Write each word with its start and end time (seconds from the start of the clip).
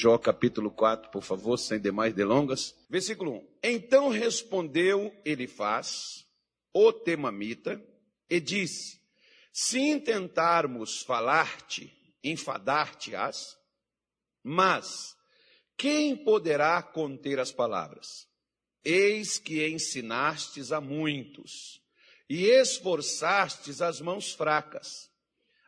Jó 0.00 0.16
capítulo 0.16 0.70
4, 0.70 1.10
por 1.10 1.22
favor, 1.22 1.58
sem 1.58 1.78
demais 1.78 2.14
delongas. 2.14 2.74
Versículo 2.88 3.32
1. 3.32 3.48
Então 3.62 4.08
respondeu 4.08 5.14
Elifaz, 5.26 6.26
o 6.72 6.90
temamita, 6.90 7.78
e 8.26 8.40
disse: 8.40 8.98
Se 9.52 9.78
intentarmos 9.78 11.02
falar-te, 11.02 11.92
enfadar-te-ás, 12.24 13.58
mas 14.42 15.14
quem 15.76 16.16
poderá 16.16 16.82
conter 16.82 17.38
as 17.38 17.52
palavras? 17.52 18.26
Eis 18.82 19.38
que 19.38 19.68
ensinastes 19.68 20.72
a 20.72 20.80
muitos 20.80 21.78
e 22.26 22.46
esforçastes 22.46 23.82
as 23.82 24.00
mãos 24.00 24.32
fracas. 24.32 25.10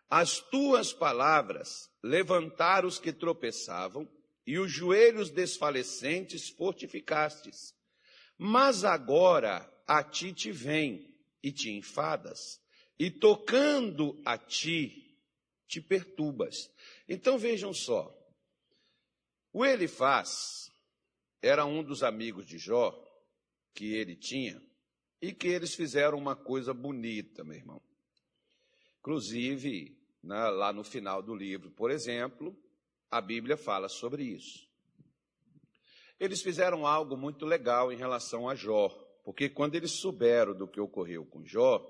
As 0.09 0.39
tuas 0.39 0.91
palavras 0.91 1.91
levantaram 2.03 2.89
os 2.89 2.99
que 2.99 3.13
tropeçavam 3.13 4.09
e 4.47 4.59
os 4.59 4.71
joelhos 4.71 5.31
desfalecentes 5.31 6.49
fortificastes. 6.49 7.75
Mas 8.37 8.85
agora 8.85 9.69
a 9.87 10.03
ti 10.03 10.33
te 10.33 10.51
vem 10.51 11.15
e 11.43 11.53
te 11.53 11.71
enfadas, 11.71 12.61
e 12.99 13.11
tocando 13.11 14.21
a 14.25 14.39
ti 14.39 15.19
te 15.67 15.81
perturbas. 15.81 16.71
Então 17.09 17.39
vejam 17.39 17.73
só, 17.73 18.15
o 19.53 19.65
Elifaz 19.65 20.71
era 21.41 21.65
um 21.65 21.83
dos 21.83 22.03
amigos 22.03 22.47
de 22.47 22.59
Jó 22.59 22.99
que 23.75 23.95
ele 23.95 24.17
tinha 24.17 24.63
e 25.21 25.33
que 25.33 25.49
eles 25.49 25.75
fizeram 25.75 26.19
uma 26.19 26.37
coisa 26.37 26.73
bonita, 26.73 27.45
meu 27.45 27.57
irmão. 27.57 27.83
Inclusive, 28.99 29.99
né, 30.23 30.49
lá 30.51 30.73
no 30.73 30.85
final 30.85 31.23
do 31.23 31.35
livro, 31.35 31.71
por 31.73 31.91
exemplo, 31.91 32.57
a 33.13 33.21
Bíblia 33.21 33.59
fala 33.59 33.91
sobre 33.91 34.25
isso. 34.25 34.67
Eles 36.19 36.41
fizeram 36.41 36.87
algo 36.87 37.15
muito 37.15 37.45
legal 37.45 37.93
em 37.93 37.97
relação 37.97 38.49
a 38.49 38.55
Jó, 38.55 38.89
porque 39.23 39.51
quando 39.51 39.75
eles 39.75 40.01
souberam 40.01 40.55
do 40.55 40.67
que 40.67 40.81
ocorreu 40.81 41.27
com 41.27 41.45
Jó, 41.45 41.87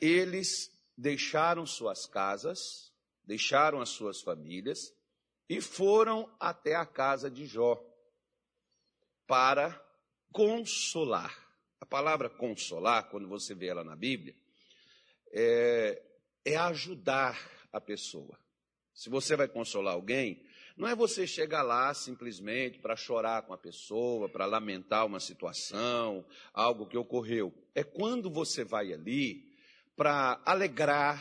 eles 0.00 0.72
deixaram 0.96 1.66
suas 1.66 2.06
casas, 2.06 2.90
deixaram 3.22 3.82
as 3.82 3.90
suas 3.90 4.22
famílias 4.22 4.96
e 5.46 5.60
foram 5.60 6.34
até 6.40 6.74
a 6.74 6.86
casa 6.86 7.30
de 7.30 7.44
Jó 7.44 7.78
para 9.26 9.78
consolar. 10.32 11.36
A 11.78 11.84
palavra 11.84 12.30
consolar, 12.30 13.10
quando 13.10 13.28
você 13.28 13.54
vê 13.54 13.66
ela 13.66 13.84
na 13.84 13.94
Bíblia, 13.94 14.34
é, 15.30 16.02
é 16.46 16.56
ajudar 16.56 17.38
a 17.70 17.80
pessoa. 17.80 18.40
Se 18.94 19.08
você 19.08 19.36
vai 19.36 19.48
consolar 19.48 19.94
alguém, 19.94 20.44
não 20.76 20.88
é 20.88 20.94
você 20.94 21.26
chegar 21.26 21.62
lá 21.62 21.92
simplesmente 21.92 22.78
para 22.78 22.96
chorar 22.96 23.42
com 23.42 23.52
a 23.52 23.58
pessoa, 23.58 24.28
para 24.28 24.46
lamentar 24.46 25.06
uma 25.06 25.20
situação, 25.20 26.24
algo 26.52 26.86
que 26.86 26.96
ocorreu. 26.96 27.52
É 27.74 27.84
quando 27.84 28.30
você 28.30 28.64
vai 28.64 28.92
ali 28.92 29.52
para 29.96 30.40
alegrar 30.44 31.20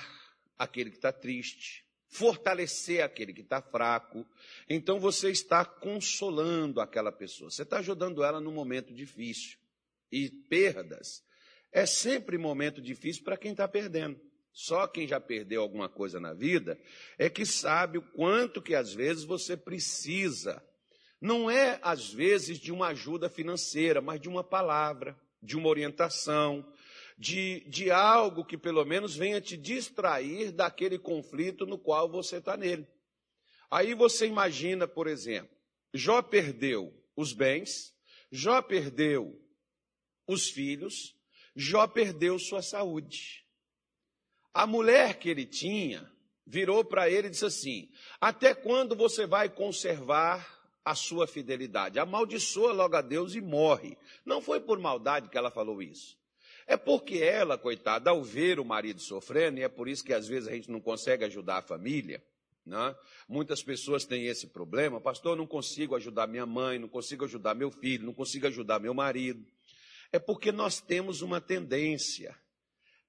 aquele 0.58 0.90
que 0.90 0.98
está 0.98 1.12
triste, 1.12 1.86
fortalecer 2.08 3.04
aquele 3.04 3.34
que 3.34 3.42
está 3.42 3.62
fraco. 3.62 4.26
Então 4.70 5.00
você 5.00 5.30
está 5.32 5.66
consolando 5.66 6.80
aquela 6.80 7.12
pessoa, 7.12 7.50
você 7.50 7.64
está 7.64 7.80
ajudando 7.80 8.24
ela 8.24 8.40
num 8.40 8.54
momento 8.54 8.94
difícil. 8.94 9.58
E 10.12 10.30
perdas 10.30 11.24
é 11.72 11.86
sempre 11.86 12.38
momento 12.38 12.82
difícil 12.82 13.24
para 13.24 13.38
quem 13.38 13.52
está 13.52 13.68
perdendo. 13.68 14.20
Só 14.54 14.86
quem 14.88 15.08
já 15.08 15.20
perdeu 15.20 15.62
alguma 15.62 15.88
coisa 15.88 16.20
na 16.20 16.34
vida 16.34 16.80
é 17.18 17.30
que 17.30 17.46
sabe 17.46 17.98
o 17.98 18.02
quanto 18.02 18.62
que 18.62 18.76
às 18.76 18.94
vezes 18.94 19.24
você 19.24 19.56
precisa. 19.56 20.62
Não 21.22 21.50
é 21.50 21.80
às 21.82 22.12
vezes 22.12 22.60
de 22.60 22.72
uma 22.72 22.88
ajuda 22.88 23.30
financeira, 23.30 24.02
mas 24.02 24.20
de 24.20 24.28
uma 24.28 24.44
palavra, 24.44 25.18
de 25.42 25.56
uma 25.56 25.70
orientação, 25.70 26.66
de, 27.18 27.62
de 27.70 27.92
algo 27.92 28.44
que 28.44 28.58
pelo 28.58 28.84
menos 28.84 29.16
venha 29.16 29.40
te 29.40 29.56
distrair 29.56 30.52
daquele 30.52 30.98
conflito 30.98 31.66
no 31.66 31.78
qual 31.78 32.09
você 32.09 32.38
está 32.38 32.58
nele. 32.58 32.88
Aí 33.70 33.94
você 33.94 34.25
imagina, 34.25 34.88
por 34.88 35.08
exemplo, 35.08 35.56
Jó 35.94 36.22
perdeu 36.22 36.94
os 37.16 37.31
bens, 37.31 37.94
Jó 38.31 38.62
perdeu 38.62 39.40
os 40.28 40.50
filhos, 40.50 41.16
Jó 41.56 41.88
perdeu 41.88 42.40
sua 42.40 42.62
saúde. 42.62 43.41
A 44.53 44.67
mulher 44.67 45.17
que 45.17 45.29
ele 45.29 45.45
tinha 45.45 46.09
virou 46.45 46.84
para 46.84 47.09
ele 47.09 47.28
e 47.28 47.31
disse 47.31 47.45
assim: 47.45 47.89
Até 48.19 48.53
quando 48.53 48.95
você 48.95 49.25
vai 49.25 49.50
conservar 49.50 50.62
a 50.84 50.95
sua 50.95 51.28
fidelidade? 51.28 52.00
Amaldiçoa 52.00 52.73
logo 52.73 52.95
a 52.95 53.01
Deus 53.01 53.35
e 53.35 53.41
morre. 53.41 53.97
Não 54.25 54.41
foi 54.41 54.59
por 54.59 54.79
maldade 54.79 55.29
que 55.29 55.38
ela 55.38 55.51
falou 55.51 55.81
isso. 55.81 56.17
É 56.67 56.78
porque 56.78 57.17
ela, 57.17 57.57
coitada, 57.57 58.12
ao 58.12 58.23
ver 58.23 58.59
o 58.59 58.66
marido 58.66 59.01
sofrendo, 59.01 59.59
e 59.59 59.63
é 59.63 59.69
por 59.69 59.88
isso 59.88 60.03
que 60.03 60.13
às 60.13 60.28
vezes 60.28 60.47
a 60.47 60.53
gente 60.53 60.69
não 60.69 60.79
consegue 60.79 61.25
ajudar 61.25 61.57
a 61.57 61.62
família, 61.62 62.23
né? 62.66 62.95
muitas 63.28 63.63
pessoas 63.63 64.06
têm 64.06 64.28
esse 64.28 64.47
problema, 64.47 65.01
pastor, 65.01 65.35
não 65.35 65.47
consigo 65.47 65.95
ajudar 65.95 66.28
minha 66.28 66.45
mãe, 66.45 66.78
não 66.78 66.88
consigo 66.88 67.25
ajudar 67.25 67.56
meu 67.56 67.72
filho, 67.72 68.06
não 68.06 68.13
consigo 68.13 68.47
ajudar 68.47 68.79
meu 68.79 68.94
marido. 68.94 69.45
É 70.12 70.19
porque 70.19 70.51
nós 70.51 70.79
temos 70.79 71.22
uma 71.22 71.41
tendência, 71.41 72.38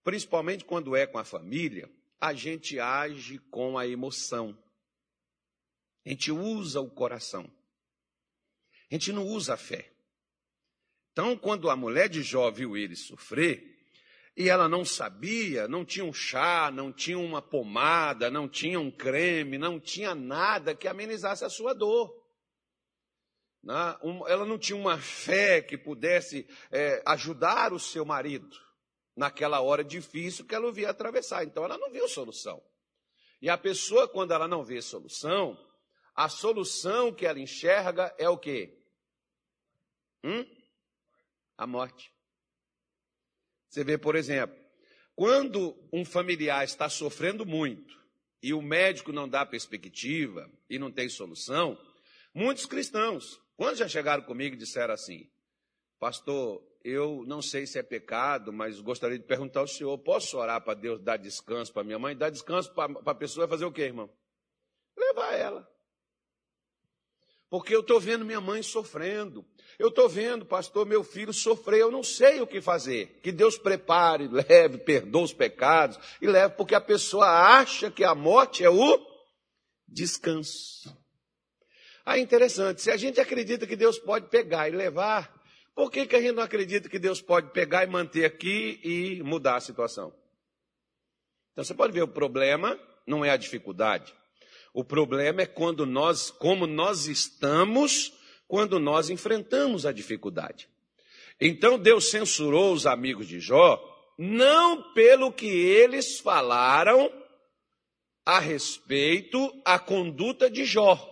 principalmente 0.05 0.65
quando 0.65 0.97
é 0.97 1.07
com 1.07 1.19
a 1.19 1.25
família, 1.25 1.91
a 2.21 2.33
gente 2.33 2.79
age 2.79 3.39
com 3.51 3.77
a 3.77 3.87
emoção. 3.87 4.57
A 6.07 6.11
gente 6.11 6.31
usa 6.31 6.81
o 6.81 6.91
coração. 6.91 7.51
A 8.91 8.95
gente 8.95 9.13
não 9.13 9.27
usa 9.27 9.55
a 9.55 9.57
fé. 9.57 9.91
Então, 11.13 11.37
quando 11.37 11.69
a 11.69 11.77
mulher 11.77 12.09
de 12.09 12.23
Jó 12.23 12.51
viu 12.51 12.77
ele 12.77 12.97
sofrer, 12.97 13.73
e 14.37 14.49
ela 14.49 14.69
não 14.69 14.85
sabia, 14.85 15.69
não 15.69 15.85
tinha 15.85 16.05
um 16.05 16.13
chá, 16.13 16.71
não 16.73 16.93
tinha 16.93 17.19
uma 17.19 17.43
pomada, 17.43 18.31
não 18.31 18.49
tinha 18.49 18.81
um 18.81 18.91
creme, 18.91 19.59
não 19.59 19.79
tinha 19.79 20.15
nada 20.15 20.75
que 20.75 20.89
amenizasse 20.89 21.45
a 21.45 21.51
sua 21.51 21.75
dor. 21.75 22.23
Ela 24.27 24.47
não 24.47 24.59
tinha 24.59 24.77
uma 24.77 24.99
fé 24.99 25.61
que 25.61 25.77
pudesse 25.77 26.47
é, 26.71 27.03
ajudar 27.05 27.73
o 27.73 27.79
seu 27.79 28.05
marido 28.05 28.62
naquela 29.17 29.61
hora 29.61 29.85
difícil 29.85 30.45
que 30.47 30.55
ela 30.55 30.69
o 30.69 30.73
via 30.73 30.91
atravessar. 30.91 31.45
Então 31.45 31.65
ela 31.65 31.79
não 31.79 31.91
viu 31.91 32.09
solução. 32.09 32.63
E 33.41 33.51
a 33.51 33.59
pessoa, 33.59 34.09
quando 34.09 34.33
ela 34.33 34.47
não 34.47 34.65
vê 34.65 34.81
solução, 34.81 35.59
a 36.15 36.29
solução 36.29 37.13
que 37.13 37.27
ela 37.27 37.41
enxerga 37.41 38.15
é 38.19 38.29
o 38.29 38.39
quê? 38.39 38.79
Hum? 40.25 40.45
a 41.63 41.67
morte. 41.67 42.13
Você 43.69 43.85
vê, 43.85 43.97
por 43.97 44.17
exemplo, 44.17 44.57
quando 45.15 45.77
um 45.93 46.05
familiar 46.05 46.65
está 46.65 46.89
sofrendo 46.89 47.47
muito 47.47 48.01
e 48.43 48.53
o 48.53 48.61
médico 48.61 49.13
não 49.13 49.29
dá 49.29 49.47
perspectiva 49.47 50.51
e 50.69 50.79
não 50.79 50.91
tem 50.91 51.09
solução, 51.09 51.79
muitos 52.35 52.67
cristãos, 52.67 53.41
quando 53.57 53.77
já 53.77 53.89
chegaram 53.89 54.25
comigo 54.25 54.57
e 54.57 54.59
disseram 54.59 54.93
assim, 54.93 55.31
pastor, 55.99 56.63
eu 56.85 57.25
não 57.27 57.41
sei 57.41 57.67
se 57.67 57.79
é 57.79 57.83
pecado, 57.83 58.53
mas 58.53 58.81
gostaria 58.81 59.19
de 59.19 59.25
perguntar 59.25 59.61
ao 59.61 59.69
senhor, 59.69 59.97
posso 59.99 60.39
orar 60.39 60.61
para 60.63 60.75
Deus 60.75 61.01
dar 61.01 61.17
descanso 61.17 61.73
para 61.73 61.85
minha 61.85 61.99
mãe? 61.99 62.17
Dar 62.17 62.31
descanso 62.31 62.73
para 62.73 62.93
a 63.07 63.15
pessoa 63.15 63.47
é 63.47 63.49
fazer 63.49 63.65
o 63.65 63.73
quê, 63.73 63.83
irmão? 63.83 64.11
Levar 64.97 65.35
ela. 65.35 65.73
Porque 67.49 67.75
eu 67.77 67.81
estou 67.81 68.01
vendo 68.01 68.25
minha 68.25 68.41
mãe 68.41 68.63
sofrendo. 68.63 69.45
Eu 69.79 69.89
estou 69.89 70.09
vendo, 70.09 70.47
pastor, 70.47 70.87
meu 70.87 71.05
filho 71.05 71.35
sofrer. 71.35 71.81
Eu 71.81 71.91
não 71.91 72.03
sei 72.03 72.41
o 72.41 72.47
que 72.47 72.63
fazer. 72.63 73.21
Que 73.23 73.31
Deus 73.31 73.59
prepare, 73.59 74.27
leve, 74.27 74.79
perdoe 74.79 75.25
os 75.25 75.35
pecados 75.35 75.99
e 76.21 76.27
leve, 76.27 76.55
porque 76.55 76.75
a 76.75 76.81
pessoa 76.81 77.27
acha 77.27 77.91
que 77.91 78.05
a 78.05 78.15
morte 78.15 78.65
é 78.65 78.71
o 78.71 79.07
descanso. 79.87 80.97
Ah, 82.07 82.19
interessante. 82.19 82.81
Se 82.81 82.91
a 82.91 82.97
gente 82.97 83.21
acredita 83.21 83.67
que 83.67 83.77
Deus 83.77 83.99
pode 83.99 84.29
pegar 84.29 84.69
e 84.69 84.73
levar, 84.73 85.42
por 85.75 85.91
que, 85.91 86.07
que 86.07 86.17
a 86.17 86.21
gente 86.21 86.33
não 86.33 86.43
acredita 86.43 86.89
que 86.89 86.99
Deus 86.99 87.21
pode 87.21 87.51
pegar 87.53 87.85
e 87.85 87.87
manter 87.87 88.25
aqui 88.25 88.81
e 88.83 89.23
mudar 89.23 89.57
a 89.57 89.61
situação? 89.61 90.13
Então 91.53 91.65
você 91.65 91.75
pode 91.75 91.93
ver, 91.93 92.03
o 92.03 92.09
problema 92.09 92.79
não 93.07 93.25
é 93.25 93.31
a 93.31 93.37
dificuldade. 93.37 94.15
O 94.75 94.85
problema 94.85 95.43
é 95.43 95.47
quando 95.47 95.85
nós, 95.85 96.31
como 96.31 96.67
nós 96.67 97.07
estamos 97.07 98.13
quando 98.53 98.79
nós 98.79 99.09
enfrentamos 99.09 99.87
a 99.87 99.93
dificuldade. 99.93 100.69
Então 101.41 101.79
Deus 101.79 102.11
censurou 102.11 102.75
os 102.75 102.85
amigos 102.85 103.27
de 103.27 103.41
Jó, 103.41 103.83
não 104.19 104.93
pelo 104.93 105.33
que 105.33 105.47
eles 105.47 106.21
falaram 106.21 107.11
a 108.27 108.39
respeito 108.39 109.51
a 109.65 109.79
conduta 109.79 110.51
de 110.51 110.67
Jó, 110.67 111.12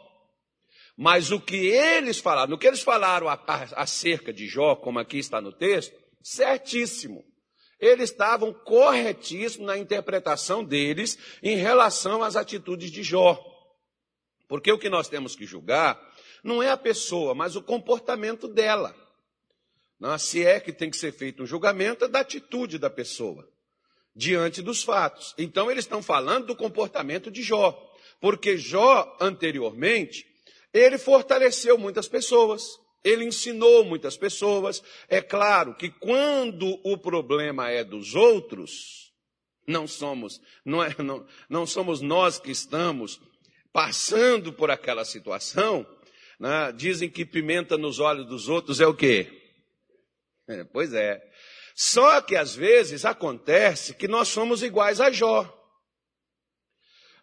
mas 1.02 1.32
o 1.32 1.40
que 1.40 1.56
eles 1.56 2.18
falaram, 2.18 2.54
o 2.54 2.58
que 2.58 2.66
eles 2.66 2.82
falaram 2.82 3.26
acerca 3.74 4.30
de 4.34 4.46
Jó, 4.46 4.76
como 4.76 4.98
aqui 4.98 5.16
está 5.16 5.40
no 5.40 5.50
texto, 5.50 5.96
certíssimo. 6.22 7.24
Eles 7.78 8.10
estavam 8.10 8.52
corretíssimos 8.52 9.66
na 9.66 9.78
interpretação 9.78 10.62
deles 10.62 11.16
em 11.42 11.56
relação 11.56 12.22
às 12.22 12.36
atitudes 12.36 12.90
de 12.90 13.02
Jó. 13.02 13.42
Porque 14.46 14.70
o 14.70 14.78
que 14.78 14.90
nós 14.90 15.08
temos 15.08 15.34
que 15.34 15.46
julgar 15.46 15.98
não 16.44 16.62
é 16.62 16.68
a 16.70 16.76
pessoa, 16.76 17.34
mas 17.34 17.56
o 17.56 17.62
comportamento 17.62 18.46
dela. 18.46 18.94
Se 20.18 20.44
é 20.44 20.60
que 20.60 20.70
tem 20.70 20.90
que 20.90 20.98
ser 20.98 21.12
feito 21.12 21.42
um 21.42 21.46
julgamento, 21.46 22.04
é 22.04 22.08
da 22.08 22.20
atitude 22.20 22.76
da 22.78 22.90
pessoa 22.90 23.48
diante 24.14 24.60
dos 24.60 24.82
fatos. 24.82 25.34
Então, 25.38 25.70
eles 25.70 25.86
estão 25.86 26.02
falando 26.02 26.48
do 26.48 26.56
comportamento 26.56 27.30
de 27.30 27.42
Jó, 27.42 27.72
porque 28.20 28.58
Jó, 28.58 29.16
anteriormente, 29.18 30.28
ele 30.72 30.98
fortaleceu 30.98 31.76
muitas 31.76 32.08
pessoas, 32.08 32.62
ele 33.02 33.24
ensinou 33.24 33.84
muitas 33.84 34.16
pessoas. 34.16 34.82
É 35.08 35.20
claro 35.20 35.74
que 35.74 35.90
quando 35.90 36.78
o 36.84 36.96
problema 36.98 37.70
é 37.70 37.82
dos 37.82 38.14
outros, 38.14 39.12
não 39.66 39.86
somos, 39.86 40.40
não, 40.64 40.82
é, 40.82 40.94
não, 41.02 41.26
não 41.48 41.66
somos 41.66 42.00
nós 42.00 42.38
que 42.38 42.50
estamos 42.50 43.20
passando 43.72 44.52
por 44.52 44.70
aquela 44.70 45.04
situação. 45.04 45.86
Né? 46.38 46.72
Dizem 46.72 47.08
que 47.10 47.24
pimenta 47.24 47.76
nos 47.76 47.98
olhos 47.98 48.26
dos 48.26 48.48
outros 48.48 48.80
é 48.80 48.86
o 48.86 48.94
quê? 48.94 49.28
É, 50.48 50.64
pois 50.64 50.92
é. 50.92 51.20
Só 51.74 52.20
que 52.20 52.36
às 52.36 52.54
vezes 52.54 53.04
acontece 53.04 53.94
que 53.94 54.08
nós 54.08 54.28
somos 54.28 54.62
iguais 54.62 55.00
a 55.00 55.10
Jó. 55.10 55.56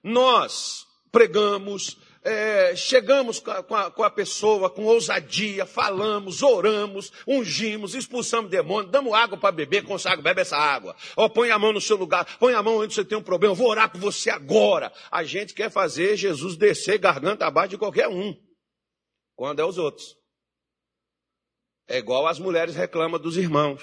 Nós 0.04 0.86
pregamos, 1.12 1.98
é, 2.24 2.75
chegamos 2.75 3.40
com 3.40 3.52
a, 3.52 3.92
com 3.92 4.04
a, 4.04 4.10
pessoa 4.10 4.69
com 4.69 4.84
ousadia, 4.86 5.66
falamos, 5.66 6.42
oramos, 6.42 7.12
ungimos, 7.28 7.96
expulsamos 7.96 8.50
demônio, 8.50 8.90
damos 8.90 9.14
água 9.14 9.38
para 9.38 9.52
beber, 9.52 9.84
consagra, 9.84 10.22
bebe 10.22 10.42
essa 10.42 10.58
água. 10.58 10.96
Ó, 11.16 11.30
põe 11.30 11.52
a 11.52 11.60
mão 11.60 11.72
no 11.72 11.81
seu 11.81 11.98
lugar, 11.98 12.38
põe 12.38 12.54
a 12.54 12.64
mão 12.64 12.78
onde 12.78 12.94
você 12.94 13.06
tem 13.06 13.18
um 13.18 13.24
problema, 13.24 13.56
vou 13.56 13.69
orar 13.69 13.92
por 13.92 14.00
você 14.00 14.30
agora. 14.30 14.92
A 15.12 15.24
gente 15.24 15.54
quer 15.54 15.69
fazer 15.69 16.18
Jesus 16.18 16.58
descer 16.58 16.98
garganta 16.98 17.46
abaixo 17.46 17.69
de 17.69 17.78
qualquer 17.78 18.08
um, 18.08 18.36
quando 19.36 19.60
é 19.60 19.66
os 19.66 19.78
outros. 19.78 20.16
É 21.88 21.98
igual 21.98 22.28
as 22.28 22.40
mulheres 22.40 22.75
reclamam 22.75 23.20
dos 23.20 23.38
irmãos. 23.38 23.81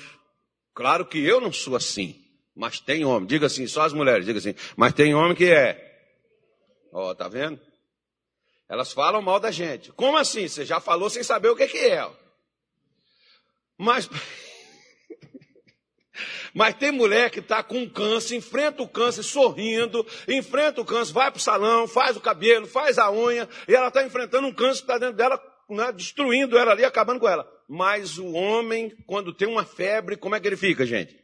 Claro 0.74 1.06
que 1.06 1.24
eu 1.24 1.40
não 1.40 1.52
sou 1.52 1.76
assim, 1.76 2.14
mas 2.54 2.80
tem 2.80 3.04
homem. 3.04 3.26
Diga 3.26 3.46
assim, 3.46 3.66
só 3.66 3.82
as 3.82 3.92
mulheres, 3.92 4.26
diga 4.26 4.38
assim, 4.38 4.54
mas 4.76 4.92
tem 4.92 5.14
homem 5.14 5.34
que 5.34 5.50
é. 5.50 5.92
Ó, 6.92 7.14
tá 7.14 7.28
vendo? 7.28 7.58
Elas 8.68 8.92
falam 8.92 9.20
mal 9.20 9.38
da 9.38 9.50
gente. 9.50 9.92
Como 9.92 10.16
assim? 10.16 10.48
Você 10.48 10.64
já 10.64 10.80
falou 10.80 11.10
sem 11.10 11.22
saber 11.22 11.48
o 11.48 11.56
que, 11.56 11.66
que 11.66 11.78
é. 11.78 12.10
Mas, 13.76 14.08
mas 16.54 16.74
tem 16.76 16.90
mulher 16.90 17.30
que 17.30 17.40
está 17.40 17.62
com 17.62 17.88
câncer, 17.88 18.36
enfrenta 18.36 18.82
o 18.82 18.88
câncer 18.88 19.22
sorrindo, 19.22 20.06
enfrenta 20.28 20.80
o 20.80 20.84
câncer, 20.84 21.12
vai 21.12 21.30
para 21.30 21.38
o 21.38 21.42
salão, 21.42 21.86
faz 21.86 22.16
o 22.16 22.20
cabelo, 22.20 22.66
faz 22.66 22.98
a 22.98 23.10
unha, 23.10 23.48
e 23.68 23.74
ela 23.74 23.88
está 23.88 24.04
enfrentando 24.04 24.46
um 24.46 24.54
câncer 24.54 24.78
que 24.78 24.84
está 24.84 24.98
dentro 24.98 25.16
dela, 25.16 25.40
né, 25.68 25.92
destruindo 25.92 26.56
ela 26.56 26.72
ali, 26.72 26.84
acabando 26.84 27.20
com 27.20 27.28
ela. 27.28 27.46
Mas 27.68 28.18
o 28.18 28.32
homem, 28.32 28.94
quando 29.06 29.34
tem 29.34 29.48
uma 29.48 29.64
febre, 29.64 30.16
como 30.16 30.34
é 30.34 30.40
que 30.40 30.46
ele 30.46 30.56
fica, 30.56 30.86
gente? 30.86 31.22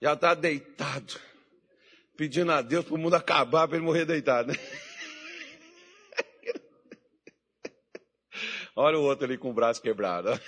Já 0.00 0.14
está 0.14 0.32
deitado, 0.32 1.20
pedindo 2.16 2.52
a 2.52 2.62
Deus 2.62 2.84
para 2.84 2.94
o 2.94 2.98
mundo 2.98 3.14
acabar, 3.14 3.66
para 3.66 3.76
ele 3.76 3.86
morrer 3.86 4.04
deitado, 4.04 4.52
né? 4.52 4.58
Olha 8.80 8.96
o 8.96 9.02
outro 9.02 9.24
ali 9.24 9.36
com 9.36 9.50
o 9.50 9.52
braço 9.52 9.82
quebrado. 9.82 10.40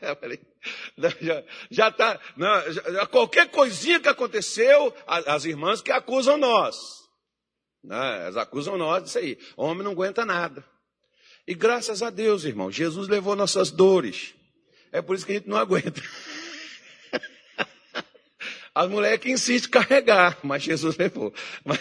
já 1.70 1.88
está. 1.88 2.20
Qualquer 3.10 3.50
coisinha 3.50 3.98
que 3.98 4.08
aconteceu, 4.08 4.94
as 5.06 5.46
irmãs 5.46 5.80
que 5.80 5.90
acusam 5.90 6.36
nós. 6.36 6.76
Né? 7.82 8.24
Elas 8.24 8.36
acusam 8.36 8.76
nós 8.76 9.02
disso 9.02 9.16
aí. 9.16 9.38
O 9.56 9.64
homem 9.64 9.82
não 9.82 9.92
aguenta 9.92 10.26
nada. 10.26 10.62
E 11.46 11.54
graças 11.54 12.02
a 12.02 12.10
Deus, 12.10 12.44
irmão, 12.44 12.70
Jesus 12.70 13.08
levou 13.08 13.34
nossas 13.34 13.70
dores. 13.70 14.34
É 14.92 15.00
por 15.00 15.16
isso 15.16 15.24
que 15.24 15.32
a 15.32 15.36
gente 15.36 15.48
não 15.48 15.56
aguenta. 15.56 16.02
As 18.74 18.90
mulheres 18.90 19.20
que 19.20 19.30
insistem 19.30 19.68
em 19.68 19.72
carregar, 19.72 20.38
mas 20.42 20.62
Jesus 20.62 20.98
levou. 20.98 21.32
Mas, 21.64 21.80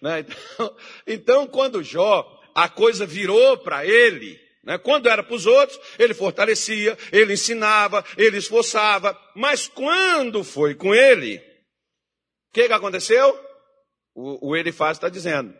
né? 0.00 0.20
então, 0.20 0.76
então, 1.08 1.46
quando 1.48 1.82
Jó 1.82 2.36
a 2.56 2.70
coisa 2.70 3.04
virou 3.04 3.58
para 3.58 3.84
ele. 3.84 4.40
Né? 4.64 4.78
Quando 4.78 5.10
era 5.10 5.22
para 5.22 5.34
os 5.34 5.44
outros, 5.44 5.78
ele 5.98 6.14
fortalecia, 6.14 6.96
ele 7.12 7.34
ensinava, 7.34 8.02
ele 8.16 8.38
esforçava. 8.38 9.16
Mas 9.34 9.68
quando 9.68 10.42
foi 10.42 10.74
com 10.74 10.94
ele, 10.94 11.36
o 11.36 12.54
que, 12.54 12.66
que 12.66 12.72
aconteceu? 12.72 13.38
O, 14.14 14.48
o 14.48 14.56
Elifaz 14.56 14.96
está 14.96 15.10
dizendo. 15.10 15.54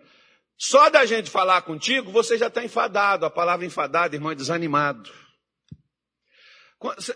Só 0.57 0.89
da 0.89 1.05
gente 1.05 1.29
falar 1.29 1.61
contigo, 1.61 2.11
você 2.11 2.39
já 2.39 2.47
está 2.47 2.65
enfadado. 2.65 3.27
A 3.27 3.31
palavra 3.31 3.67
enfadado, 3.67 4.17
irmão, 4.17 4.33
é 4.33 4.35
desanimado. 4.35 5.13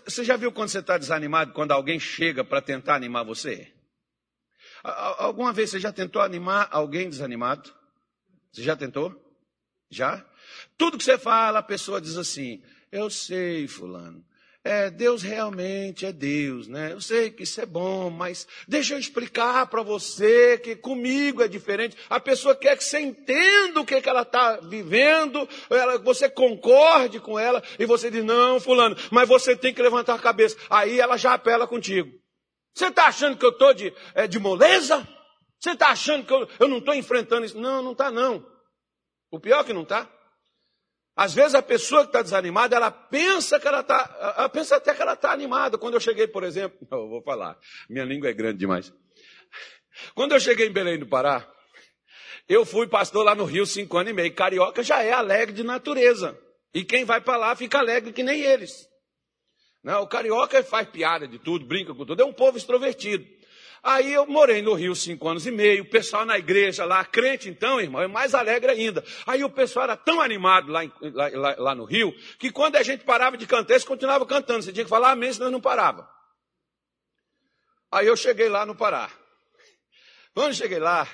Você 0.05 0.23
já 0.23 0.37
viu 0.37 0.51
quando 0.51 0.69
você 0.69 0.79
está 0.79 0.95
desanimado, 0.95 1.53
quando 1.53 1.71
alguém 1.71 1.99
chega 1.99 2.43
para 2.43 2.61
tentar 2.61 2.93
animar 2.93 3.25
você? 3.25 3.73
Alguma 4.83 5.51
vez 5.51 5.71
você 5.71 5.79
já 5.79 5.91
tentou 5.91 6.21
animar 6.21 6.67
alguém 6.71 7.09
desanimado? 7.09 7.73
Você 8.51 8.61
já 8.61 8.75
tentou? 8.75 9.30
Já? 9.91 10.25
Tudo 10.77 10.97
que 10.97 11.03
você 11.03 11.17
fala, 11.17 11.59
a 11.59 11.63
pessoa 11.63 12.01
diz 12.01 12.17
assim: 12.17 12.63
Eu 12.91 13.09
sei, 13.09 13.67
Fulano. 13.67 14.25
É, 14.63 14.91
Deus 14.91 15.23
realmente 15.23 16.05
é 16.05 16.11
Deus, 16.11 16.67
né? 16.67 16.93
Eu 16.93 17.01
sei 17.01 17.31
que 17.31 17.41
isso 17.41 17.59
é 17.59 17.65
bom, 17.65 18.11
mas 18.11 18.47
deixa 18.67 18.93
eu 18.93 18.99
explicar 18.99 19.65
para 19.65 19.81
você 19.81 20.59
que 20.59 20.75
comigo 20.75 21.41
é 21.41 21.47
diferente. 21.47 21.97
A 22.07 22.19
pessoa 22.19 22.55
quer 22.55 22.77
que 22.77 22.83
você 22.83 22.99
entenda 22.99 23.81
o 23.81 23.85
que, 23.85 23.99
que 23.99 24.07
ela 24.07 24.21
está 24.21 24.57
vivendo, 24.57 25.49
ela, 25.67 25.97
você 25.97 26.29
concorde 26.29 27.19
com 27.19 27.39
ela, 27.39 27.63
e 27.79 27.87
você 27.87 28.11
diz, 28.11 28.23
não, 28.23 28.59
fulano, 28.59 28.95
mas 29.09 29.27
você 29.27 29.55
tem 29.55 29.73
que 29.73 29.81
levantar 29.81 30.13
a 30.13 30.19
cabeça. 30.19 30.55
Aí 30.69 30.99
ela 30.99 31.17
já 31.17 31.33
apela 31.33 31.67
contigo. 31.67 32.11
Você 32.75 32.85
está 32.85 33.07
achando 33.07 33.37
que 33.37 33.45
eu 33.45 33.49
estou 33.49 33.73
de, 33.73 33.91
é, 34.13 34.27
de 34.27 34.37
moleza? 34.37 35.07
Você 35.59 35.71
está 35.71 35.87
achando 35.87 36.23
que 36.23 36.33
eu, 36.33 36.47
eu 36.59 36.67
não 36.67 36.77
estou 36.77 36.93
enfrentando 36.93 37.45
isso? 37.45 37.57
Não, 37.57 37.81
não 37.81 37.93
está 37.93 38.11
não. 38.11 38.50
O 39.31 39.39
pior 39.39 39.61
é 39.61 39.63
que 39.63 39.73
não 39.73 39.83
está. 39.83 40.07
Às 41.15 41.33
vezes 41.33 41.55
a 41.55 41.61
pessoa 41.61 42.01
que 42.01 42.09
está 42.09 42.21
desanimada, 42.21 42.75
ela 42.75 42.91
pensa 42.91 43.59
que 43.59 43.67
ela 43.67 43.81
está, 43.81 44.35
ela 44.37 44.49
pensa 44.49 44.75
até 44.75 44.93
que 44.93 45.01
ela 45.01 45.13
está 45.13 45.31
animada. 45.31 45.77
Quando 45.77 45.95
eu 45.95 45.99
cheguei, 45.99 46.27
por 46.27 46.43
exemplo, 46.43 46.77
não, 46.91 47.09
vou 47.09 47.21
falar, 47.23 47.57
minha 47.89 48.05
língua 48.05 48.29
é 48.29 48.33
grande 48.33 48.59
demais. 48.59 48.93
Quando 50.13 50.33
eu 50.33 50.39
cheguei 50.39 50.67
em 50.67 50.71
Belém 50.71 50.99
do 50.99 51.07
Pará, 51.07 51.49
eu 52.47 52.65
fui 52.65 52.87
pastor 52.87 53.23
lá 53.23 53.33
no 53.33 53.45
Rio 53.45 53.65
cinco 53.65 53.97
anos 53.97 54.11
e 54.11 54.13
meio. 54.13 54.33
Carioca 54.33 54.83
já 54.83 55.01
é 55.01 55.11
alegre 55.11 55.53
de 55.53 55.63
natureza. 55.63 56.37
E 56.73 56.83
quem 56.83 57.03
vai 57.03 57.21
para 57.21 57.37
lá 57.37 57.55
fica 57.55 57.79
alegre 57.79 58.13
que 58.13 58.23
nem 58.23 58.41
eles. 58.41 58.89
Não, 59.83 60.03
o 60.03 60.07
carioca 60.07 60.63
faz 60.63 60.87
piada 60.89 61.27
de 61.27 61.39
tudo, 61.39 61.65
brinca 61.65 61.93
com 61.93 62.05
tudo. 62.05 62.21
É 62.21 62.25
um 62.25 62.33
povo 62.33 62.57
extrovertido. 62.57 63.25
Aí 63.83 64.13
eu 64.13 64.27
morei 64.27 64.61
no 64.61 64.75
Rio 64.75 64.95
cinco 64.95 65.27
anos 65.27 65.47
e 65.47 65.51
meio, 65.51 65.81
o 65.83 65.89
pessoal 65.89 66.23
na 66.23 66.37
igreja 66.37 66.85
lá, 66.85 67.03
crente 67.03 67.49
então, 67.49 67.81
irmão, 67.81 68.01
é 68.01 68.07
mais 68.07 68.35
alegre 68.35 68.71
ainda. 68.71 69.03
Aí 69.25 69.43
o 69.43 69.49
pessoal 69.49 69.85
era 69.85 69.97
tão 69.97 70.21
animado 70.21 70.71
lá, 70.71 70.81
lá, 71.01 71.29
lá, 71.33 71.55
lá, 71.57 71.75
no 71.75 71.83
Rio, 71.83 72.13
que 72.37 72.51
quando 72.51 72.75
a 72.75 72.83
gente 72.83 73.03
parava 73.03 73.35
de 73.35 73.47
cantar, 73.47 73.73
eles 73.73 73.83
continuavam 73.83 74.27
cantando. 74.27 74.61
Você 74.61 74.71
tinha 74.71 74.83
que 74.83 74.89
falar 74.89 75.11
amém, 75.11 75.33
senão 75.33 75.49
não 75.49 75.59
parava. 75.59 76.07
Aí 77.91 78.05
eu 78.05 78.15
cheguei 78.15 78.47
lá 78.47 78.65
no 78.65 78.75
Pará. 78.75 79.11
Quando 80.33 80.53
cheguei 80.53 80.79
lá, 80.79 81.07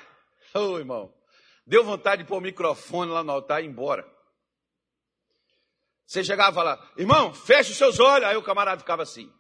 ô 0.54 0.60
oh, 0.60 0.78
irmão, 0.78 1.12
deu 1.66 1.84
vontade 1.84 2.22
de 2.22 2.28
pôr 2.28 2.38
o 2.38 2.42
microfone 2.42 3.12
lá 3.12 3.24
no 3.24 3.32
altar 3.32 3.62
e 3.62 3.66
ir 3.66 3.70
embora. 3.70 4.06
Você 6.06 6.24
chegava 6.24 6.54
falava, 6.54 6.88
irmão, 6.98 7.34
feche 7.34 7.72
os 7.72 7.78
seus 7.78 8.00
olhos. 8.00 8.28
Aí 8.28 8.38
o 8.38 8.44
camarada 8.44 8.80
ficava 8.80 9.04
assim. 9.04 9.32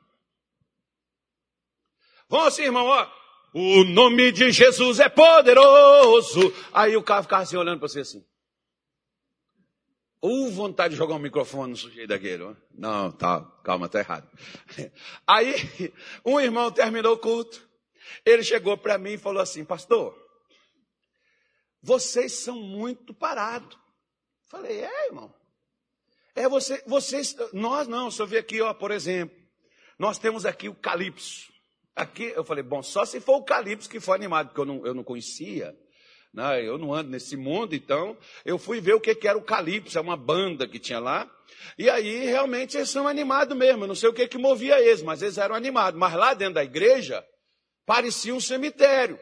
Vamos 2.29 2.48
assim, 2.48 2.63
irmão, 2.63 2.86
ó. 2.86 3.07
O 3.53 3.84
nome 3.86 4.31
de 4.31 4.51
Jesus 4.51 5.00
é 5.00 5.10
poderoso. 5.10 6.53
Aí 6.74 6.96
o 6.96 7.03
cara 7.03 7.24
ficava 7.24 7.43
assim 7.43 7.55
olhando 7.55 7.79
para 7.79 7.88
você 7.88 8.01
assim. 8.01 8.25
Ou 10.19 10.51
vontade 10.51 10.93
de 10.93 10.98
jogar 10.98 11.15
um 11.15 11.19
microfone 11.19 11.72
no 11.72 11.77
sujeito 11.77 12.10
daquele. 12.10 12.43
Ó. 12.43 12.55
Não, 12.72 13.12
tá, 13.12 13.41
calma, 13.63 13.88
tá 13.88 14.00
errado. 14.00 14.29
Aí, 15.25 15.55
um 16.25 16.39
irmão 16.39 16.72
terminou 16.72 17.13
o 17.13 17.17
culto. 17.17 17.65
Ele 18.25 18.43
chegou 18.43 18.77
para 18.77 18.98
mim 18.98 19.13
e 19.13 19.17
falou 19.17 19.41
assim, 19.41 19.63
pastor, 19.63 20.17
vocês 21.81 22.34
são 22.34 22.60
muito 22.60 23.13
parados. 23.13 23.77
Falei, 24.48 24.81
é, 24.81 25.05
irmão. 25.07 25.34
É 26.36 26.48
você, 26.48 26.84
vocês, 26.86 27.36
nós 27.53 27.88
não, 27.88 28.12
só 28.12 28.25
vi 28.25 28.38
aqui, 28.38 28.62
ó, 28.62 28.74
por 28.74 28.91
exemplo, 28.91 29.36
nós 29.98 30.19
temos 30.19 30.46
aqui 30.46 30.69
o 30.69 30.75
Calypso. 30.75 31.51
Aqui 31.97 32.31
eu 32.35 32.43
falei, 32.43 32.63
bom, 32.63 32.83
só 32.83 33.03
se 33.05 33.19
for 33.19 33.37
o 33.37 33.43
Calypso 33.43 33.89
que 33.89 33.99
foi 33.99 34.15
animado, 34.15 34.49
porque 34.49 34.61
eu 34.61 34.65
não, 34.65 34.85
eu 34.85 34.93
não 34.93 35.03
conhecia. 35.03 35.75
Né? 36.31 36.63
Eu 36.63 36.77
não 36.77 36.93
ando 36.93 37.09
nesse 37.09 37.35
mundo, 37.35 37.73
então 37.73 38.15
eu 38.45 38.59
fui 38.59 38.79
ver 38.79 38.93
o 38.93 38.99
que, 38.99 39.15
que 39.15 39.27
era 39.27 39.35
o 39.35 39.41
Calypso, 39.41 39.97
é 39.97 40.01
uma 40.01 40.15
banda 40.15 40.67
que 40.67 40.77
tinha 40.77 40.99
lá. 40.99 41.27
E 41.75 41.89
aí 41.89 42.23
realmente 42.23 42.77
eles 42.77 42.91
são 42.91 43.07
animados 43.07 43.57
mesmo. 43.57 43.83
Eu 43.83 43.87
não 43.87 43.95
sei 43.95 44.09
o 44.09 44.13
que, 44.13 44.27
que 44.27 44.37
movia 44.37 44.79
eles, 44.79 45.01
mas 45.01 45.23
eles 45.23 45.39
eram 45.39 45.55
animados. 45.55 45.99
Mas 45.99 46.13
lá 46.13 46.35
dentro 46.35 46.53
da 46.53 46.63
igreja 46.63 47.25
parecia 47.83 48.35
um 48.35 48.39
cemitério. 48.39 49.19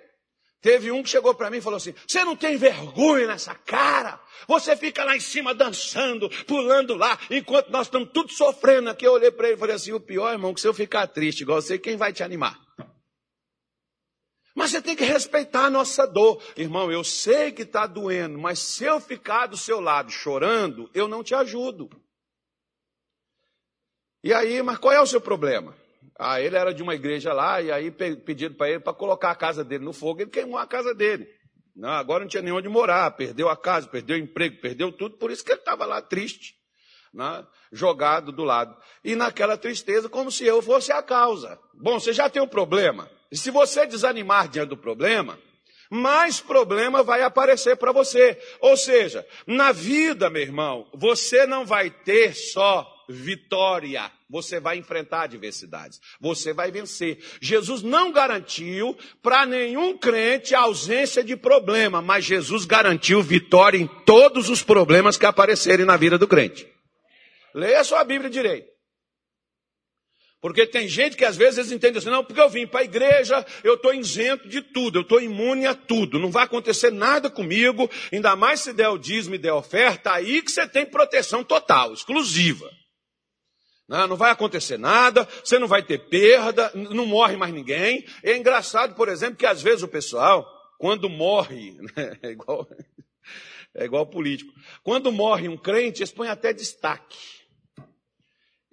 Teve 0.59 0.91
um 0.91 1.01
que 1.01 1.09
chegou 1.09 1.33
para 1.33 1.49
mim 1.49 1.57
e 1.57 1.61
falou 1.61 1.77
assim: 1.77 1.93
Você 2.05 2.25
não 2.25 2.35
tem 2.35 2.57
vergonha 2.57 3.27
nessa 3.27 3.55
cara? 3.55 4.19
Você 4.49 4.75
fica 4.75 5.05
lá 5.05 5.15
em 5.15 5.21
cima 5.21 5.53
dançando, 5.53 6.29
pulando 6.45 6.93
lá, 6.95 7.17
enquanto 7.29 7.69
nós 7.69 7.87
estamos 7.87 8.09
tudo 8.11 8.33
sofrendo 8.33 8.89
aqui. 8.89 9.07
Eu 9.07 9.13
olhei 9.13 9.31
para 9.31 9.47
ele 9.47 9.55
e 9.55 9.59
falei 9.59 9.75
assim: 9.75 9.93
O 9.93 9.99
pior, 10.01 10.33
irmão, 10.33 10.53
que 10.53 10.59
se 10.59 10.67
eu 10.67 10.73
ficar 10.73 11.07
triste 11.07 11.41
igual 11.41 11.61
você, 11.61 11.77
quem 11.77 11.95
vai 11.95 12.11
te 12.11 12.21
animar? 12.21 12.64
Mas 14.55 14.71
você 14.71 14.81
tem 14.81 14.95
que 14.95 15.03
respeitar 15.03 15.65
a 15.65 15.69
nossa 15.69 16.07
dor. 16.07 16.41
Irmão, 16.55 16.89
eu 16.89 17.03
sei 17.03 17.51
que 17.51 17.63
está 17.63 17.85
doendo, 17.85 18.39
mas 18.39 18.59
se 18.59 18.85
eu 18.85 19.01
ficar 19.01 19.47
do 19.47 19.57
seu 19.57 19.81
lado 19.81 20.09
chorando, 20.09 20.89
eu 20.93 21.09
não 21.09 21.21
te 21.21 21.35
ajudo. 21.35 21.89
E 24.23 24.33
aí, 24.33 24.63
mas 24.63 24.77
qual 24.77 24.93
é 24.93 25.01
o 25.01 25.05
seu 25.05 25.19
problema? 25.19 25.75
Ah, 26.17 26.39
ele 26.39 26.55
era 26.55 26.73
de 26.73 26.81
uma 26.81 26.95
igreja 26.95 27.33
lá, 27.33 27.61
e 27.61 27.69
aí 27.69 27.91
pediram 27.91 28.55
para 28.55 28.69
ele 28.69 28.79
para 28.79 28.93
colocar 28.93 29.31
a 29.31 29.35
casa 29.35 29.63
dele 29.63 29.83
no 29.83 29.91
fogo, 29.91 30.21
ele 30.21 30.31
queimou 30.31 30.57
a 30.57 30.65
casa 30.65 30.95
dele. 30.95 31.27
Não, 31.75 31.89
agora 31.89 32.21
não 32.21 32.29
tinha 32.29 32.41
nem 32.41 32.53
onde 32.53 32.69
morar, 32.69 33.11
perdeu 33.11 33.49
a 33.49 33.57
casa, 33.57 33.87
perdeu 33.87 34.15
o 34.15 34.19
emprego, 34.19 34.61
perdeu 34.61 34.93
tudo, 34.93 35.17
por 35.17 35.29
isso 35.29 35.43
que 35.43 35.51
ele 35.51 35.59
estava 35.59 35.85
lá 35.85 36.01
triste, 36.01 36.55
né, 37.13 37.45
jogado 37.69 38.31
do 38.31 38.45
lado. 38.45 38.75
E 39.03 39.13
naquela 39.13 39.57
tristeza, 39.57 40.07
como 40.07 40.31
se 40.31 40.45
eu 40.45 40.61
fosse 40.61 40.93
a 40.93 41.03
causa. 41.03 41.59
Bom, 41.73 41.99
você 41.99 42.13
já 42.13 42.29
tem 42.29 42.41
um 42.41 42.47
problema. 42.47 43.11
E 43.35 43.37
se 43.37 43.51
você 43.51 43.85
desanimar 43.85 44.47
diante 44.47 44.69
do 44.69 44.77
problema, 44.77 45.37
mais 45.89 46.39
problema 46.39 47.03
vai 47.03 47.21
aparecer 47.21 47.75
para 47.75 47.91
você. 47.91 48.41
Ou 48.61 48.77
seja, 48.77 49.27
na 49.45 49.73
vida, 49.73 50.29
meu 50.29 50.41
irmão, 50.41 50.87
você 50.93 51.45
não 51.45 51.65
vai 51.65 51.89
ter 51.89 52.33
só 52.33 52.89
vitória. 53.09 54.09
Você 54.29 54.57
vai 54.61 54.77
enfrentar 54.77 55.23
adversidades. 55.23 55.99
Você 56.21 56.53
vai 56.53 56.71
vencer. 56.71 57.19
Jesus 57.41 57.81
não 57.81 58.09
garantiu 58.09 58.97
para 59.21 59.45
nenhum 59.45 59.97
crente 59.97 60.55
a 60.55 60.61
ausência 60.61 61.21
de 61.21 61.35
problema, 61.35 62.01
mas 62.01 62.23
Jesus 62.23 62.63
garantiu 62.63 63.21
vitória 63.21 63.77
em 63.77 63.87
todos 64.05 64.49
os 64.49 64.63
problemas 64.63 65.17
que 65.17 65.25
aparecerem 65.25 65.85
na 65.85 65.97
vida 65.97 66.17
do 66.17 66.25
crente. 66.25 66.65
Leia 67.53 67.83
sua 67.83 68.01
Bíblia 68.05 68.29
direito. 68.29 68.74
Porque 70.45 70.67
tem 70.67 70.87
gente 70.87 71.17
que 71.17 71.25
às 71.25 71.35
vezes 71.35 71.71
entende 71.71 71.97
assim, 71.97 72.11
não, 72.11 72.23
porque 72.23 72.39
eu 72.39 72.47
vim 72.47 72.67
para 72.67 72.81
a 72.81 72.83
igreja, 72.83 73.43
eu 73.63 73.73
estou 73.73 73.91
isento 73.91 74.47
de 74.47 74.61
tudo, 74.61 74.99
eu 74.99 75.01
estou 75.01 75.19
imune 75.19 75.65
a 75.65 75.73
tudo, 75.73 76.19
não 76.19 76.29
vai 76.29 76.43
acontecer 76.43 76.91
nada 76.91 77.31
comigo, 77.31 77.89
ainda 78.13 78.35
mais 78.35 78.59
se 78.59 78.71
der 78.71 78.89
o 78.89 78.97
dízimo 78.99 79.33
e 79.33 79.39
der 79.39 79.53
oferta, 79.53 80.11
aí 80.11 80.43
que 80.43 80.51
você 80.51 80.67
tem 80.67 80.85
proteção 80.85 81.43
total, 81.43 81.95
exclusiva. 81.95 82.69
Não, 83.87 84.07
não 84.07 84.15
vai 84.15 84.29
acontecer 84.29 84.77
nada, 84.77 85.27
você 85.43 85.57
não 85.57 85.67
vai 85.67 85.81
ter 85.81 85.97
perda, 86.09 86.71
não 86.75 87.07
morre 87.07 87.35
mais 87.35 87.51
ninguém. 87.51 88.05
É 88.21 88.37
engraçado, 88.37 88.93
por 88.93 89.09
exemplo, 89.09 89.37
que 89.37 89.47
às 89.47 89.63
vezes 89.63 89.81
o 89.81 89.87
pessoal, 89.87 90.47
quando 90.77 91.09
morre, 91.09 91.75
né, 91.97 92.19
é 92.21 92.29
igual, 92.29 92.69
é 93.73 93.83
igual 93.83 94.05
político, 94.05 94.53
quando 94.83 95.11
morre 95.11 95.49
um 95.49 95.57
crente, 95.57 96.03
eles 96.03 96.11
põem 96.11 96.29
até 96.29 96.53
destaque. 96.53 97.17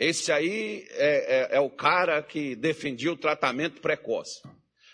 Esse 0.03 0.33
aí 0.33 0.87
é, 0.91 1.55
é, 1.55 1.57
é 1.57 1.61
o 1.61 1.71
cara 1.71 2.23
que 2.23 2.57
defendia 2.57 3.13
o 3.13 3.17
tratamento 3.17 3.81
precoce. 3.81 4.41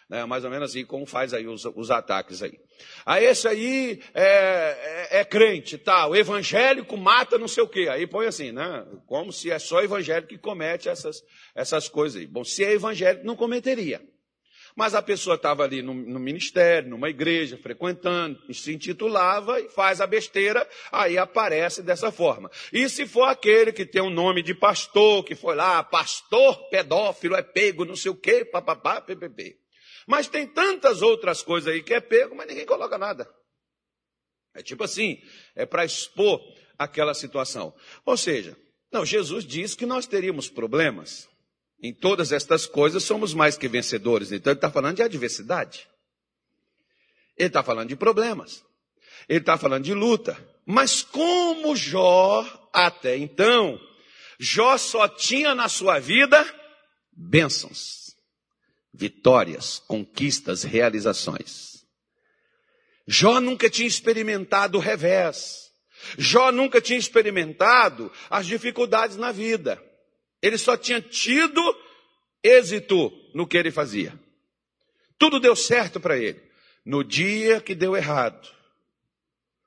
Né? 0.09 0.25
Mais 0.25 0.45
ou 0.45 0.51
menos 0.51 0.71
assim 0.71 0.85
como 0.85 1.05
faz 1.07 1.35
aí 1.35 1.47
os, 1.47 1.65
os 1.65 1.91
ataques 1.91 2.43
aí. 2.43 2.59
Aí 3.05 3.25
esse 3.25 3.47
aí 3.47 4.01
é, 4.15 5.09
é, 5.11 5.21
é, 5.21 5.25
crente, 5.25 5.77
tá? 5.77 6.07
O 6.07 6.15
evangélico 6.15 6.97
mata 6.97 7.37
não 7.39 7.49
sei 7.49 7.63
o 7.63 7.69
quê. 7.69 7.89
Aí 7.91 8.07
põe 8.07 8.27
assim, 8.27 8.53
né? 8.53 8.87
Como 9.07 9.33
se 9.33 9.51
é 9.51 9.59
só 9.59 9.83
evangélico 9.83 10.29
que 10.29 10.39
comete 10.39 10.89
essas, 10.89 11.23
essas 11.55 11.89
coisas 11.89 12.21
aí. 12.21 12.27
Bom, 12.27 12.45
se 12.45 12.65
é 12.65 12.73
evangélico, 12.73 13.27
não 13.27 13.37
cometeria. 13.37 14.01
Mas 14.79 14.95
a 14.95 15.03
pessoa 15.03 15.35
estava 15.35 15.65
ali 15.65 15.83
no, 15.83 15.93
no, 15.93 16.21
ministério, 16.21 16.89
numa 16.89 17.11
igreja, 17.11 17.59
frequentando, 17.59 18.41
se 18.55 18.73
intitulava 18.73 19.59
e 19.59 19.69
faz 19.69 20.01
a 20.01 20.07
besteira, 20.07 20.65
aí 20.93 21.19
aparece 21.19 21.83
dessa 21.83 22.13
forma. 22.13 22.49
E 22.73 22.89
se 22.89 23.05
for 23.05 23.25
aquele 23.25 23.73
que 23.73 23.85
tem 23.85 24.01
o 24.01 24.05
um 24.05 24.11
nome 24.11 24.41
de 24.41 24.55
pastor, 24.55 25.25
que 25.25 25.35
foi 25.35 25.57
lá, 25.57 25.83
pastor 25.83 26.69
pedófilo, 26.69 27.35
é 27.35 27.43
pego, 27.43 27.85
não 27.85 27.97
sei 27.97 28.13
o 28.13 28.15
quê, 28.15 28.45
papapá, 28.45 29.01
ppp. 29.01 29.59
Mas 30.07 30.29
tem 30.29 30.47
tantas 30.47 31.03
outras 31.03 31.43
coisas 31.43 31.75
aí 31.75 31.83
que 31.83 31.93
é 31.93 32.01
pego, 32.01 32.37
mas 32.37 32.47
ninguém 32.47 32.65
coloca 32.65 32.97
nada. 32.97 33.29
É 34.55 34.63
tipo 34.63 34.85
assim, 34.85 35.21
é 35.57 35.67
para 35.67 35.85
expor 35.85 36.41
aquela 36.79 37.15
situação. 37.15 37.75
Ou 38.07 38.17
seja, 38.17 38.57
não, 38.93 39.05
Jesus 39.05 39.45
disse 39.45 39.77
que 39.77 39.85
nós 39.85 40.07
teríamos 40.07 40.49
problemas. 40.49 41.29
Em 41.81 41.95
todas 41.95 42.33
estas 42.33 42.67
coisas 42.67 43.05
somos 43.05 43.33
mais 43.33 43.57
que 43.57 43.69
vencedores. 43.69 44.33
Então 44.33 44.53
ele 44.53 44.59
está 44.59 44.71
falando 44.71 44.97
de 44.97 45.03
adversidade. 45.03 45.89
Ele 47.37 47.49
está 47.49 47.63
falando 47.63 47.89
de 47.89 47.97
problemas. 47.97 48.65
Ele 49.29 49.39
está 49.39 49.57
falando 49.57 49.85
de 49.85 49.95
luta. 49.95 50.37
Mas 50.67 51.03
como 51.03 51.77
Jó, 51.77 52.45
até 52.73 53.17
então, 53.17 53.81
Jó 54.39 54.77
só 54.77 55.09
tinha 55.09 55.55
na 55.55 55.69
sua 55.69 55.99
vida 55.99 56.45
bênçãos, 57.13 58.15
vitórias, 58.93 59.79
conquistas, 59.87 60.63
realizações. 60.63 61.85
Jó 63.07 63.41
nunca 63.41 63.71
tinha 63.71 63.89
experimentado 63.89 64.79
o 64.79 64.81
revés. 64.81 65.69
Jó 66.17 66.53
nunca 66.53 66.81
tinha 66.81 66.99
experimentado 66.99 68.13
as 68.29 68.47
dificuldades 68.47 69.17
na 69.17 69.33
vida. 69.33 69.83
Ele 70.41 70.57
só 70.57 70.77
tinha 70.77 71.01
tido 71.01 71.61
êxito 72.43 73.11
no 73.35 73.47
que 73.47 73.57
ele 73.57 73.71
fazia. 73.71 74.19
Tudo 75.19 75.41
deu 75.41 75.57
certo 75.57 75.99
para 75.99 76.17
ele. 76.17 76.41
No 76.85 77.03
dia 77.03 77.61
que 77.61 77.75
deu 77.75 77.97
errado. 77.97 78.49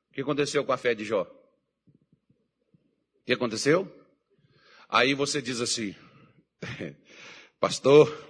O 0.09 0.13
que 0.13 0.21
aconteceu 0.21 0.65
com 0.65 0.71
a 0.71 0.77
fé 0.77 0.95
de 0.95 1.03
Jó? 1.03 1.23
O 1.23 3.25
que 3.25 3.33
aconteceu? 3.33 3.87
Aí 4.89 5.13
você 5.13 5.41
diz 5.41 5.61
assim, 5.61 5.95
pastor, 7.59 8.27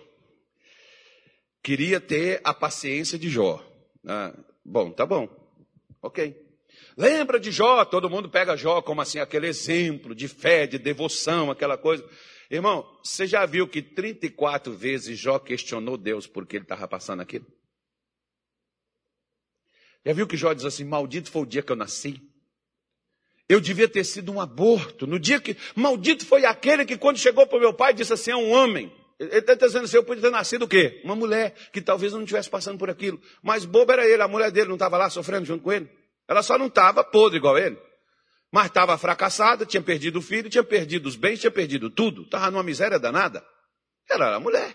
queria 1.64 2.00
ter 2.00 2.42
a 2.44 2.54
paciência 2.54 3.18
de 3.18 3.30
Jó. 3.30 3.66
Ah, 4.06 4.36
bom, 4.66 4.92
tá 4.92 5.06
bom. 5.06 5.30
Ok. 6.02 6.51
Lembra 6.98 7.40
de 7.40 7.52
Jó? 7.52 7.84
Todo 7.86 8.10
mundo 8.10 8.30
pega 8.30 8.56
Jó 8.56 8.82
como 8.82 9.02
assim, 9.02 9.20
aquele 9.20 9.48
exemplo 9.48 10.14
de 10.14 10.28
fé, 10.28 10.68
de 10.68 10.78
devoção, 10.78 11.52
aquela 11.52 11.78
coisa. 11.78 12.08
Irmão, 12.50 12.86
você 13.04 13.26
já 13.26 13.46
viu 13.46 13.68
que 13.68 13.82
34 13.82 14.74
vezes 14.74 15.18
Jó 15.18 15.40
questionou 15.40 15.98
Deus 15.98 16.28
porque 16.28 16.58
ele 16.58 16.66
estava 16.66 16.88
passando 16.88 17.22
aquilo? 17.22 17.46
Já 20.06 20.14
viu 20.14 20.28
que 20.28 20.36
Jó 20.36 20.54
diz 20.54 20.66
assim: 20.66 20.84
Maldito 20.84 21.32
foi 21.32 21.44
o 21.44 21.46
dia 21.46 21.62
que 21.62 21.72
eu 21.72 21.76
nasci? 21.76 22.22
Eu 23.48 23.60
devia 23.60 23.88
ter 23.88 24.04
sido 24.04 24.32
um 24.32 24.42
aborto. 24.42 25.06
No 25.06 25.20
dia 25.20 25.40
que. 25.40 25.56
Maldito 25.76 26.26
foi 26.26 26.46
aquele 26.46 26.86
que, 26.86 26.98
quando 26.98 27.18
chegou 27.18 27.46
para 27.46 27.58
o 27.58 27.62
meu 27.62 27.74
pai, 27.74 27.94
disse 27.94 28.14
assim: 28.14 28.32
É 28.32 28.36
um 28.36 28.52
homem. 28.52 28.92
Ele 29.20 29.38
está 29.38 29.54
dizendo 29.54 29.86
assim: 29.86 29.98
Eu 29.98 30.04
podia 30.04 30.24
ter 30.24 30.32
nascido 30.32 30.64
o 30.64 30.68
quê? 30.68 31.02
Uma 31.04 31.16
mulher 31.16 31.54
que 31.72 31.82
talvez 31.82 32.12
não 32.14 32.22
estivesse 32.22 32.50
passando 32.50 32.78
por 32.78 32.90
aquilo. 32.90 33.22
Mas 33.44 33.66
bobo 33.66 33.92
era 33.92 34.08
ele, 34.08 34.22
a 34.22 34.28
mulher 34.28 34.52
dele 34.52 34.68
não 34.68 34.76
estava 34.76 34.98
lá 34.98 35.10
sofrendo 35.10 35.46
junto 35.46 35.64
com 35.64 35.72
ele. 35.72 35.90
Ela 36.32 36.42
só 36.42 36.58
não 36.58 36.68
estava 36.68 37.04
podre 37.04 37.40
igual 37.40 37.58
ele. 37.58 37.78
Mas 38.50 38.68
estava 38.68 38.98
fracassada, 38.98 39.66
tinha 39.66 39.84
perdido 39.84 40.20
o 40.20 40.22
filho, 40.22 40.50
tinha 40.50 40.64
perdido 40.64 41.08
os 41.08 41.18
bens, 41.18 41.42
tinha 41.42 41.52
perdido 41.52 41.90
tudo. 41.90 42.22
Estava 42.22 42.50
numa 42.50 42.64
miséria 42.64 42.98
danada. 42.98 43.46
Ela 44.10 44.28
era 44.28 44.40
mulher. 44.40 44.74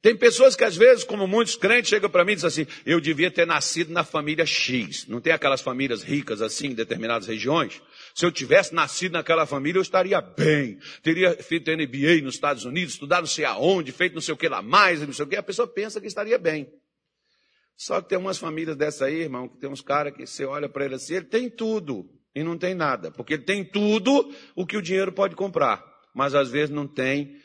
Tem 0.00 0.16
pessoas 0.16 0.54
que 0.54 0.62
às 0.62 0.76
vezes, 0.76 1.02
como 1.02 1.26
muitos 1.26 1.56
crentes, 1.56 1.88
chegam 1.88 2.08
para 2.08 2.24
mim 2.24 2.32
e 2.32 2.34
dizem 2.36 2.46
assim, 2.46 2.66
eu 2.86 3.00
devia 3.00 3.32
ter 3.32 3.48
nascido 3.48 3.92
na 3.92 4.04
família 4.04 4.46
X. 4.46 5.08
Não 5.08 5.20
tem 5.20 5.32
aquelas 5.32 5.60
famílias 5.60 6.04
ricas 6.04 6.40
assim 6.40 6.68
em 6.68 6.74
determinadas 6.74 7.26
regiões? 7.26 7.82
Se 8.14 8.24
eu 8.24 8.30
tivesse 8.30 8.72
nascido 8.72 9.14
naquela 9.14 9.44
família, 9.44 9.80
eu 9.80 9.82
estaria 9.82 10.20
bem. 10.20 10.78
Teria 11.02 11.34
feito 11.42 11.72
MBA 11.72 12.22
nos 12.22 12.36
Estados 12.36 12.64
Unidos, 12.64 12.94
estudado 12.94 13.22
não 13.22 13.26
sei 13.26 13.44
aonde, 13.44 13.90
feito 13.90 14.14
não 14.14 14.20
sei 14.20 14.34
o 14.34 14.36
que 14.36 14.48
lá 14.48 14.62
mais, 14.62 15.00
não 15.00 15.12
sei 15.12 15.24
o 15.24 15.28
que. 15.28 15.34
A 15.34 15.42
pessoa 15.42 15.66
pensa 15.66 16.00
que 16.00 16.06
estaria 16.06 16.38
bem. 16.38 16.72
Só 17.76 18.00
que 18.00 18.08
tem 18.08 18.18
umas 18.18 18.38
famílias 18.38 18.76
dessa 18.76 19.04
aí, 19.04 19.20
irmão, 19.20 19.48
que 19.48 19.58
tem 19.58 19.68
uns 19.68 19.82
caras 19.82 20.14
que 20.14 20.26
você 20.26 20.44
olha 20.44 20.68
para 20.68 20.86
ele 20.86 20.94
assim, 20.94 21.16
ele 21.16 21.26
tem 21.26 21.50
tudo 21.50 22.08
e 22.34 22.42
não 22.42 22.56
tem 22.56 22.74
nada, 22.74 23.10
porque 23.10 23.34
ele 23.34 23.44
tem 23.44 23.64
tudo 23.64 24.34
o 24.54 24.66
que 24.66 24.76
o 24.76 24.82
dinheiro 24.82 25.12
pode 25.12 25.36
comprar, 25.36 25.84
mas 26.14 26.34
às 26.34 26.50
vezes 26.50 26.70
não 26.70 26.86
tem 26.86 27.38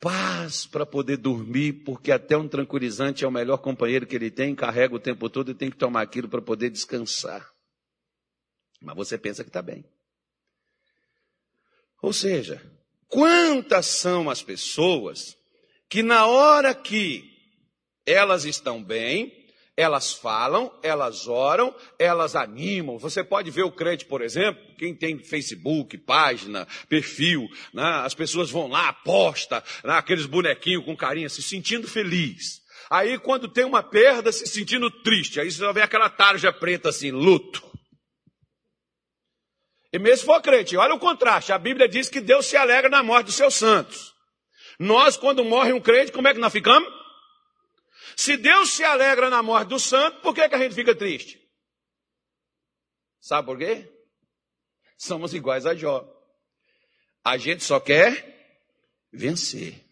paz 0.00 0.66
para 0.66 0.86
poder 0.86 1.18
dormir, 1.18 1.84
porque 1.84 2.10
até 2.10 2.36
um 2.36 2.48
tranquilizante 2.48 3.24
é 3.24 3.28
o 3.28 3.32
melhor 3.32 3.58
companheiro 3.58 4.06
que 4.06 4.16
ele 4.16 4.30
tem, 4.30 4.54
carrega 4.54 4.94
o 4.94 5.00
tempo 5.00 5.28
todo 5.28 5.50
e 5.50 5.54
tem 5.54 5.70
que 5.70 5.76
tomar 5.76 6.02
aquilo 6.02 6.28
para 6.28 6.42
poder 6.42 6.70
descansar. 6.70 7.46
Mas 8.80 8.96
você 8.96 9.18
pensa 9.18 9.42
que 9.42 9.50
está 9.50 9.62
bem. 9.62 9.84
Ou 12.02 12.12
seja, 12.12 12.62
quantas 13.08 13.86
são 13.86 14.28
as 14.28 14.42
pessoas 14.42 15.36
que 15.88 16.02
na 16.02 16.26
hora 16.26 16.74
que 16.74 17.24
elas 18.04 18.44
estão 18.44 18.82
bem, 18.82 19.45
elas 19.76 20.14
falam, 20.14 20.72
elas 20.82 21.28
oram, 21.28 21.74
elas 21.98 22.34
animam. 22.34 22.98
Você 22.98 23.22
pode 23.22 23.50
ver 23.50 23.62
o 23.62 23.70
crente, 23.70 24.06
por 24.06 24.22
exemplo, 24.22 24.62
quem 24.78 24.94
tem 24.94 25.18
Facebook, 25.18 25.98
página, 25.98 26.66
perfil, 26.88 27.46
né? 27.74 28.00
as 28.02 28.14
pessoas 28.14 28.50
vão 28.50 28.68
lá, 28.68 28.88
aposta, 28.88 29.62
né? 29.84 29.92
aqueles 29.92 30.24
bonequinhos 30.24 30.84
com 30.84 30.96
carinha, 30.96 31.28
se 31.28 31.42
sentindo 31.42 31.86
feliz. 31.86 32.64
Aí, 32.88 33.18
quando 33.18 33.48
tem 33.48 33.64
uma 33.64 33.82
perda, 33.82 34.32
se 34.32 34.46
sentindo 34.46 34.90
triste. 34.90 35.40
Aí 35.40 35.50
você 35.50 35.72
ver 35.72 35.82
aquela 35.82 36.08
tarja 36.08 36.52
preta 36.52 36.88
assim, 36.88 37.10
luto. 37.10 37.62
E 39.92 39.98
mesmo 39.98 40.18
se 40.18 40.24
for 40.24 40.40
crente, 40.40 40.76
olha 40.76 40.94
o 40.94 40.98
contraste. 40.98 41.52
A 41.52 41.58
Bíblia 41.58 41.88
diz 41.88 42.08
que 42.08 42.20
Deus 42.20 42.46
se 42.46 42.56
alegra 42.56 42.88
na 42.88 43.02
morte 43.02 43.26
dos 43.26 43.34
seus 43.34 43.54
santos. 43.54 44.14
Nós, 44.78 45.16
quando 45.16 45.44
morre 45.44 45.72
um 45.72 45.80
crente, 45.80 46.12
como 46.12 46.28
é 46.28 46.34
que 46.34 46.40
nós 46.40 46.52
ficamos? 46.52 46.88
Se 48.16 48.38
Deus 48.38 48.70
se 48.70 48.82
alegra 48.82 49.28
na 49.28 49.42
morte 49.42 49.68
do 49.68 49.78
santo, 49.78 50.22
por 50.22 50.34
que, 50.34 50.48
que 50.48 50.54
a 50.54 50.58
gente 50.58 50.74
fica 50.74 50.94
triste? 50.94 51.38
Sabe 53.20 53.46
por 53.46 53.58
quê? 53.58 53.92
Somos 54.96 55.34
iguais 55.34 55.66
a 55.66 55.74
Jó. 55.74 56.08
A 57.22 57.36
gente 57.36 57.62
só 57.62 57.78
quer 57.78 58.34
vencer. 59.12 59.84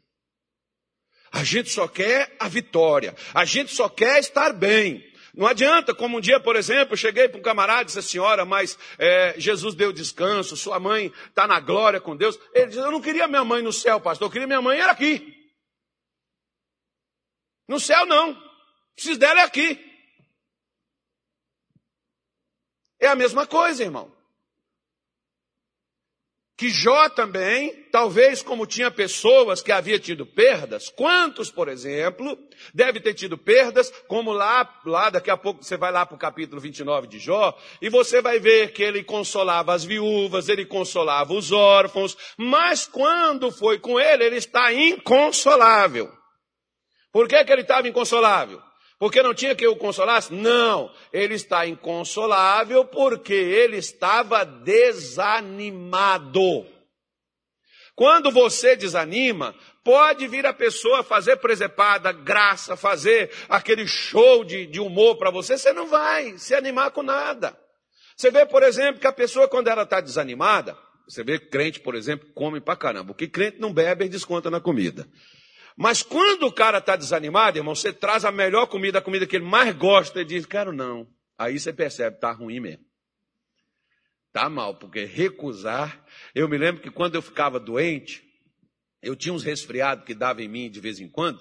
A 1.30 1.44
gente 1.44 1.68
só 1.68 1.86
quer 1.86 2.34
a 2.40 2.48
vitória. 2.48 3.14
A 3.34 3.44
gente 3.44 3.74
só 3.74 3.90
quer 3.90 4.20
estar 4.20 4.54
bem. 4.54 5.04
Não 5.34 5.46
adianta, 5.46 5.92
como 5.92 6.16
um 6.16 6.20
dia, 6.20 6.40
por 6.40 6.56
exemplo, 6.56 6.94
eu 6.94 6.96
cheguei 6.96 7.28
para 7.28 7.40
um 7.40 7.42
camarada 7.42 7.82
e 7.82 7.86
disse, 7.86 8.02
senhora, 8.02 8.44
mas 8.46 8.78
é, 8.98 9.34
Jesus 9.36 9.74
deu 9.74 9.92
descanso, 9.92 10.56
sua 10.56 10.78
mãe 10.78 11.12
está 11.28 11.46
na 11.46 11.60
glória 11.60 12.00
com 12.00 12.16
Deus. 12.16 12.38
Ele 12.54 12.68
disse, 12.68 12.78
eu 12.78 12.90
não 12.90 13.00
queria 13.00 13.26
minha 13.26 13.44
mãe 13.44 13.60
no 13.60 13.72
céu, 13.72 14.00
pastor, 14.00 14.28
eu 14.28 14.30
queria 14.32 14.46
minha 14.46 14.62
mãe 14.62 14.78
era 14.78 14.92
aqui. 14.92 15.33
No 17.68 17.80
céu 17.80 18.06
não. 18.06 18.34
Preciso 18.94 19.18
dela 19.18 19.40
é 19.40 19.44
aqui. 19.44 19.78
É 23.00 23.08
a 23.08 23.14
mesma 23.14 23.46
coisa, 23.46 23.82
irmão 23.82 24.14
que 26.56 26.70
Jó 26.70 27.08
também, 27.08 27.74
talvez 27.90 28.40
como 28.40 28.66
tinha 28.66 28.90
pessoas 28.90 29.60
que 29.60 29.72
havia 29.72 29.98
tido 29.98 30.24
perdas, 30.24 30.88
quantos, 30.88 31.50
por 31.50 31.68
exemplo, 31.68 32.38
deve 32.72 33.00
ter 33.00 33.12
tido 33.12 33.36
perdas, 33.36 33.92
como 34.06 34.32
lá, 34.32 34.80
lá 34.86 35.10
daqui 35.10 35.30
a 35.30 35.36
pouco 35.36 35.64
você 35.64 35.76
vai 35.76 35.90
lá 35.90 36.06
para 36.06 36.14
o 36.14 36.18
capítulo 36.18 36.60
29 36.60 37.08
de 37.08 37.18
Jó, 37.18 37.58
e 37.82 37.88
você 37.88 38.22
vai 38.22 38.38
ver 38.38 38.72
que 38.72 38.84
ele 38.84 39.02
consolava 39.02 39.74
as 39.74 39.84
viúvas, 39.84 40.48
ele 40.48 40.64
consolava 40.64 41.34
os 41.34 41.50
órfãos, 41.50 42.16
mas 42.36 42.86
quando 42.86 43.50
foi 43.50 43.80
com 43.80 43.98
ele, 43.98 44.24
ele 44.24 44.36
está 44.36 44.72
inconsolável. 44.72 46.10
Por 47.14 47.28
que, 47.28 47.44
que 47.44 47.52
ele 47.52 47.62
estava 47.62 47.86
inconsolável? 47.86 48.60
Porque 48.98 49.22
não 49.22 49.32
tinha 49.32 49.54
que 49.54 49.64
o 49.68 49.76
consolasse? 49.76 50.34
Não, 50.34 50.92
ele 51.12 51.34
está 51.34 51.64
inconsolável 51.64 52.84
porque 52.86 53.32
ele 53.32 53.76
estava 53.76 54.42
desanimado. 54.44 55.86
Quando 57.94 58.32
você 58.32 58.74
desanima, 58.74 59.54
pode 59.84 60.26
vir 60.26 60.44
a 60.44 60.52
pessoa 60.52 61.04
fazer 61.04 61.36
presepada, 61.36 62.10
graça, 62.10 62.76
fazer 62.76 63.30
aquele 63.48 63.86
show 63.86 64.42
de, 64.42 64.66
de 64.66 64.80
humor 64.80 65.16
para 65.16 65.30
você, 65.30 65.56
você 65.56 65.72
não 65.72 65.86
vai 65.86 66.36
se 66.36 66.52
animar 66.52 66.90
com 66.90 67.04
nada. 67.04 67.56
Você 68.16 68.28
vê, 68.28 68.44
por 68.44 68.64
exemplo, 68.64 69.00
que 69.00 69.06
a 69.06 69.12
pessoa, 69.12 69.46
quando 69.46 69.68
ela 69.68 69.84
está 69.84 70.00
desanimada, 70.00 70.76
você 71.08 71.22
vê 71.22 71.38
crente, 71.38 71.78
por 71.78 71.94
exemplo, 71.94 72.28
come 72.34 72.60
pra 72.60 72.74
caramba. 72.74 73.12
O 73.12 73.14
que 73.14 73.28
crente 73.28 73.60
não 73.60 73.72
bebe, 73.72 74.08
desconta 74.08 74.50
na 74.50 74.60
comida. 74.60 75.06
Mas 75.76 76.02
quando 76.02 76.46
o 76.46 76.52
cara 76.52 76.78
está 76.78 76.94
desanimado, 76.94 77.58
irmão, 77.58 77.74
você 77.74 77.92
traz 77.92 78.24
a 78.24 78.30
melhor 78.30 78.66
comida, 78.66 78.98
a 78.98 79.02
comida 79.02 79.26
que 79.26 79.36
ele 79.36 79.44
mais 79.44 79.74
gosta, 79.74 80.20
e 80.20 80.24
diz, 80.24 80.46
quero 80.46 80.72
não. 80.72 81.08
Aí 81.36 81.58
você 81.58 81.72
percebe, 81.72 82.18
tá 82.18 82.30
ruim 82.30 82.60
mesmo. 82.60 82.84
Tá 84.32 84.48
mal, 84.48 84.76
porque 84.76 85.04
recusar. 85.04 86.04
Eu 86.34 86.48
me 86.48 86.56
lembro 86.58 86.82
que 86.82 86.90
quando 86.90 87.16
eu 87.16 87.22
ficava 87.22 87.58
doente, 87.58 88.22
eu 89.02 89.14
tinha 89.14 89.32
uns 89.32 89.42
resfriados 89.42 90.04
que 90.04 90.14
dava 90.14 90.42
em 90.42 90.48
mim 90.48 90.70
de 90.70 90.80
vez 90.80 91.00
em 91.00 91.08
quando, 91.08 91.40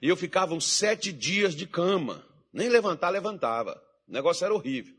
e 0.00 0.08
eu 0.08 0.16
ficava 0.16 0.54
uns 0.54 0.66
sete 0.66 1.12
dias 1.12 1.54
de 1.54 1.66
cama. 1.66 2.26
Nem 2.52 2.68
levantar, 2.68 3.10
levantava. 3.10 3.80
O 4.06 4.12
negócio 4.12 4.44
era 4.44 4.54
horrível. 4.54 4.94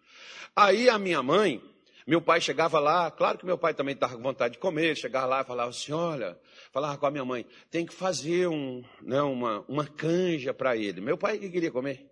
Aí 0.55 0.89
a 0.89 0.97
minha 0.97 1.21
mãe, 1.21 1.61
meu 2.07 2.21
pai 2.21 2.39
chegava 2.39 2.79
lá, 2.79 3.09
claro 3.09 3.37
que 3.37 3.45
meu 3.45 3.57
pai 3.57 3.73
também 3.73 3.95
estava 3.95 4.15
com 4.15 4.21
vontade 4.21 4.53
de 4.53 4.59
comer, 4.59 4.95
chegava 4.95 5.25
lá 5.25 5.41
e 5.41 5.45
falava 5.45 5.71
assim, 5.71 5.91
olha, 5.91 6.39
falava 6.71 6.97
com 6.97 7.05
a 7.07 7.11
minha 7.11 7.25
mãe, 7.25 7.45
tem 7.71 7.85
que 7.85 7.93
fazer 7.93 8.47
um, 8.47 8.83
né, 9.01 9.21
uma, 9.23 9.65
uma 9.67 9.87
canja 9.87 10.53
para 10.53 10.77
ele. 10.77 11.01
Meu 11.01 11.17
pai 11.17 11.39
que 11.39 11.49
queria 11.49 11.71
comer. 11.71 12.05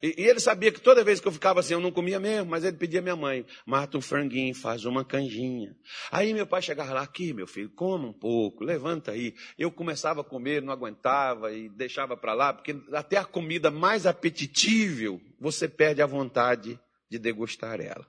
E, 0.00 0.14
e, 0.18 0.28
ele 0.28 0.40
sabia 0.40 0.72
que 0.72 0.80
toda 0.80 1.04
vez 1.04 1.20
que 1.20 1.28
eu 1.28 1.32
ficava 1.32 1.60
assim, 1.60 1.74
eu 1.74 1.80
não 1.80 1.92
comia 1.92 2.18
mesmo, 2.18 2.50
mas 2.50 2.64
ele 2.64 2.76
pedia 2.76 2.98
à 2.98 3.02
minha 3.02 3.14
mãe, 3.14 3.46
mata 3.64 3.96
um 3.96 4.00
franguinho, 4.00 4.52
faz 4.52 4.84
uma 4.84 5.04
canjinha. 5.04 5.76
Aí 6.10 6.34
meu 6.34 6.46
pai 6.46 6.60
chegava 6.60 6.92
lá, 6.92 7.02
aqui 7.02 7.32
meu 7.32 7.46
filho, 7.46 7.70
coma 7.70 8.08
um 8.08 8.12
pouco, 8.12 8.64
levanta 8.64 9.12
aí. 9.12 9.32
Eu 9.56 9.70
começava 9.70 10.22
a 10.22 10.24
comer, 10.24 10.60
não 10.60 10.72
aguentava 10.72 11.52
e 11.52 11.68
deixava 11.68 12.16
para 12.16 12.34
lá, 12.34 12.52
porque 12.52 12.76
até 12.92 13.16
a 13.16 13.24
comida 13.24 13.70
mais 13.70 14.04
apetitível, 14.04 15.20
você 15.40 15.68
perde 15.68 16.02
a 16.02 16.06
vontade 16.06 16.78
de 17.08 17.18
degustar 17.18 17.80
ela. 17.80 18.04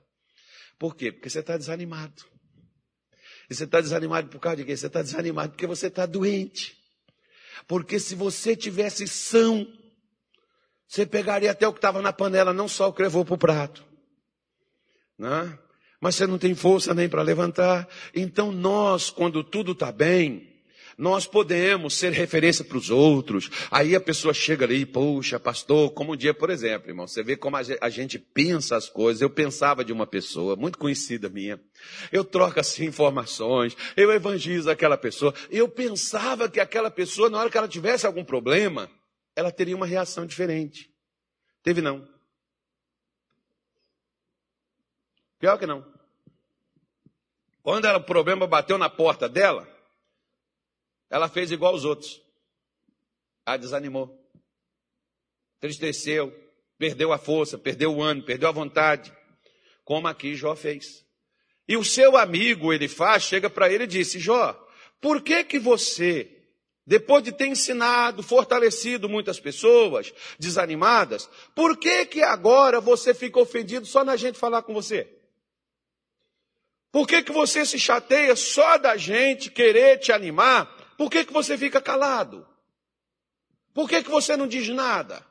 Por 0.78 0.94
quê? 0.96 1.12
Porque 1.12 1.30
você 1.30 1.40
está 1.40 1.56
desanimado. 1.56 2.24
E 3.48 3.54
você 3.54 3.64
está 3.64 3.80
desanimado 3.80 4.28
por 4.28 4.40
causa 4.40 4.56
de 4.56 4.64
quê? 4.64 4.76
Você 4.76 4.86
está 4.86 5.02
desanimado 5.02 5.50
porque 5.50 5.66
você 5.66 5.88
está 5.88 6.06
doente. 6.06 6.76
Porque 7.66 7.98
se 7.98 8.14
você 8.14 8.56
tivesse 8.56 9.06
são, 9.06 9.66
você 10.86 11.06
pegaria 11.06 11.50
até 11.50 11.66
o 11.66 11.72
que 11.72 11.78
estava 11.78 12.02
na 12.02 12.12
panela, 12.12 12.52
não 12.52 12.68
só 12.68 12.88
o 12.88 12.92
que 12.92 13.02
levou 13.02 13.24
para 13.24 13.34
o 13.34 13.38
prato. 13.38 13.84
Né? 15.18 15.58
Mas 16.00 16.16
você 16.16 16.26
não 16.26 16.38
tem 16.38 16.54
força 16.54 16.92
nem 16.92 17.08
para 17.08 17.22
levantar. 17.22 17.88
Então 18.14 18.52
nós, 18.52 19.10
quando 19.10 19.42
tudo 19.42 19.72
está 19.72 19.90
bem, 19.90 20.53
nós 20.96 21.26
podemos 21.26 21.94
ser 21.94 22.12
referência 22.12 22.64
para 22.64 22.78
os 22.78 22.90
outros. 22.90 23.50
Aí 23.70 23.94
a 23.94 24.00
pessoa 24.00 24.32
chega 24.32 24.64
ali, 24.64 24.86
poxa, 24.86 25.38
pastor, 25.40 25.90
como 25.90 26.12
um 26.12 26.16
dia, 26.16 26.34
por 26.34 26.50
exemplo, 26.50 26.90
irmão, 26.90 27.06
você 27.06 27.22
vê 27.22 27.36
como 27.36 27.56
a 27.56 27.90
gente 27.90 28.18
pensa 28.18 28.76
as 28.76 28.88
coisas. 28.88 29.22
Eu 29.22 29.30
pensava 29.30 29.84
de 29.84 29.92
uma 29.92 30.06
pessoa 30.06 30.56
muito 30.56 30.78
conhecida 30.78 31.28
minha. 31.28 31.60
Eu 32.12 32.24
troco 32.24 32.60
assim 32.60 32.84
informações, 32.84 33.76
eu 33.96 34.12
evangelizo 34.12 34.70
aquela 34.70 34.96
pessoa. 34.96 35.34
Eu 35.50 35.68
pensava 35.68 36.48
que 36.48 36.60
aquela 36.60 36.90
pessoa, 36.90 37.28
na 37.28 37.38
hora 37.38 37.50
que 37.50 37.58
ela 37.58 37.68
tivesse 37.68 38.06
algum 38.06 38.24
problema, 38.24 38.90
ela 39.36 39.50
teria 39.50 39.76
uma 39.76 39.86
reação 39.86 40.26
diferente. 40.26 40.90
Teve 41.62 41.80
não. 41.80 42.06
Pior 45.38 45.58
que 45.58 45.66
não. 45.66 45.84
Quando 47.62 47.86
ela, 47.86 47.98
o 47.98 48.04
problema 48.04 48.46
bateu 48.46 48.76
na 48.76 48.90
porta 48.90 49.28
dela, 49.28 49.66
ela 51.14 51.28
fez 51.28 51.52
igual 51.52 51.72
os 51.72 51.84
outros. 51.84 52.20
A 53.46 53.56
desanimou. 53.56 54.20
Tristeceu, 55.60 56.34
perdeu 56.76 57.12
a 57.12 57.18
força, 57.18 57.56
perdeu 57.56 57.94
o 57.94 58.02
ânimo, 58.02 58.26
perdeu 58.26 58.48
a 58.48 58.52
vontade. 58.52 59.16
Como 59.84 60.08
aqui 60.08 60.34
Jó 60.34 60.56
fez. 60.56 61.06
E 61.68 61.76
o 61.76 61.84
seu 61.84 62.16
amigo 62.16 62.72
ele 62.72 62.88
faz, 62.88 63.22
chega 63.22 63.48
para 63.48 63.72
ele 63.72 63.84
e 63.84 63.86
disse: 63.86 64.18
Jó, 64.18 64.60
por 65.00 65.22
que 65.22 65.44
que 65.44 65.56
você, 65.56 66.28
depois 66.84 67.22
de 67.22 67.30
ter 67.30 67.46
ensinado, 67.46 68.20
fortalecido 68.20 69.08
muitas 69.08 69.38
pessoas 69.38 70.12
desanimadas, 70.36 71.30
por 71.54 71.78
que 71.78 72.06
que 72.06 72.22
agora 72.24 72.80
você 72.80 73.14
fica 73.14 73.38
ofendido 73.38 73.86
só 73.86 74.04
na 74.04 74.16
gente 74.16 74.36
falar 74.36 74.62
com 74.62 74.74
você? 74.74 75.08
Por 76.90 77.06
que 77.06 77.22
que 77.22 77.30
você 77.30 77.64
se 77.64 77.78
chateia 77.78 78.34
só 78.34 78.78
da 78.78 78.96
gente 78.96 79.48
querer 79.48 79.98
te 79.98 80.10
animar 80.10 80.82
por 80.96 81.10
que, 81.10 81.24
que 81.24 81.32
você 81.32 81.56
fica 81.58 81.80
calado? 81.80 82.46
Por 83.74 83.88
que, 83.88 84.02
que 84.02 84.10
você 84.10 84.36
não 84.36 84.46
diz 84.46 84.68
nada? 84.68 85.24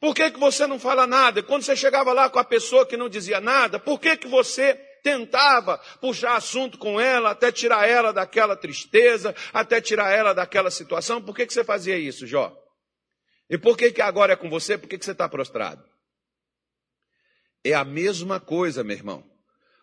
Por 0.00 0.14
que, 0.14 0.30
que 0.30 0.38
você 0.38 0.66
não 0.66 0.78
fala 0.78 1.06
nada? 1.06 1.42
Quando 1.42 1.62
você 1.62 1.74
chegava 1.74 2.12
lá 2.12 2.28
com 2.28 2.38
a 2.38 2.44
pessoa 2.44 2.86
que 2.86 2.96
não 2.96 3.08
dizia 3.08 3.40
nada, 3.40 3.78
por 3.78 3.98
que, 3.98 4.16
que 4.16 4.28
você 4.28 4.74
tentava 5.02 5.78
puxar 6.00 6.36
assunto 6.36 6.78
com 6.78 7.00
ela, 7.00 7.30
até 7.30 7.52
tirar 7.52 7.88
ela 7.88 8.12
daquela 8.12 8.56
tristeza, 8.56 9.34
até 9.52 9.80
tirar 9.80 10.10
ela 10.10 10.32
daquela 10.32 10.70
situação? 10.70 11.22
Por 11.22 11.34
que, 11.34 11.46
que 11.46 11.52
você 11.52 11.64
fazia 11.64 11.98
isso, 11.98 12.26
Jó? 12.26 12.56
E 13.48 13.56
por 13.56 13.76
que, 13.76 13.92
que 13.92 14.02
agora 14.02 14.32
é 14.32 14.36
com 14.36 14.50
você? 14.50 14.76
Por 14.76 14.88
que, 14.88 14.98
que 14.98 15.04
você 15.04 15.12
está 15.12 15.28
prostrado? 15.28 15.84
É 17.64 17.72
a 17.72 17.84
mesma 17.84 18.40
coisa, 18.40 18.82
meu 18.82 18.96
irmão. 18.96 19.24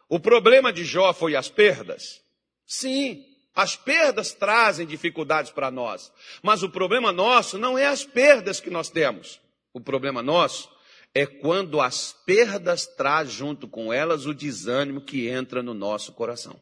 O 0.09 0.19
problema 0.19 0.71
de 0.71 0.83
Jó 0.83 1.13
foi 1.13 1.35
as 1.35 1.49
perdas? 1.49 2.21
Sim. 2.65 3.25
As 3.55 3.75
perdas 3.75 4.33
trazem 4.33 4.85
dificuldades 4.85 5.51
para 5.51 5.69
nós, 5.69 6.11
mas 6.41 6.63
o 6.63 6.69
problema 6.69 7.11
nosso 7.11 7.57
não 7.57 7.77
é 7.77 7.85
as 7.85 8.03
perdas 8.03 8.59
que 8.59 8.69
nós 8.69 8.89
temos. 8.89 9.39
O 9.71 9.79
problema 9.79 10.23
nosso 10.23 10.71
é 11.13 11.25
quando 11.25 11.79
as 11.79 12.13
perdas 12.25 12.87
trazem 12.87 13.33
junto 13.33 13.67
com 13.67 13.93
elas 13.93 14.25
o 14.25 14.33
desânimo 14.33 15.01
que 15.01 15.27
entra 15.27 15.61
no 15.61 15.73
nosso 15.73 16.13
coração. 16.13 16.59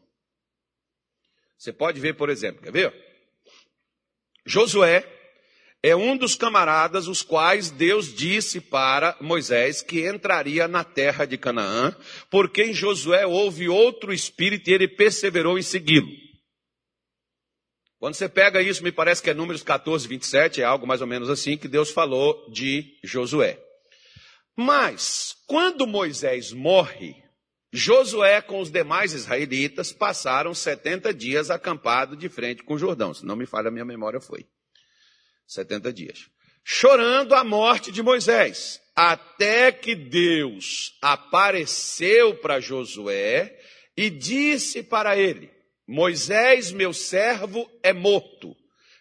Você 1.57 1.71
pode 1.71 1.99
ver, 1.99 2.15
por 2.15 2.29
exemplo, 2.29 2.61
quer 2.61 2.71
ver? 2.71 2.93
Josué 4.45 5.05
é 5.83 5.95
um 5.95 6.17
dos 6.17 6.35
camaradas 6.35 7.07
os 7.07 7.21
quais 7.21 7.71
Deus 7.71 8.13
disse 8.13 8.59
para 8.59 9.15
Moisés 9.21 9.81
que 9.81 10.07
entraria 10.07 10.67
na 10.67 10.83
terra 10.83 11.25
de 11.25 11.37
Canaã, 11.37 11.95
porque 12.29 12.63
em 12.63 12.73
Josué 12.73 13.25
houve 13.25 13.69
outro 13.69 14.11
espírito 14.11 14.69
e 14.69 14.73
ele 14.73 14.87
perseverou 14.87 15.57
em 15.57 15.61
segui-lo. 15.61 16.30
Quando 18.01 18.15
você 18.15 18.27
pega 18.27 18.63
isso, 18.63 18.83
me 18.83 18.91
parece 18.91 19.21
que 19.21 19.29
é 19.29 19.33
Números 19.35 19.61
14, 19.61 20.07
27, 20.07 20.59
é 20.59 20.63
algo 20.63 20.87
mais 20.87 21.01
ou 21.01 21.07
menos 21.07 21.29
assim 21.29 21.55
que 21.55 21.67
Deus 21.67 21.91
falou 21.91 22.49
de 22.49 22.97
Josué. 23.03 23.63
Mas, 24.57 25.35
quando 25.45 25.85
Moisés 25.85 26.51
morre, 26.51 27.15
Josué 27.71 28.41
com 28.41 28.59
os 28.59 28.71
demais 28.71 29.13
israelitas 29.13 29.93
passaram 29.93 30.51
70 30.51 31.13
dias 31.13 31.51
acampado 31.51 32.17
de 32.17 32.27
frente 32.27 32.63
com 32.63 32.73
o 32.73 32.79
Jordão. 32.79 33.13
Se 33.13 33.23
não 33.23 33.35
me 33.35 33.45
falha 33.45 33.67
a 33.67 33.71
minha 33.71 33.85
memória, 33.85 34.19
foi 34.19 34.47
70 35.45 35.93
dias. 35.93 36.27
Chorando 36.63 37.35
a 37.35 37.43
morte 37.43 37.91
de 37.91 38.01
Moisés, 38.01 38.81
até 38.95 39.71
que 39.71 39.93
Deus 39.93 40.97
apareceu 41.03 42.33
para 42.37 42.59
Josué 42.59 43.59
e 43.95 44.09
disse 44.09 44.81
para 44.81 45.15
ele: 45.15 45.60
Moisés, 45.87 46.71
meu 46.71 46.93
servo, 46.93 47.69
é 47.83 47.93
morto. 47.93 48.55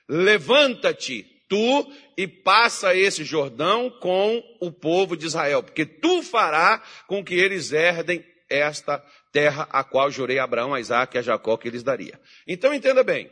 Levanta-te, 0.09 1.23
tu, 1.49 1.93
e 2.17 2.27
passa 2.27 2.95
esse 2.95 3.25
Jordão 3.25 3.91
com 4.01 4.43
o 4.61 4.73
povo 4.73 5.17
de 5.17 5.27
Israel, 5.27 5.63
porque 5.63 5.87
tu 5.87 6.23
fará 6.23 6.83
com 7.07 7.25
que 7.25 7.35
eles 7.35 7.73
herdem 7.73 8.25
esta 8.49 8.99
terra 9.33 9.69
a 9.71 9.85
qual 9.85 10.11
jurei 10.11 10.39
a 10.39 10.45
Abraão, 10.45 10.75
a 10.75 10.81
Isaac 10.81 11.17
e 11.17 11.19
a 11.19 11.23
Jacó 11.23 11.57
que 11.57 11.71
lhes 11.71 11.83
daria. 11.83 12.21
Então 12.47 12.75
entenda 12.75 13.05
bem. 13.05 13.31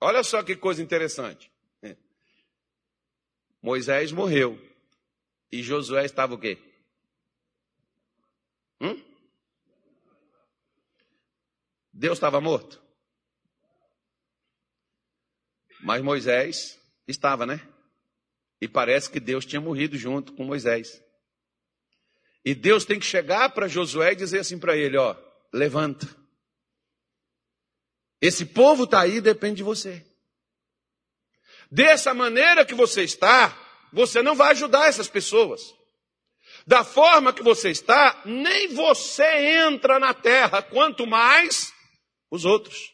Olha 0.00 0.22
só 0.22 0.42
que 0.42 0.54
coisa 0.54 0.82
interessante. 0.82 1.50
Moisés 3.64 4.12
morreu. 4.12 4.60
E 5.50 5.62
Josué 5.62 6.04
estava 6.04 6.34
o 6.34 6.38
quê? 6.38 6.58
Hum? 8.80 9.00
Deus 11.94 12.18
estava 12.18 12.40
morto? 12.40 12.82
Mas 15.80 16.02
Moisés 16.02 16.80
estava, 17.06 17.46
né? 17.46 17.60
E 18.60 18.66
parece 18.66 19.08
que 19.08 19.20
Deus 19.20 19.46
tinha 19.46 19.60
morrido 19.60 19.96
junto 19.96 20.32
com 20.32 20.42
Moisés. 20.42 21.00
E 22.44 22.52
Deus 22.54 22.84
tem 22.84 22.98
que 22.98 23.06
chegar 23.06 23.50
para 23.50 23.68
Josué 23.68 24.12
e 24.12 24.16
dizer 24.16 24.40
assim 24.40 24.58
para 24.58 24.76
ele: 24.76 24.96
ó, 24.96 25.14
levanta. 25.52 26.08
Esse 28.20 28.44
povo 28.44 28.84
está 28.84 29.02
aí, 29.02 29.20
depende 29.20 29.56
de 29.56 29.62
você. 29.62 30.04
Dessa 31.70 32.12
maneira 32.12 32.64
que 32.64 32.74
você 32.74 33.02
está, 33.02 33.56
você 33.92 34.20
não 34.20 34.34
vai 34.34 34.50
ajudar 34.50 34.88
essas 34.88 35.08
pessoas. 35.08 35.60
Da 36.66 36.82
forma 36.82 37.32
que 37.32 37.42
você 37.42 37.70
está, 37.70 38.22
nem 38.24 38.68
você 38.74 39.26
entra 39.66 40.00
na 40.00 40.14
terra, 40.14 40.62
quanto 40.62 41.06
mais 41.06 41.73
os 42.34 42.44
outros. 42.44 42.92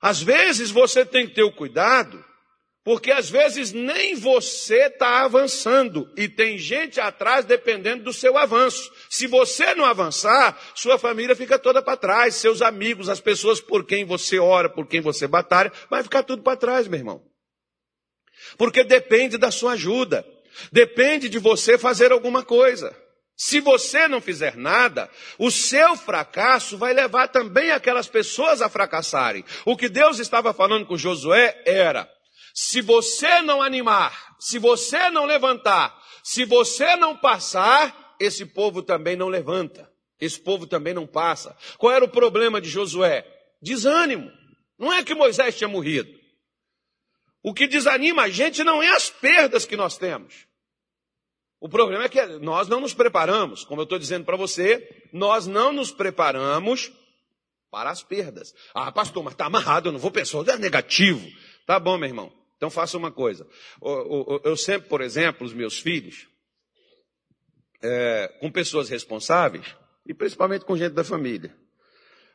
Às 0.00 0.22
vezes 0.22 0.70
você 0.70 1.04
tem 1.04 1.26
que 1.26 1.34
ter 1.34 1.42
o 1.42 1.52
cuidado 1.52 2.24
porque 2.88 3.12
às 3.12 3.28
vezes 3.28 3.70
nem 3.70 4.14
você 4.14 4.86
está 4.86 5.22
avançando 5.22 6.10
e 6.16 6.26
tem 6.26 6.56
gente 6.56 6.98
atrás 6.98 7.44
dependendo 7.44 8.04
do 8.04 8.14
seu 8.14 8.38
avanço. 8.38 8.90
Se 9.10 9.26
você 9.26 9.74
não 9.74 9.84
avançar, 9.84 10.58
sua 10.74 10.98
família 10.98 11.36
fica 11.36 11.58
toda 11.58 11.82
para 11.82 11.98
trás, 11.98 12.36
seus 12.36 12.62
amigos, 12.62 13.10
as 13.10 13.20
pessoas 13.20 13.60
por 13.60 13.84
quem 13.84 14.06
você 14.06 14.38
ora, 14.38 14.70
por 14.70 14.86
quem 14.86 15.02
você 15.02 15.26
batalha, 15.28 15.70
vai 15.90 16.02
ficar 16.02 16.22
tudo 16.22 16.42
para 16.42 16.56
trás, 16.56 16.88
meu 16.88 16.98
irmão. 16.98 17.22
Porque 18.56 18.82
depende 18.82 19.36
da 19.36 19.50
sua 19.50 19.72
ajuda, 19.72 20.24
depende 20.72 21.28
de 21.28 21.38
você 21.38 21.76
fazer 21.76 22.10
alguma 22.10 22.42
coisa. 22.42 22.96
Se 23.40 23.60
você 23.60 24.08
não 24.08 24.20
fizer 24.20 24.56
nada, 24.56 25.08
o 25.38 25.48
seu 25.48 25.94
fracasso 25.94 26.76
vai 26.76 26.92
levar 26.92 27.28
também 27.28 27.70
aquelas 27.70 28.08
pessoas 28.08 28.60
a 28.60 28.68
fracassarem. 28.68 29.44
O 29.64 29.76
que 29.76 29.88
Deus 29.88 30.18
estava 30.18 30.52
falando 30.52 30.84
com 30.84 30.96
Josué 30.96 31.62
era: 31.64 32.10
se 32.52 32.80
você 32.80 33.40
não 33.42 33.62
animar, 33.62 34.34
se 34.40 34.58
você 34.58 35.08
não 35.10 35.24
levantar, 35.24 35.96
se 36.24 36.44
você 36.44 36.96
não 36.96 37.16
passar, 37.16 38.16
esse 38.18 38.44
povo 38.44 38.82
também 38.82 39.14
não 39.14 39.28
levanta. 39.28 39.88
Esse 40.20 40.40
povo 40.40 40.66
também 40.66 40.92
não 40.92 41.06
passa. 41.06 41.56
Qual 41.78 41.92
era 41.92 42.04
o 42.04 42.08
problema 42.08 42.60
de 42.60 42.68
Josué? 42.68 43.24
Desânimo. 43.62 44.32
Não 44.76 44.92
é 44.92 45.04
que 45.04 45.14
Moisés 45.14 45.56
tinha 45.56 45.68
morrido. 45.68 46.12
O 47.40 47.54
que 47.54 47.68
desanima 47.68 48.22
a 48.22 48.28
gente 48.28 48.64
não 48.64 48.82
é 48.82 48.88
as 48.88 49.08
perdas 49.08 49.64
que 49.64 49.76
nós 49.76 49.96
temos. 49.96 50.47
O 51.60 51.68
problema 51.68 52.04
é 52.04 52.08
que 52.08 52.24
nós 52.38 52.68
não 52.68 52.80
nos 52.80 52.94
preparamos. 52.94 53.64
Como 53.64 53.80
eu 53.80 53.84
estou 53.84 53.98
dizendo 53.98 54.24
para 54.24 54.36
você, 54.36 55.06
nós 55.12 55.46
não 55.46 55.72
nos 55.72 55.90
preparamos 55.90 56.92
para 57.70 57.90
as 57.90 58.02
perdas. 58.02 58.54
Ah, 58.74 58.92
pastor, 58.92 59.22
mas 59.22 59.34
está 59.34 59.46
amarrado, 59.46 59.88
eu 59.88 59.92
não 59.92 59.98
vou 59.98 60.10
pensar, 60.10 60.38
é 60.48 60.56
negativo. 60.56 61.26
Tá 61.66 61.78
bom, 61.78 61.98
meu 61.98 62.08
irmão. 62.08 62.32
Então 62.56 62.70
faça 62.70 62.96
uma 62.96 63.12
coisa. 63.12 63.46
Eu 64.44 64.56
sempre, 64.56 64.88
por 64.88 65.00
exemplo, 65.00 65.46
os 65.46 65.52
meus 65.52 65.78
filhos, 65.78 66.26
é, 67.82 68.36
com 68.40 68.50
pessoas 68.50 68.88
responsáveis, 68.88 69.76
e 70.06 70.14
principalmente 70.14 70.64
com 70.64 70.76
gente 70.76 70.92
da 70.92 71.04
família. 71.04 71.56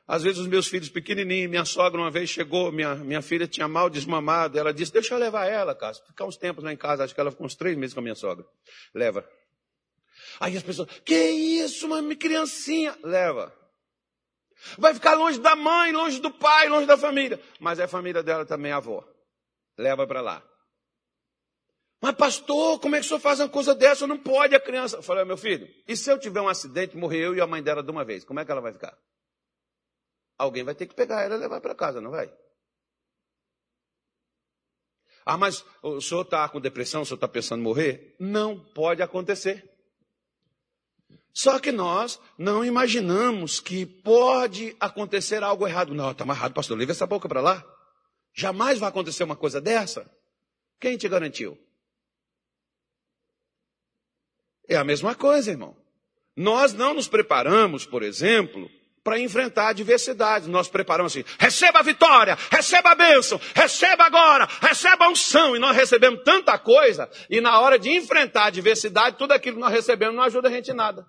Às 0.07 0.23
vezes 0.23 0.39
os 0.39 0.47
meus 0.47 0.67
filhos 0.67 0.89
pequenininhos, 0.89 1.49
minha 1.49 1.65
sogra 1.65 1.99
uma 1.99 2.11
vez 2.11 2.29
chegou, 2.29 2.71
minha, 2.71 2.95
minha 2.95 3.21
filha 3.21 3.47
tinha 3.47 3.67
mal 3.67 3.89
desmamado, 3.89 4.59
ela 4.59 4.73
disse, 4.73 4.91
deixa 4.91 5.13
eu 5.13 5.17
levar 5.17 5.45
ela, 5.45 5.73
cara, 5.73 5.93
ficar 5.93 6.25
uns 6.25 6.35
tempos 6.35 6.63
lá 6.63 6.73
em 6.73 6.77
casa, 6.77 7.03
acho 7.03 7.15
que 7.15 7.21
ela 7.21 7.31
ficou 7.31 7.45
uns 7.45 7.55
três 7.55 7.77
meses 7.77 7.93
com 7.93 8.01
a 8.01 8.03
minha 8.03 8.15
sogra. 8.15 8.45
Leva. 8.93 9.27
Aí 10.39 10.57
as 10.57 10.63
pessoas, 10.63 10.89
que 11.05 11.15
isso, 11.15 11.87
uma 11.87 12.15
criancinha? 12.15 12.97
Leva. 13.03 13.53
Vai 14.77 14.93
ficar 14.93 15.13
longe 15.13 15.39
da 15.39 15.55
mãe, 15.55 15.91
longe 15.91 16.19
do 16.19 16.31
pai, 16.31 16.67
longe 16.67 16.85
da 16.85 16.97
família. 16.97 17.39
Mas 17.59 17.79
é 17.79 17.83
a 17.83 17.87
família 17.87 18.21
dela 18.21 18.45
também, 18.45 18.71
a 18.71 18.77
avó 18.77 19.07
leva 19.77 20.05
para 20.05 20.21
lá. 20.21 20.43
Mas 22.01 22.15
pastor, 22.15 22.79
como 22.79 22.95
é 22.95 22.99
que 22.99 23.05
o 23.05 23.07
senhor 23.07 23.19
faz 23.19 23.39
uma 23.39 23.49
coisa 23.49 23.73
dessa? 23.73 24.05
Não 24.05 24.17
pode 24.17 24.53
a 24.55 24.59
criança. 24.59 24.97
Eu 24.97 25.03
falei, 25.03 25.23
meu 25.23 25.37
filho, 25.37 25.67
e 25.87 25.95
se 25.95 26.11
eu 26.11 26.19
tiver 26.19 26.41
um 26.41 26.49
acidente, 26.49 26.97
morrer 26.97 27.25
eu 27.25 27.35
e 27.35 27.41
a 27.41 27.47
mãe 27.47 27.63
dela 27.63 27.81
de 27.81 27.89
uma 27.89 28.03
vez, 28.03 28.25
como 28.25 28.39
é 28.39 28.45
que 28.45 28.51
ela 28.51 28.61
vai 28.61 28.73
ficar? 28.73 28.97
Alguém 30.37 30.63
vai 30.63 30.75
ter 30.75 30.87
que 30.87 30.95
pegar 30.95 31.21
ela 31.23 31.35
e 31.35 31.39
levar 31.39 31.61
para 31.61 31.75
casa, 31.75 32.01
não 32.01 32.11
vai? 32.11 32.33
Ah, 35.25 35.37
mas 35.37 35.65
o 35.81 36.01
senhor 36.01 36.21
está 36.21 36.47
com 36.49 36.59
depressão, 36.59 37.01
o 37.01 37.05
senhor 37.05 37.15
está 37.15 37.27
pensando 37.27 37.61
em 37.61 37.63
morrer? 37.63 38.15
Não 38.19 38.59
pode 38.59 39.01
acontecer. 39.01 39.69
Só 41.33 41.59
que 41.59 41.71
nós 41.71 42.19
não 42.37 42.63
imaginamos 42.63 43.59
que 43.59 43.85
pode 43.85 44.75
acontecer 44.79 45.41
algo 45.41 45.67
errado. 45.67 45.93
Não, 45.93 46.11
está 46.11 46.23
amarrado, 46.23 46.53
pastor, 46.53 46.77
leva 46.77 46.91
essa 46.91 47.07
boca 47.07 47.27
para 47.27 47.41
lá. 47.41 47.65
Jamais 48.33 48.79
vai 48.79 48.89
acontecer 48.89 49.23
uma 49.23 49.35
coisa 49.35 49.59
dessa? 49.59 50.09
Quem 50.79 50.97
te 50.97 51.07
garantiu? 51.07 51.57
É 54.67 54.75
a 54.75 54.83
mesma 54.83 55.15
coisa, 55.15 55.51
irmão. 55.51 55.75
Nós 56.35 56.73
não 56.73 56.93
nos 56.93 57.07
preparamos, 57.07 57.85
por 57.85 58.03
exemplo, 58.03 58.69
para 59.03 59.19
enfrentar 59.19 59.69
adversidades. 59.69 60.47
Nós 60.47 60.69
preparamos 60.69 61.11
assim: 61.11 61.25
receba 61.37 61.79
a 61.79 61.83
vitória, 61.83 62.37
receba 62.49 62.91
a 62.91 62.95
bênção, 62.95 63.39
receba 63.53 64.05
agora, 64.05 64.47
receba 64.61 65.05
a 65.05 65.09
unção. 65.09 65.55
E 65.55 65.59
nós 65.59 65.75
recebemos 65.75 66.23
tanta 66.23 66.57
coisa, 66.57 67.09
e 67.29 67.41
na 67.41 67.59
hora 67.59 67.77
de 67.77 67.89
enfrentar 67.89 68.43
a 68.43 68.47
adversidade, 68.47 69.17
tudo 69.17 69.33
aquilo 69.33 69.57
que 69.57 69.61
nós 69.61 69.73
recebemos 69.73 70.15
não 70.15 70.23
ajuda 70.23 70.47
a 70.47 70.51
gente 70.51 70.71
em 70.71 70.75
nada. 70.75 71.05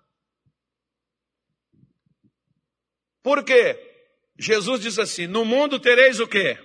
Por 3.23 3.45
quê? 3.45 3.79
Jesus 4.39 4.81
diz 4.81 4.99
assim: 4.99 5.27
no 5.27 5.45
mundo 5.45 5.79
tereis 5.79 6.19
o 6.19 6.27
quê? 6.27 6.59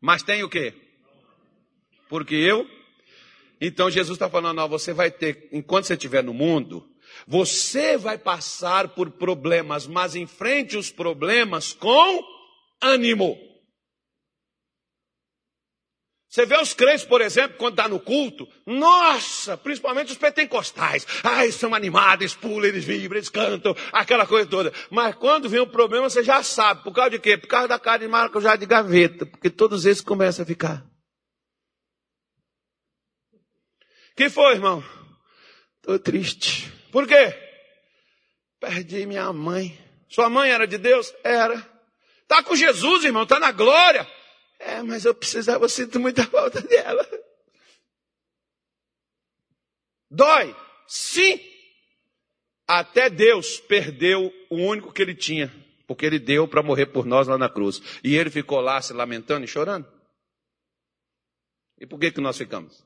Mas 0.00 0.22
tem 0.22 0.42
o 0.42 0.48
quê? 0.48 0.74
Porque 2.08 2.34
eu. 2.34 2.68
Então 3.60 3.90
Jesus 3.90 4.16
está 4.16 4.28
falando, 4.28 4.56
não, 4.56 4.68
você 4.68 4.92
vai 4.92 5.10
ter, 5.10 5.48
enquanto 5.50 5.86
você 5.86 5.94
estiver 5.94 6.22
no 6.22 6.34
mundo, 6.34 6.86
você 7.26 7.96
vai 7.96 8.18
passar 8.18 8.88
por 8.88 9.10
problemas, 9.10 9.86
mas 9.86 10.14
enfrente 10.14 10.76
os 10.76 10.90
problemas 10.90 11.72
com 11.72 12.22
ânimo. 12.82 13.36
Você 16.34 16.44
vê 16.44 16.60
os 16.60 16.74
crentes, 16.74 17.04
por 17.04 17.20
exemplo, 17.20 17.56
quando 17.56 17.74
está 17.74 17.86
no 17.88 18.00
culto, 18.00 18.48
nossa, 18.66 19.56
principalmente 19.56 20.10
os 20.10 20.18
pentecostais, 20.18 21.06
ai, 21.22 21.52
são 21.52 21.72
animados, 21.72 22.22
eles 22.22 22.34
pulam, 22.34 22.64
eles 22.64 22.84
vibram, 22.84 23.18
eles 23.18 23.28
cantam, 23.28 23.72
aquela 23.92 24.26
coisa 24.26 24.50
toda. 24.50 24.72
Mas 24.90 25.14
quando 25.14 25.48
vem 25.48 25.60
o 25.60 25.66
problema, 25.68 26.10
você 26.10 26.24
já 26.24 26.42
sabe. 26.42 26.82
Por 26.82 26.92
causa 26.92 27.10
de 27.10 27.20
quê? 27.20 27.38
Por 27.38 27.46
causa 27.46 27.68
da 27.68 27.78
cara 27.78 28.04
de 28.04 28.42
já 28.42 28.56
de 28.56 28.66
gaveta, 28.66 29.24
porque 29.24 29.48
todos 29.48 29.86
eles 29.86 30.00
começam 30.00 30.42
a 30.42 30.46
ficar. 30.46 30.84
que 34.16 34.28
foi, 34.28 34.54
irmão? 34.54 34.82
Estou 35.76 36.00
triste. 36.00 36.72
Por 36.94 37.08
quê? 37.08 37.34
Perdi 38.60 39.04
minha 39.04 39.32
mãe. 39.32 39.76
Sua 40.08 40.30
mãe 40.30 40.52
era 40.52 40.64
de 40.64 40.78
Deus? 40.78 41.12
Era. 41.24 41.56
Está 42.22 42.40
com 42.40 42.54
Jesus, 42.54 43.02
irmão, 43.02 43.24
está 43.24 43.40
na 43.40 43.50
glória. 43.50 44.08
É, 44.60 44.80
mas 44.80 45.04
eu 45.04 45.12
precisava, 45.12 45.64
eu 45.64 45.68
sinto 45.68 45.98
muita 45.98 46.24
falta 46.24 46.60
dela. 46.62 47.04
Dói? 50.08 50.54
Sim. 50.86 51.40
Até 52.64 53.10
Deus 53.10 53.58
perdeu 53.58 54.32
o 54.48 54.58
único 54.58 54.92
que 54.92 55.02
ele 55.02 55.16
tinha, 55.16 55.52
porque 55.88 56.06
ele 56.06 56.20
deu 56.20 56.46
para 56.46 56.62
morrer 56.62 56.86
por 56.86 57.06
nós 57.06 57.26
lá 57.26 57.36
na 57.36 57.48
cruz. 57.48 57.82
E 58.04 58.14
ele 58.14 58.30
ficou 58.30 58.60
lá 58.60 58.80
se 58.80 58.92
lamentando 58.92 59.44
e 59.44 59.48
chorando? 59.48 59.92
E 61.76 61.88
por 61.88 61.98
que, 61.98 62.12
que 62.12 62.20
nós 62.20 62.38
ficamos? 62.38 62.83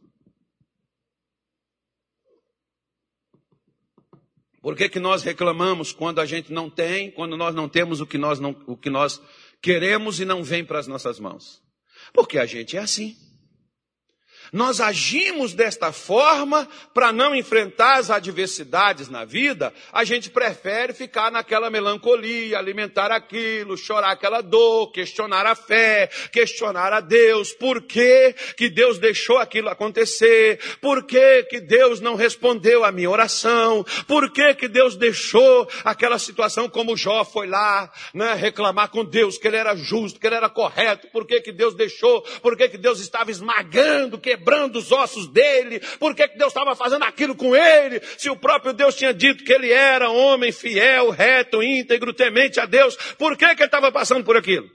Por 4.69 4.77
que, 4.77 4.87
que 4.87 5.01
nós 5.01 5.23
reclamamos 5.23 5.93
quando 5.93 6.21
a 6.21 6.27
gente 6.27 6.53
não 6.53 6.69
tem, 6.69 7.11
quando 7.11 7.39
nós 7.39 7.55
não 7.55 7.67
temos 7.67 8.03
o 8.03 8.07
que 8.07 8.19
nós, 8.19 8.39
não, 8.39 8.55
o 8.67 8.77
que 8.77 8.91
nós 8.91 9.19
queremos 9.63 10.21
e 10.21 10.27
não 10.27 10.45
vem 10.45 10.63
para 10.63 10.79
as 10.79 10.87
nossas 10.87 11.19
mãos? 11.19 11.63
Porque 12.13 12.37
a 12.37 12.45
gente 12.45 12.77
é 12.77 12.81
assim. 12.81 13.17
Nós 14.53 14.81
agimos 14.81 15.55
desta 15.55 15.93
forma 15.93 16.69
para 16.95 17.13
não 17.13 17.35
enfrentar 17.35 17.99
as 17.99 18.11
adversidades 18.11 19.09
na 19.09 19.25
vida, 19.25 19.73
a 19.93 20.05
gente 20.05 20.31
prefere 20.31 20.93
ficar 20.93 21.31
naquela 21.31 21.71
melancolia, 21.71 22.59
alimentar 22.59 23.11
aquilo, 23.11 23.77
chorar 23.77 24.13
aquela 24.13 24.41
dor, 24.41 24.91
questionar 24.93 25.47
a 25.47 25.55
fé, 25.55 26.09
questionar 26.33 26.93
a 26.93 27.01
Deus, 27.01 27.53
por 27.53 27.83
que, 27.83 28.35
que 28.57 28.69
Deus 28.69 28.99
deixou 28.99 29.39
aquilo 29.39 29.69
acontecer, 29.69 30.59
por 30.81 31.05
que, 31.05 31.45
que 31.45 31.61
Deus 31.61 32.01
não 32.01 32.15
respondeu 32.15 32.85
a 32.85 32.93
minha 32.93 33.11
oração, 33.11 33.85
por 34.07 34.31
que, 34.31 34.55
que 34.55 34.69
Deus 34.69 34.97
deixou 34.97 35.69
aquela 35.85 36.19
situação 36.19 36.69
como 36.69 36.97
Jó 36.97 37.25
foi 37.25 37.47
lá, 37.47 37.91
né, 38.15 38.35
reclamar 38.35 38.89
com 38.89 39.05
Deus 39.05 39.37
que 39.39 39.47
ele 39.47 39.57
era 39.57 39.77
justo, 39.77 40.19
que 40.19 40.27
ele 40.27 40.37
era 40.37 40.49
correto, 40.49 41.09
por 41.09 41.27
que, 41.27 41.41
que 41.41 41.53
Deus 41.53 41.75
deixou, 41.75 42.23
por 42.43 42.57
que, 42.57 42.69
que 42.69 42.79
Deus 42.79 43.01
estava 43.01 43.31
esmagando, 43.31 44.19
que 44.19 44.38
quebrando 44.39 44.77
os 44.77 44.93
ossos 44.93 45.27
dele, 45.29 45.81
por 45.99 46.15
que 46.15 46.27
Deus 46.29 46.53
estava 46.53 46.75
fazendo 46.77 47.05
aquilo 47.05 47.35
com 47.35 47.55
ele, 47.55 48.01
se 48.17 48.31
o 48.31 48.37
próprio 48.37 48.73
Deus 48.73 48.95
tinha 48.95 49.13
dito 49.13 49.45
que 49.45 49.53
ele 49.53 49.73
era 49.73 50.11
homem 50.11 50.53
fiel, 50.53 51.11
reto, 51.11 51.63
íntegro, 51.63 52.15
temente 52.15 52.61
a 52.61 52.67
Deus, 52.67 52.97
por 53.15 53.37
que, 53.37 53.55
que 53.55 53.63
ele 53.63 53.67
estava 53.67 53.91
passando 53.91 54.25
por 54.25 54.37
aquilo? 54.37 54.71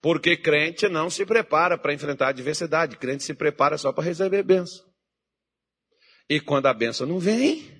Porque 0.00 0.36
crente 0.36 0.86
não 0.88 1.08
se 1.08 1.24
prepara 1.24 1.78
para 1.78 1.94
enfrentar 1.94 2.26
a 2.26 2.30
adversidade, 2.30 2.98
crente 2.98 3.22
se 3.22 3.32
prepara 3.32 3.78
só 3.78 3.90
para 3.90 4.04
receber 4.04 4.42
bênção. 4.42 4.84
E 6.28 6.40
quando 6.40 6.66
a 6.66 6.74
bênção 6.74 7.06
não 7.06 7.18
vem, 7.18 7.70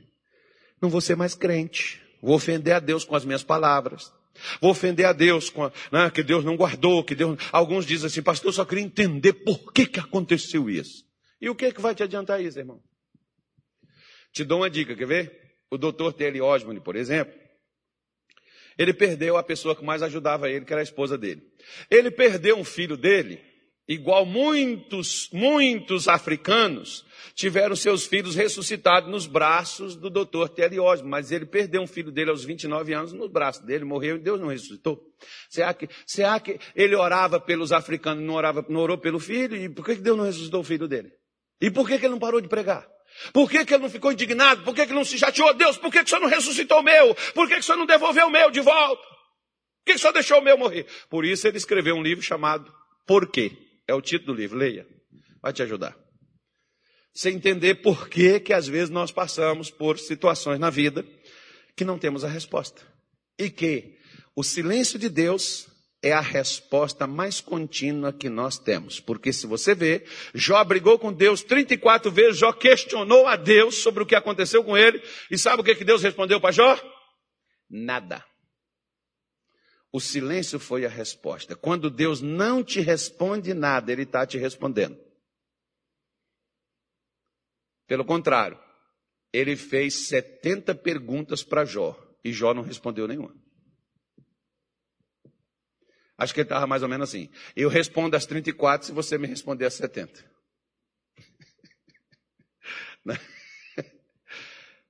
não 0.81 0.89
vou 0.89 1.01
ser 1.01 1.17
mais 1.17 1.35
crente. 1.35 2.03
Vou 2.23 2.35
ofender 2.37 2.75
a 2.75 2.81
Deus 2.81 3.05
com 3.05 3.15
as 3.15 3.25
minhas 3.25 3.43
palavras. 3.43 4.11
Vou 4.61 4.71
ofender 4.71 5.07
a 5.07 5.13
Deus, 5.13 5.53
a, 5.57 5.73
né, 6.05 6.11
que 6.11 6.23
Deus 6.23 6.45
não 6.45 6.57
guardou, 6.57 7.05
que 7.05 7.15
Deus. 7.15 7.39
Alguns 7.53 7.87
dizem 7.87 8.07
assim, 8.07 8.23
pastor, 8.23 8.49
eu 8.49 8.53
só 8.53 8.65
queria 8.65 8.85
entender 8.85 9.33
por 9.33 9.73
que, 9.73 9.87
que 9.87 10.01
aconteceu 10.01 10.69
isso. 10.69 11.05
E 11.41 11.49
o 11.49 11.55
que, 11.55 11.73
que 11.73 11.81
vai 11.81 11.95
te 11.95 12.03
adiantar 12.03 12.43
isso, 12.43 12.59
irmão? 12.59 12.83
Te 14.33 14.45
dou 14.45 14.61
uma 14.61 14.71
dica, 14.71 14.97
quer 14.97 15.07
ver? 15.07 15.57
O 15.71 15.79
doutor 15.79 16.13
Telly 16.13 16.41
Osmond, 16.41 16.81
por 16.81 16.97
exemplo, 16.97 17.35
ele 18.77 18.93
perdeu 18.93 19.37
a 19.37 19.43
pessoa 19.43 19.77
que 19.77 19.85
mais 19.85 20.03
ajudava 20.03 20.51
ele, 20.51 20.65
que 20.65 20.73
era 20.73 20.83
a 20.83 20.85
esposa 20.85 21.17
dele. 21.17 21.43
Ele 21.91 22.11
perdeu 22.11 22.57
um 22.57 22.65
filho 22.65 22.97
dele, 22.97 23.41
igual 23.89 24.25
muitos, 24.25 25.29
muitos 25.33 26.09
africanos, 26.09 27.05
tiveram 27.35 27.75
seus 27.77 28.07
filhos 28.07 28.35
ressuscitados 28.35 29.11
nos 29.11 29.27
braços 29.27 29.97
do 29.97 30.09
doutor 30.09 30.49
Telly 30.49 30.79
Osmo, 30.79 31.09
mas 31.09 31.31
ele 31.33 31.47
perdeu 31.47 31.83
um 31.83 31.87
filho 31.87 32.11
dele 32.11 32.31
aos 32.31 32.45
29 32.45 32.95
anos 32.95 33.13
nos 33.13 33.31
braços 33.31 33.65
dele, 33.65 33.85
morreu 33.85 34.17
e 34.17 34.21
Deus 34.21 34.41
não 34.41 34.49
ressuscitou. 34.49 35.01
Será 35.49 35.75
que, 35.75 35.89
será 36.07 36.41
que 36.41 36.59
ele 36.75 36.95
orava 36.95 37.41
pelos 37.41 37.73
africanos, 37.73 38.25
não, 38.25 38.35
orava, 38.35 38.65
não 38.69 38.81
orou 38.81 38.99
pelo 38.99 39.19
filho? 39.19 39.57
E 39.57 39.69
por 39.69 39.85
que 39.85 39.95
Deus 39.97 40.17
não 40.17 40.25
ressuscitou 40.25 40.61
o 40.61 40.65
filho 40.65 40.89
dele? 40.89 41.13
E 41.61 41.71
por 41.71 41.87
que 41.87 41.95
ele 41.95 42.09
não 42.09 42.19
parou 42.19 42.41
de 42.41 42.49
pregar? 42.49 42.87
Por 43.33 43.49
que, 43.49 43.65
que 43.65 43.75
ele 43.75 43.83
não 43.83 43.91
ficou 43.91 44.13
indignado? 44.13 44.63
Por 44.65 44.75
que, 44.75 44.83
que 44.83 44.89
ele 44.89 44.99
não 44.99 45.05
se 45.05 45.19
chateou? 45.19 45.55
Deus, 45.55 45.77
por 45.77 45.91
que, 45.91 45.99
que 45.99 46.05
o 46.05 46.09
senhor 46.09 46.21
não 46.21 46.29
ressuscitou 46.29 46.81
o 46.81 46.83
meu? 46.83 47.15
Por 47.33 47.47
que, 47.47 47.55
que 47.55 47.61
o 47.61 47.63
senhor 47.63 47.79
não 47.79 47.87
devolveu 47.87 48.27
o 48.27 48.31
meu 48.31 48.51
de 48.51 48.61
volta? 48.61 49.03
Por 49.03 49.87
que, 49.87 49.93
que 49.93 49.99
o 49.99 50.01
senhor 50.01 50.13
deixou 50.13 50.39
o 50.41 50.43
meu 50.43 50.59
morrer? 50.59 50.87
Por 51.09 51.25
isso 51.25 51.47
ele 51.47 51.57
escreveu 51.57 51.95
um 51.95 52.03
livro 52.03 52.25
chamado 52.25 52.73
Por 53.07 53.31
quê? 53.31 53.53
É 53.87 53.95
o 53.95 54.01
título 54.01 54.35
do 54.35 54.41
livro, 54.41 54.59
leia. 54.59 54.87
Vai 55.43 55.53
te 55.53 55.63
ajudar 55.63 56.05
você 57.15 57.31
entender 57.31 57.77
por 57.77 58.09
que, 58.09 58.41
que 58.41 58.53
às 58.53 58.67
vezes 58.67 58.91
nós 58.91 59.13
passamos 59.13 59.71
por 59.71 59.99
situações 59.99 60.59
na 60.59 60.69
vida 60.69 61.07
que 61.77 61.85
não 61.85 61.97
temos 61.97 62.25
a 62.25 62.29
resposta. 62.29 62.83
E 63.39 63.49
que 63.49 63.97
o 64.35 64.43
silêncio 64.43 64.99
de 64.99 65.09
Deus 65.09 65.69
é 66.03 66.13
a 66.13 66.21
resposta 66.21 67.07
mais 67.07 67.41
contínua 67.41 68.13
que 68.13 68.29
nós 68.29 68.59
temos. 68.59 68.99
Porque 68.99 69.33
se 69.33 69.47
você 69.47 69.75
vê, 69.75 70.05
Jó 70.35 70.63
brigou 70.65 70.99
com 70.99 71.13
Deus 71.13 71.43
34 71.43 72.11
vezes, 72.11 72.39
Jó 72.39 72.53
questionou 72.53 73.29
a 73.29 73.37
Deus 73.37 73.77
sobre 73.77 74.03
o 74.03 74.07
que 74.07 74.17
aconteceu 74.17 74.65
com 74.65 74.77
ele. 74.77 75.01
E 75.31 75.39
sabe 75.39 75.63
o 75.63 75.65
que, 75.65 75.75
que 75.77 75.85
Deus 75.85 76.03
respondeu 76.03 76.41
para 76.41 76.51
Jó? 76.51 76.79
Nada. 77.71 78.25
O 79.95 80.01
silêncio 80.01 80.59
foi 80.59 80.85
a 80.85 80.89
resposta. 80.89 81.55
Quando 81.55 81.89
Deus 81.89 82.21
não 82.21 82.65
te 82.65 82.81
responde 82.81 83.55
nada, 83.55 83.93
Ele 83.93 84.03
está 84.03 84.27
te 84.27 84.37
respondendo. 84.37 84.99
Pelo 87.87 88.05
contrário, 88.05 88.59
ele 89.33 89.55
fez 89.55 90.09
70 90.09 90.75
perguntas 90.75 91.45
para 91.45 91.65
Jó 91.65 91.97
e 92.25 92.33
Jó 92.33 92.53
não 92.53 92.63
respondeu 92.63 93.07
nenhuma. 93.07 93.33
Acho 96.19 96.35
que 96.35 96.41
ele 96.41 96.47
estava 96.47 96.67
mais 96.67 96.83
ou 96.83 96.89
menos 96.89 97.09
assim. 97.09 97.31
Eu 97.55 97.69
respondo 97.69 98.17
às 98.17 98.27
34 98.27 98.89
se 98.89 98.93
você 98.93 99.17
me 99.17 99.29
responder 99.29 99.67
às 99.67 99.75
70. 99.75 100.25
Né? 103.05 103.21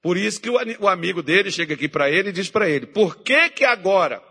Por 0.01 0.17
isso 0.17 0.40
que 0.40 0.49
o 0.49 0.88
amigo 0.88 1.21
dele 1.21 1.51
chega 1.51 1.75
aqui 1.75 1.88
para 1.88 2.09
ele 2.09 2.29
e 2.29 2.33
diz 2.33 2.49
para 2.49 2.71
ele: 2.71 2.87
Por 2.87 3.23
que 3.25 3.51
que 3.51 3.64
agora, 3.64 4.23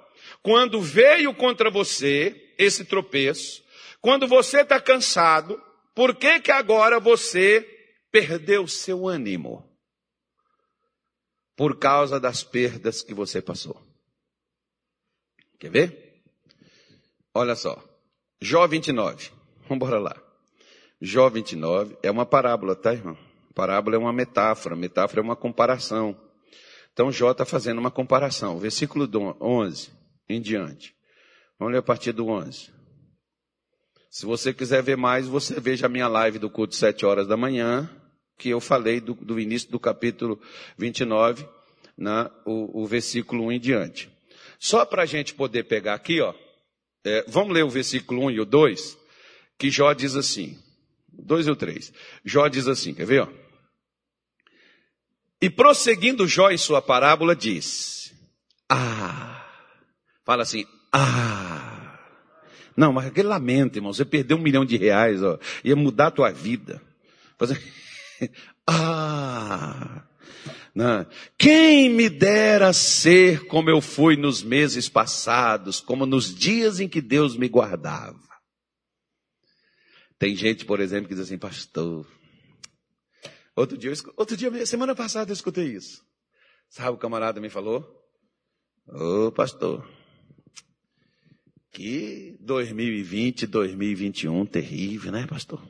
quando 0.43 0.81
veio 0.81 1.33
contra 1.33 1.71
você 1.71 2.53
esse 2.57 2.83
tropeço, 2.83 3.63
quando 4.01 4.27
você 4.27 4.61
está 4.61 4.79
cansado, 4.79 5.59
por 5.95 6.13
que 6.15 6.41
que 6.41 6.51
agora 6.51 6.99
você 6.99 7.65
perdeu 8.11 8.67
seu 8.67 9.07
ânimo 9.07 9.67
por 11.55 11.79
causa 11.79 12.19
das 12.19 12.43
perdas 12.43 13.01
que 13.01 13.13
você 13.13 13.41
passou. 13.41 13.81
Quer 15.59 15.71
ver? 15.71 16.21
Olha 17.33 17.55
só. 17.55 17.81
Jó 18.41 18.67
29. 18.67 19.31
Vamos 19.61 19.71
embora 19.71 19.99
lá. 19.99 20.21
Jó 20.99 21.29
29 21.29 21.97
é 22.03 22.11
uma 22.11 22.25
parábola, 22.25 22.75
tá, 22.75 22.91
irmão? 22.91 23.17
Parábola 23.55 23.95
é 23.95 23.99
uma 23.99 24.11
metáfora, 24.11 24.75
metáfora 24.75 25.21
é 25.21 25.23
uma 25.23 25.35
comparação. 25.35 26.19
Então 26.91 27.11
Jó 27.11 27.31
está 27.31 27.45
fazendo 27.45 27.79
uma 27.79 27.91
comparação. 27.91 28.59
Versículo 28.59 29.07
11 29.39 30.02
em 30.27 30.41
diante. 30.41 30.95
Vamos 31.59 31.73
ler 31.73 31.79
a 31.79 31.83
partir 31.83 32.11
do 32.11 32.27
11. 32.27 32.71
Se 34.09 34.25
você 34.25 34.53
quiser 34.53 34.83
ver 34.83 34.97
mais, 34.97 35.27
você 35.27 35.59
veja 35.59 35.87
a 35.87 35.89
minha 35.89 36.07
live 36.07 36.39
do 36.39 36.49
culto 36.49 36.75
7 36.75 37.05
horas 37.05 37.27
da 37.27 37.35
manhã, 37.35 37.89
que 38.37 38.49
eu 38.49 38.59
falei 38.59 38.99
do, 38.99 39.13
do 39.13 39.39
início 39.39 39.71
do 39.71 39.79
capítulo 39.79 40.39
29, 40.77 41.47
né, 41.97 42.29
o, 42.45 42.83
o 42.83 42.85
versículo 42.85 43.45
1 43.45 43.51
em 43.53 43.59
diante. 43.59 44.09
Só 44.59 44.85
para 44.85 45.03
a 45.03 45.05
gente 45.05 45.33
poder 45.33 45.63
pegar 45.63 45.95
aqui, 45.95 46.21
ó, 46.21 46.33
é, 47.03 47.25
vamos 47.27 47.53
ler 47.53 47.63
o 47.63 47.69
versículo 47.69 48.25
1 48.25 48.31
e 48.31 48.39
o 48.39 48.45
2, 48.45 48.97
que 49.57 49.69
Jó 49.69 49.93
diz 49.93 50.15
assim, 50.15 50.57
2 51.11 51.47
e 51.47 51.51
o 51.51 51.55
3. 51.55 51.93
Jó 52.23 52.47
diz 52.47 52.67
assim, 52.67 52.93
quer 52.93 53.05
ver? 53.05 53.21
Ó? 53.21 53.43
E 55.43 55.49
prosseguindo 55.49 56.25
Jó 56.25 56.49
em 56.51 56.57
sua 56.57 56.81
parábola, 56.81 57.35
diz: 57.35 58.13
Ah, 58.69 59.32
fala 60.25 60.43
assim, 60.43 60.65
ah. 60.91 61.99
Não, 62.75 62.91
mas 62.91 63.07
aquele 63.07 63.27
lamento, 63.27 63.77
irmão, 63.77 63.93
você 63.93 64.05
perdeu 64.05 64.37
um 64.37 64.41
milhão 64.41 64.65
de 64.65 64.77
reais, 64.77 65.21
ó, 65.21 65.37
ia 65.63 65.75
mudar 65.75 66.07
a 66.07 66.11
tua 66.11 66.31
vida. 66.31 66.81
Fazer... 67.37 67.61
ah! 68.67 70.03
Né? 70.75 71.05
Quem 71.37 71.89
me 71.89 72.09
dera 72.09 72.73
ser 72.73 73.45
como 73.45 73.69
eu 73.69 73.79
fui 73.79 74.15
nos 74.15 74.41
meses 74.41 74.89
passados, 74.89 75.79
como 75.79 76.05
nos 76.05 76.33
dias 76.33 76.79
em 76.79 76.89
que 76.89 76.99
Deus 76.99 77.37
me 77.37 77.47
guardava. 77.47 78.19
Tem 80.17 80.35
gente, 80.35 80.65
por 80.65 80.79
exemplo, 80.79 81.07
que 81.07 81.13
diz 81.13 81.23
assim, 81.23 81.37
pastor. 81.37 82.07
Outro 83.55 83.77
dia, 83.77 83.93
outro 84.17 84.35
dia, 84.35 84.65
semana 84.65 84.95
passada 84.95 85.29
eu 85.29 85.33
escutei 85.33 85.65
isso. 85.65 86.03
Sabe 86.69 86.95
o 86.95 86.97
camarada 86.97 87.39
me 87.39 87.49
falou? 87.49 87.85
Ô 88.87 89.31
pastor, 89.31 89.87
que 91.73 92.37
2020, 92.39 93.47
2021 93.47 94.45
terrível, 94.45 95.11
né, 95.11 95.27
pastor? 95.27 95.61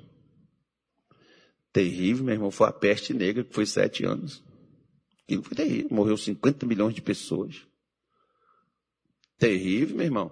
terrível, 1.73 2.23
meu 2.23 2.35
irmão, 2.35 2.51
foi 2.51 2.69
a 2.69 2.71
peste 2.71 3.13
negra, 3.13 3.43
que 3.43 3.53
foi 3.53 3.65
sete 3.65 4.05
anos. 4.05 4.43
Aquilo 5.23 5.41
foi 5.41 5.57
terrível, 5.57 5.89
morreu 5.89 6.15
50 6.15 6.67
milhões 6.67 6.93
de 6.93 7.01
pessoas. 7.01 7.67
Terrível, 9.39 9.97
meu 9.97 10.05
irmão. 10.05 10.31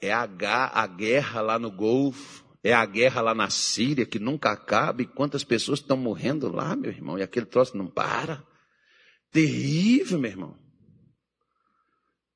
É 0.00 0.10
a, 0.10 0.22
a 0.22 0.86
guerra 0.86 1.42
lá 1.42 1.58
no 1.58 1.70
Golfo, 1.70 2.44
é 2.62 2.72
a 2.72 2.84
guerra 2.86 3.20
lá 3.20 3.34
na 3.34 3.50
Síria, 3.50 4.06
que 4.06 4.18
nunca 4.18 4.50
acaba, 4.50 5.02
e 5.02 5.06
quantas 5.06 5.44
pessoas 5.44 5.80
estão 5.80 5.98
morrendo 5.98 6.50
lá, 6.50 6.74
meu 6.74 6.90
irmão, 6.90 7.18
e 7.18 7.22
aquele 7.22 7.46
troço 7.46 7.76
não 7.76 7.86
para. 7.86 8.42
Terrível, 9.30 10.18
meu 10.18 10.30
irmão. 10.30 10.63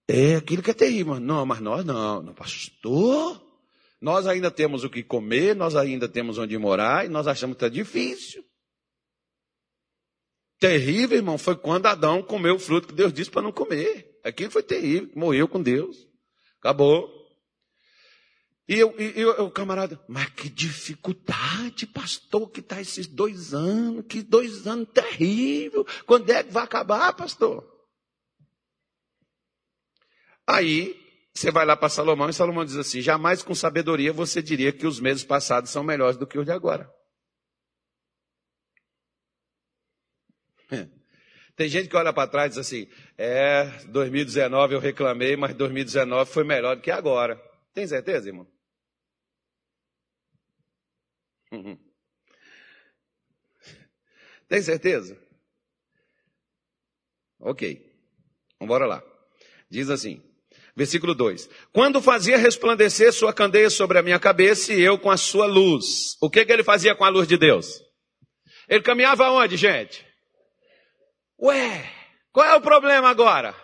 É 0.08 0.36
aquilo 0.36 0.62
que 0.62 0.70
é 0.70 0.74
terrível. 0.74 1.20
Não, 1.20 1.44
mas 1.44 1.60
nós 1.60 1.84
não, 1.84 2.22
não, 2.22 2.32
pastor. 2.32 3.46
Nós 4.00 4.26
ainda 4.26 4.50
temos 4.50 4.82
o 4.82 4.88
que 4.88 5.02
comer, 5.02 5.54
nós 5.54 5.76
ainda 5.76 6.08
temos 6.08 6.38
onde 6.38 6.56
morar 6.56 7.04
e 7.04 7.08
nós 7.08 7.26
achamos 7.26 7.56
que 7.56 7.64
está 7.64 7.68
difícil. 7.68 8.42
Terrível, 10.58 11.18
irmão, 11.18 11.36
foi 11.36 11.56
quando 11.56 11.86
Adão 11.86 12.22
comeu 12.22 12.54
o 12.54 12.58
fruto 12.58 12.88
que 12.88 12.94
Deus 12.94 13.12
disse 13.12 13.30
para 13.30 13.42
não 13.42 13.52
comer. 13.52 14.18
Aquilo 14.24 14.50
foi 14.50 14.62
terrível, 14.62 15.10
morreu 15.14 15.46
com 15.46 15.60
Deus. 15.60 16.08
Acabou. 16.58 17.16
E 18.68 18.78
eu, 18.78 18.94
e 19.00 19.20
eu, 19.20 19.44
o 19.44 19.50
camarada, 19.50 20.00
mas 20.08 20.28
que 20.30 20.48
dificuldade, 20.48 21.86
pastor, 21.86 22.50
que 22.50 22.60
está 22.60 22.80
esses 22.80 23.06
dois 23.06 23.54
anos, 23.54 24.04
que 24.08 24.22
dois 24.22 24.66
anos 24.66 24.88
terrível. 24.92 25.86
Quando 26.06 26.30
é 26.30 26.42
que 26.42 26.52
vai 26.52 26.64
acabar, 26.64 27.12
pastor? 27.14 27.77
Aí, 30.48 30.98
você 31.34 31.50
vai 31.50 31.66
lá 31.66 31.76
para 31.76 31.90
Salomão 31.90 32.30
e 32.30 32.32
Salomão 32.32 32.64
diz 32.64 32.76
assim: 32.76 33.02
jamais 33.02 33.42
com 33.42 33.54
sabedoria 33.54 34.14
você 34.14 34.40
diria 34.40 34.72
que 34.72 34.86
os 34.86 34.98
meses 34.98 35.22
passados 35.22 35.68
são 35.70 35.84
melhores 35.84 36.16
do 36.16 36.26
que 36.26 36.38
os 36.38 36.46
de 36.46 36.52
agora. 36.52 36.90
Tem 41.54 41.68
gente 41.68 41.88
que 41.88 41.96
olha 41.96 42.14
para 42.14 42.30
trás 42.30 42.46
e 42.46 42.50
diz 42.50 42.66
assim: 42.66 42.88
é, 43.18 43.64
2019 43.88 44.74
eu 44.74 44.80
reclamei, 44.80 45.36
mas 45.36 45.54
2019 45.54 46.30
foi 46.30 46.44
melhor 46.44 46.76
do 46.76 46.82
que 46.82 46.90
agora. 46.90 47.36
Tem 47.74 47.86
certeza, 47.86 48.28
irmão? 48.28 48.50
Uhum. 51.52 51.78
Tem 54.48 54.62
certeza? 54.62 55.20
Ok. 57.38 57.86
Vamos 58.58 58.88
lá. 58.88 59.02
Diz 59.70 59.90
assim, 59.90 60.27
versículo 60.78 61.14
2: 61.14 61.50
Quando 61.72 62.00
fazia 62.00 62.38
resplandecer 62.38 63.12
sua 63.12 63.32
candeia 63.32 63.68
sobre 63.68 63.98
a 63.98 64.02
minha 64.02 64.18
cabeça 64.18 64.72
e 64.72 64.80
eu 64.80 64.96
com 64.96 65.10
a 65.10 65.16
sua 65.16 65.44
luz. 65.44 66.16
O 66.22 66.30
que, 66.30 66.44
que 66.44 66.52
ele 66.52 66.62
fazia 66.62 66.94
com 66.94 67.04
a 67.04 67.08
luz 67.08 67.26
de 67.26 67.36
Deus? 67.36 67.82
Ele 68.68 68.82
caminhava 68.82 69.28
onde, 69.30 69.56
gente? 69.56 70.06
Ué, 71.40 71.90
qual 72.32 72.46
é 72.46 72.54
o 72.54 72.60
problema 72.60 73.08
agora? 73.08 73.54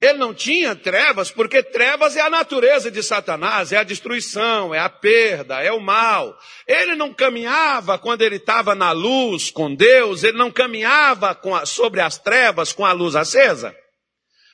Ele 0.00 0.18
não 0.18 0.34
tinha 0.34 0.76
trevas, 0.76 1.30
porque 1.30 1.62
trevas 1.62 2.16
é 2.16 2.20
a 2.20 2.30
natureza 2.30 2.90
de 2.90 3.02
Satanás, 3.02 3.72
é 3.72 3.78
a 3.78 3.82
destruição, 3.82 4.74
é 4.74 4.78
a 4.78 4.90
perda, 4.90 5.62
é 5.62 5.72
o 5.72 5.80
mal. 5.80 6.38
Ele 6.68 6.94
não 6.94 7.12
caminhava 7.12 7.98
quando 7.98 8.22
ele 8.22 8.36
estava 8.36 8.74
na 8.74 8.92
luz 8.92 9.50
com 9.50 9.74
Deus, 9.74 10.22
ele 10.22 10.36
não 10.36 10.52
caminhava 10.52 11.30
a, 11.30 11.66
sobre 11.66 12.00
as 12.00 12.18
trevas 12.18 12.72
com 12.72 12.84
a 12.84 12.92
luz 12.92 13.16
acesa. 13.16 13.74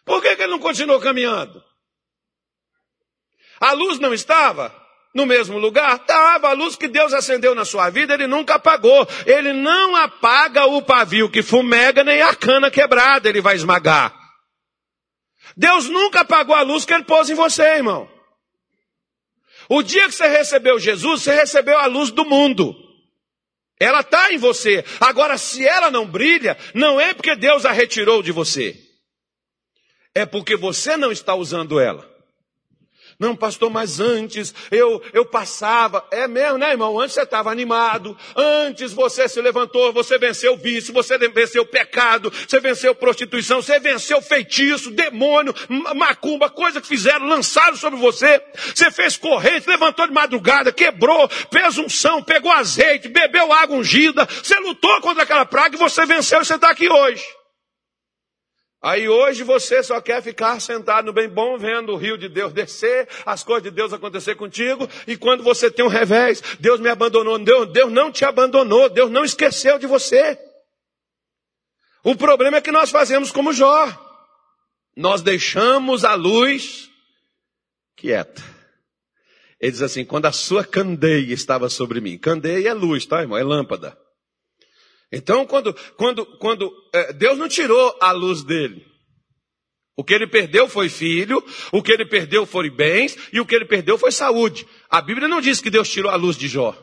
Por 0.04 0.20
que, 0.20 0.36
que 0.36 0.42
ele 0.42 0.52
não 0.52 0.58
continuou 0.58 1.00
caminhando? 1.00 1.62
A 3.60 3.72
luz 3.72 3.98
não 3.98 4.12
estava? 4.12 4.82
no 5.14 5.26
mesmo 5.26 5.58
lugar? 5.58 5.96
Estava 5.96 6.48
a 6.48 6.52
luz 6.52 6.76
que 6.76 6.88
Deus 6.88 7.12
acendeu 7.12 7.54
na 7.54 7.64
sua 7.64 7.90
vida, 7.90 8.14
ele 8.14 8.26
nunca 8.26 8.54
apagou. 8.54 9.06
Ele 9.26 9.52
não 9.52 9.94
apaga 9.96 10.66
o 10.66 10.82
pavio 10.82 11.30
que 11.30 11.42
fumega, 11.42 12.02
nem 12.02 12.22
a 12.22 12.34
cana 12.34 12.70
quebrada, 12.70 13.28
ele 13.28 13.40
vai 13.40 13.54
esmagar. 13.54 14.14
Deus 15.56 15.88
nunca 15.88 16.20
apagou 16.20 16.54
a 16.54 16.62
luz 16.62 16.84
que 16.84 16.94
ele 16.94 17.04
pôs 17.04 17.28
em 17.28 17.34
você, 17.34 17.62
irmão. 17.62 18.10
O 19.68 19.82
dia 19.82 20.06
que 20.06 20.12
você 20.12 20.26
recebeu 20.26 20.78
Jesus, 20.78 21.22
você 21.22 21.34
recebeu 21.34 21.78
a 21.78 21.86
luz 21.86 22.10
do 22.10 22.24
mundo. 22.24 22.74
Ela 23.78 24.00
está 24.00 24.32
em 24.32 24.38
você. 24.38 24.84
Agora, 25.00 25.36
se 25.36 25.66
ela 25.66 25.90
não 25.90 26.06
brilha, 26.06 26.56
não 26.74 27.00
é 27.00 27.12
porque 27.12 27.34
Deus 27.36 27.64
a 27.64 27.72
retirou 27.72 28.22
de 28.22 28.32
você. 28.32 28.78
É 30.14 30.26
porque 30.26 30.56
você 30.56 30.96
não 30.96 31.10
está 31.10 31.34
usando 31.34 31.80
ela. 31.80 32.12
Não, 33.18 33.36
pastor, 33.36 33.70
mas 33.70 34.00
antes 34.00 34.52
eu, 34.70 35.00
eu 35.12 35.24
passava. 35.24 36.04
É 36.10 36.26
mesmo, 36.26 36.58
né, 36.58 36.72
irmão? 36.72 36.98
Antes 36.98 37.14
você 37.14 37.22
estava 37.22 37.52
animado. 37.52 38.16
Antes 38.34 38.92
você 38.92 39.28
se 39.28 39.40
levantou, 39.40 39.92
você 39.92 40.18
venceu 40.18 40.54
o 40.54 40.56
vício, 40.56 40.92
você 40.92 41.16
venceu 41.16 41.62
o 41.62 41.66
pecado, 41.66 42.32
você 42.32 42.58
venceu 42.58 42.94
prostituição, 42.94 43.62
você 43.62 43.78
venceu 43.78 44.20
feitiço, 44.20 44.90
demônio, 44.90 45.54
macumba, 45.94 46.50
coisa 46.50 46.80
que 46.80 46.88
fizeram, 46.88 47.26
lançaram 47.26 47.76
sobre 47.76 47.98
você. 47.98 48.42
Você 48.74 48.90
fez 48.90 49.16
corrente, 49.16 49.68
levantou 49.68 50.06
de 50.06 50.12
madrugada, 50.12 50.72
quebrou, 50.72 51.28
fez 51.28 51.78
unção, 51.78 52.22
pegou 52.22 52.50
azeite, 52.50 53.08
bebeu 53.08 53.52
água 53.52 53.76
ungida. 53.76 54.26
Você 54.26 54.58
lutou 54.58 55.00
contra 55.00 55.22
aquela 55.22 55.46
praga 55.46 55.76
e 55.76 55.78
você 55.78 56.04
venceu 56.04 56.40
e 56.40 56.44
você 56.44 56.56
está 56.56 56.70
aqui 56.70 56.88
hoje. 56.90 57.24
Aí 58.82 59.08
hoje 59.08 59.44
você 59.44 59.80
só 59.80 60.00
quer 60.00 60.20
ficar 60.20 60.60
sentado 60.60 61.06
no 61.06 61.12
bem 61.12 61.28
bom, 61.28 61.56
vendo 61.56 61.92
o 61.92 61.96
rio 61.96 62.18
de 62.18 62.28
Deus 62.28 62.52
descer, 62.52 63.08
as 63.24 63.44
coisas 63.44 63.62
de 63.62 63.70
Deus 63.70 63.92
acontecer 63.92 64.34
contigo, 64.34 64.88
e 65.06 65.16
quando 65.16 65.44
você 65.44 65.70
tem 65.70 65.84
um 65.84 65.88
revés, 65.88 66.42
Deus 66.58 66.80
me 66.80 66.88
abandonou. 66.88 67.38
Deus, 67.38 67.70
Deus 67.72 67.92
não 67.92 68.10
te 68.10 68.24
abandonou, 68.24 68.88
Deus 68.88 69.08
não 69.08 69.24
esqueceu 69.24 69.78
de 69.78 69.86
você. 69.86 70.36
O 72.02 72.16
problema 72.16 72.56
é 72.56 72.60
que 72.60 72.72
nós 72.72 72.90
fazemos 72.90 73.30
como 73.30 73.52
Jó. 73.52 73.86
Nós 74.96 75.22
deixamos 75.22 76.04
a 76.04 76.14
luz 76.14 76.90
quieta. 77.96 78.42
Ele 79.60 79.70
diz 79.70 79.80
assim, 79.80 80.04
quando 80.04 80.26
a 80.26 80.32
sua 80.32 80.64
candeia 80.64 81.32
estava 81.32 81.68
sobre 81.68 82.00
mim. 82.00 82.18
Candeia 82.18 82.70
é 82.70 82.74
luz, 82.74 83.06
tá, 83.06 83.20
irmão? 83.20 83.38
É 83.38 83.44
lâmpada. 83.44 83.96
Então, 85.12 85.44
quando, 85.46 85.74
quando, 85.96 86.24
quando 86.38 86.72
é, 86.94 87.12
Deus 87.12 87.36
não 87.36 87.48
tirou 87.48 87.96
a 88.00 88.12
luz 88.12 88.42
dele. 88.42 88.90
O 89.94 90.02
que 90.02 90.14
ele 90.14 90.26
perdeu 90.26 90.66
foi 90.66 90.88
filho, 90.88 91.44
o 91.70 91.82
que 91.82 91.92
ele 91.92 92.06
perdeu 92.06 92.46
foi 92.46 92.70
bens 92.70 93.16
e 93.30 93.38
o 93.38 93.44
que 93.44 93.54
ele 93.54 93.66
perdeu 93.66 93.98
foi 93.98 94.10
saúde. 94.10 94.66
A 94.88 95.02
Bíblia 95.02 95.28
não 95.28 95.40
diz 95.40 95.60
que 95.60 95.68
Deus 95.68 95.88
tirou 95.90 96.10
a 96.10 96.16
luz 96.16 96.36
de 96.36 96.48
Jó. 96.48 96.74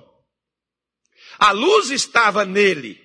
A 1.39 1.51
luz 1.51 1.89
estava 1.89 2.45
nele. 2.45 3.01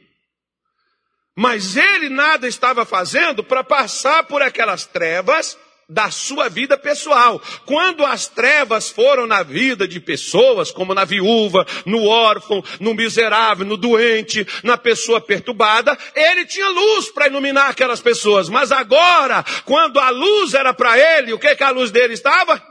Mas 1.34 1.76
ele 1.76 2.10
nada 2.10 2.46
estava 2.46 2.84
fazendo 2.84 3.42
para 3.42 3.64
passar 3.64 4.24
por 4.24 4.42
aquelas 4.42 4.87
trevas 4.87 5.58
da 5.88 6.11
sua 6.11 6.49
vida 6.49 6.77
pessoal. 6.77 7.40
Quando 7.66 8.05
as 8.05 8.27
trevas 8.27 8.90
foram 8.90 9.27
na 9.27 9.42
vida 9.42 9.87
de 9.87 10.01
pessoas, 10.01 10.70
como 10.70 10.94
na 10.94 11.05
viúva, 11.05 11.66
no 11.85 12.07
órfão, 12.07 12.62
no 12.81 12.94
miserável, 12.94 13.66
no 13.66 13.77
doente, 13.77 14.47
na 14.62 14.77
pessoa 14.77 15.20
perturbada, 15.20 15.97
ele 16.14 16.47
tinha 16.47 16.68
luz 16.68 17.11
para 17.11 17.27
iluminar 17.27 17.70
aquelas 17.70 18.01
pessoas. 18.01 18.49
Mas 18.49 18.73
agora, 18.73 19.44
quando 19.64 19.99
a 19.99 20.11
luz 20.11 20.55
era 20.55 20.73
para 20.73 20.99
ele, 20.99 21.33
o 21.33 21.38
que, 21.38 21.55
que 21.55 21.64
a 21.64 21.70
luz 21.70 21.90
dele 21.90 22.14
estava? 22.14 22.62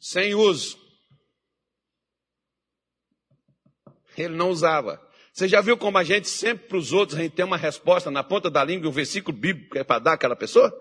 Sem 0.00 0.34
uso. 0.34 0.78
Ele 4.16 4.34
não 4.34 4.50
usava. 4.50 5.07
Você 5.38 5.46
já 5.46 5.60
viu 5.60 5.78
como 5.78 5.96
a 5.96 6.02
gente 6.02 6.28
sempre 6.28 6.66
para 6.66 6.76
os 6.76 6.92
outros 6.92 7.16
a 7.16 7.22
gente 7.22 7.36
tem 7.36 7.44
uma 7.44 7.56
resposta 7.56 8.10
na 8.10 8.24
ponta 8.24 8.50
da 8.50 8.64
língua, 8.64 8.88
um 8.88 8.92
versículo 8.92 9.38
bíblico 9.38 9.78
é 9.78 9.84
para 9.84 10.00
dar 10.00 10.14
àquela 10.14 10.34
pessoa? 10.34 10.76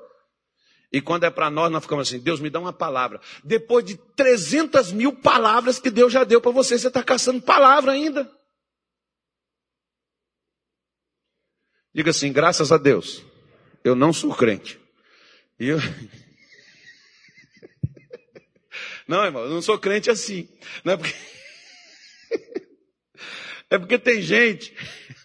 E 0.91 0.99
quando 0.99 1.25
é 1.25 1.29
para 1.29 1.47
nós, 1.51 1.71
nós 1.71 1.83
ficamos 1.83 2.07
assim, 2.07 2.19
Deus 2.19 2.39
me 2.39 2.49
dá 2.49 2.59
uma 2.59 2.73
palavra. 2.73 3.21
Depois 3.43 3.85
de 3.85 3.95
300 4.15 4.91
mil 4.93 5.13
palavras 5.13 5.79
que 5.79 5.91
Deus 5.91 6.11
já 6.11 6.23
deu 6.23 6.41
para 6.41 6.49
você, 6.49 6.75
você 6.75 6.87
está 6.87 7.03
caçando 7.03 7.39
palavra 7.39 7.91
ainda. 7.91 8.27
Diga 11.93 12.09
assim, 12.09 12.33
graças 12.33 12.71
a 12.71 12.79
Deus, 12.79 13.23
eu 13.83 13.93
não 13.93 14.11
sou 14.11 14.33
crente. 14.33 14.79
E 15.59 15.67
eu... 15.67 15.77
Não, 19.07 19.23
irmão, 19.23 19.43
eu 19.43 19.51
não 19.51 19.61
sou 19.61 19.79
crente 19.79 20.09
assim. 20.09 20.49
Não 20.83 20.93
é 20.93 20.97
porque... 20.97 21.36
É 23.69 23.77
porque 23.77 23.97
tem 23.97 24.21
gente. 24.21 24.73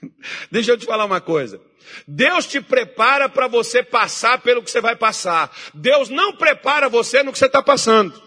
Deixa 0.51 0.73
eu 0.73 0.79
te 0.79 0.87
falar 0.87 1.05
uma 1.05 1.21
coisa. 1.21 1.61
Deus 2.07 2.47
te 2.47 2.61
prepara 2.61 3.29
para 3.29 3.47
você 3.47 3.83
passar 3.83 4.41
pelo 4.41 4.63
que 4.63 4.71
você 4.71 4.81
vai 4.81 4.97
passar. 4.97 5.55
Deus 5.75 6.09
não 6.09 6.37
prepara 6.37 6.89
você 6.89 7.23
no 7.23 7.33
que 7.33 7.39
você 7.39 7.47
está 7.47 7.63
passando. 7.63 8.21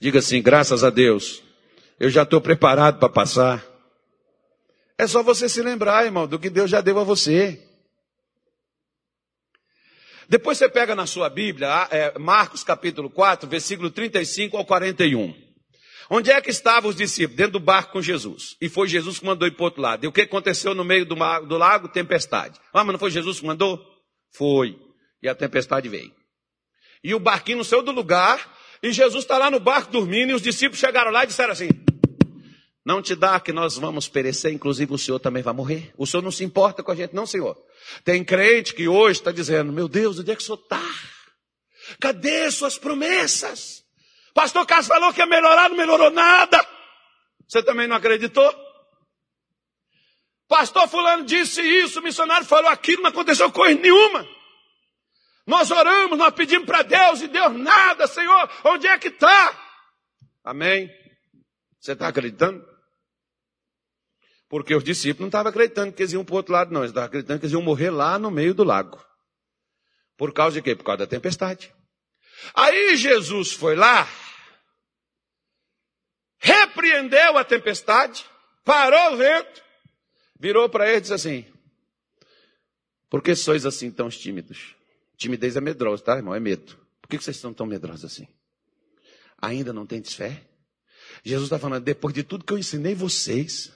Diga 0.00 0.18
assim, 0.18 0.42
graças 0.42 0.82
a 0.82 0.90
Deus, 0.90 1.42
eu 1.98 2.10
já 2.10 2.22
estou 2.22 2.40
preparado 2.40 2.98
para 2.98 3.08
passar. 3.08 3.64
É 4.98 5.06
só 5.06 5.22
você 5.22 5.48
se 5.48 5.62
lembrar, 5.62 6.04
irmão, 6.04 6.26
do 6.26 6.38
que 6.38 6.50
Deus 6.50 6.70
já 6.70 6.80
deu 6.80 6.98
a 6.98 7.04
você. 7.04 7.60
Depois 10.28 10.58
você 10.58 10.68
pega 10.68 10.94
na 10.94 11.06
sua 11.06 11.28
Bíblia, 11.28 11.88
é, 11.90 12.18
Marcos 12.18 12.64
capítulo 12.64 13.10
4, 13.10 13.48
versículo 13.48 13.90
35 13.90 14.56
ao 14.56 14.64
41. 14.64 15.51
Onde 16.10 16.30
é 16.30 16.40
que 16.40 16.50
estavam 16.50 16.90
os 16.90 16.96
discípulos? 16.96 17.36
Dentro 17.36 17.52
do 17.52 17.60
barco 17.60 17.92
com 17.92 18.02
Jesus. 18.02 18.56
E 18.60 18.68
foi 18.68 18.88
Jesus 18.88 19.18
que 19.18 19.24
mandou 19.24 19.46
ir 19.46 19.52
para 19.52 19.62
o 19.62 19.64
outro 19.64 19.80
lado. 19.80 20.04
E 20.04 20.06
o 20.06 20.12
que 20.12 20.22
aconteceu 20.22 20.74
no 20.74 20.84
meio 20.84 21.06
do, 21.06 21.16
mar, 21.16 21.40
do 21.42 21.56
lago? 21.56 21.88
Tempestade. 21.88 22.58
Ah, 22.72 22.84
mas 22.84 22.92
não 22.92 22.98
foi 22.98 23.10
Jesus 23.10 23.40
que 23.40 23.46
mandou? 23.46 23.80
Foi. 24.32 24.78
E 25.22 25.28
a 25.28 25.34
tempestade 25.34 25.88
veio. 25.88 26.12
E 27.02 27.14
o 27.14 27.18
barquinho 27.18 27.58
não 27.58 27.64
saiu 27.64 27.82
do 27.82 27.92
lugar. 27.92 28.56
E 28.82 28.92
Jesus 28.92 29.24
está 29.24 29.38
lá 29.38 29.50
no 29.50 29.60
barco 29.60 29.92
dormindo. 29.92 30.30
E 30.30 30.34
os 30.34 30.42
discípulos 30.42 30.80
chegaram 30.80 31.10
lá 31.10 31.24
e 31.24 31.28
disseram 31.28 31.52
assim: 31.52 31.68
não 32.84 33.00
te 33.00 33.14
dá 33.14 33.38
que 33.38 33.52
nós 33.52 33.76
vamos 33.76 34.08
perecer, 34.08 34.52
inclusive 34.52 34.92
o 34.92 34.98
Senhor 34.98 35.20
também 35.20 35.42
vai 35.42 35.54
morrer. 35.54 35.92
O 35.96 36.04
Senhor 36.04 36.22
não 36.22 36.32
se 36.32 36.42
importa 36.42 36.82
com 36.82 36.90
a 36.90 36.94
gente, 36.96 37.14
não, 37.14 37.26
Senhor. 37.26 37.56
Tem 38.04 38.24
crente 38.24 38.74
que 38.74 38.88
hoje 38.88 39.20
está 39.20 39.30
dizendo, 39.30 39.72
meu 39.72 39.86
Deus, 39.86 40.18
onde 40.18 40.32
é 40.32 40.36
que 40.36 40.42
o 40.42 40.44
Senhor 40.44 40.58
está? 40.58 40.82
Cadê 42.00 42.50
suas 42.50 42.76
promessas? 42.76 43.81
Pastor 44.34 44.66
Carlos 44.66 44.86
falou 44.86 45.12
que 45.12 45.20
ia 45.20 45.26
melhorar, 45.26 45.68
não 45.68 45.76
melhorou 45.76 46.10
nada. 46.10 46.58
Você 47.46 47.62
também 47.62 47.86
não 47.86 47.96
acreditou? 47.96 48.54
Pastor 50.48 50.88
fulano 50.88 51.24
disse 51.24 51.62
isso, 51.62 52.00
o 52.00 52.02
missionário 52.02 52.46
falou 52.46 52.70
aquilo, 52.70 53.02
não 53.02 53.10
aconteceu 53.10 53.50
coisa 53.50 53.80
nenhuma. 53.80 54.26
Nós 55.46 55.70
oramos, 55.70 56.18
nós 56.18 56.34
pedimos 56.34 56.66
para 56.66 56.82
Deus 56.82 57.22
e 57.22 57.28
Deus 57.28 57.52
nada, 57.56 58.06
Senhor, 58.06 58.50
onde 58.64 58.86
é 58.86 58.98
que 58.98 59.08
está? 59.08 59.58
Amém? 60.44 60.90
Você 61.80 61.92
está 61.92 62.08
acreditando? 62.08 62.64
Porque 64.48 64.74
os 64.74 64.84
discípulos 64.84 65.20
não 65.20 65.28
estavam 65.28 65.50
acreditando 65.50 65.92
que 65.92 66.02
eles 66.02 66.12
iam 66.12 66.24
para 66.24 66.34
o 66.34 66.36
outro 66.36 66.52
lado, 66.52 66.72
não. 66.72 66.80
Eles 66.80 66.90
estavam 66.90 67.06
acreditando 67.06 67.40
que 67.40 67.46
eles 67.46 67.54
iam 67.54 67.62
morrer 67.62 67.90
lá 67.90 68.18
no 68.18 68.30
meio 68.30 68.54
do 68.54 68.62
lago. 68.62 69.02
Por 70.16 70.32
causa 70.32 70.56
de 70.56 70.62
quê? 70.62 70.76
Por 70.76 70.84
causa 70.84 70.98
da 70.98 71.06
tempestade. 71.06 71.74
Aí 72.54 72.96
Jesus 72.96 73.52
foi 73.52 73.74
lá, 73.74 74.06
repreendeu 76.42 77.38
a 77.38 77.44
tempestade, 77.44 78.26
parou 78.64 79.14
o 79.14 79.16
vento, 79.16 79.62
virou 80.38 80.68
para 80.68 80.88
ele 80.88 80.98
e 80.98 81.00
disse 81.00 81.14
assim: 81.14 81.46
Por 83.08 83.22
que 83.22 83.34
sois 83.36 83.64
assim 83.64 83.90
tão 83.90 84.10
tímidos? 84.10 84.74
Timidez 85.16 85.56
é 85.56 85.60
medrosa, 85.60 86.02
tá, 86.02 86.16
irmão? 86.16 86.34
É 86.34 86.40
medo. 86.40 86.76
Por 87.00 87.08
que 87.08 87.16
vocês 87.16 87.36
estão 87.36 87.54
tão 87.54 87.64
medrosos 87.64 88.04
assim? 88.04 88.26
Ainda 89.40 89.72
não 89.72 89.86
tendes 89.86 90.14
fé? 90.14 90.42
Jesus 91.24 91.46
está 91.46 91.58
falando, 91.58 91.84
depois 91.84 92.12
de 92.12 92.24
tudo 92.24 92.44
que 92.44 92.52
eu 92.52 92.58
ensinei 92.58 92.94
vocês, 92.94 93.70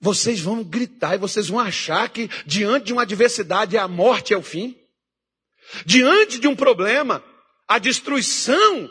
vocês 0.00 0.40
vão 0.40 0.64
gritar 0.64 1.16
e 1.16 1.18
vocês 1.18 1.48
vão 1.48 1.58
achar 1.60 2.08
que 2.08 2.28
diante 2.46 2.86
de 2.86 2.92
uma 2.94 3.02
adversidade 3.02 3.76
a 3.76 3.86
morte 3.86 4.32
é 4.32 4.36
o 4.36 4.42
fim? 4.42 4.78
Diante 5.84 6.38
de 6.38 6.48
um 6.48 6.56
problema, 6.56 7.22
a 7.68 7.78
destruição, 7.78 8.90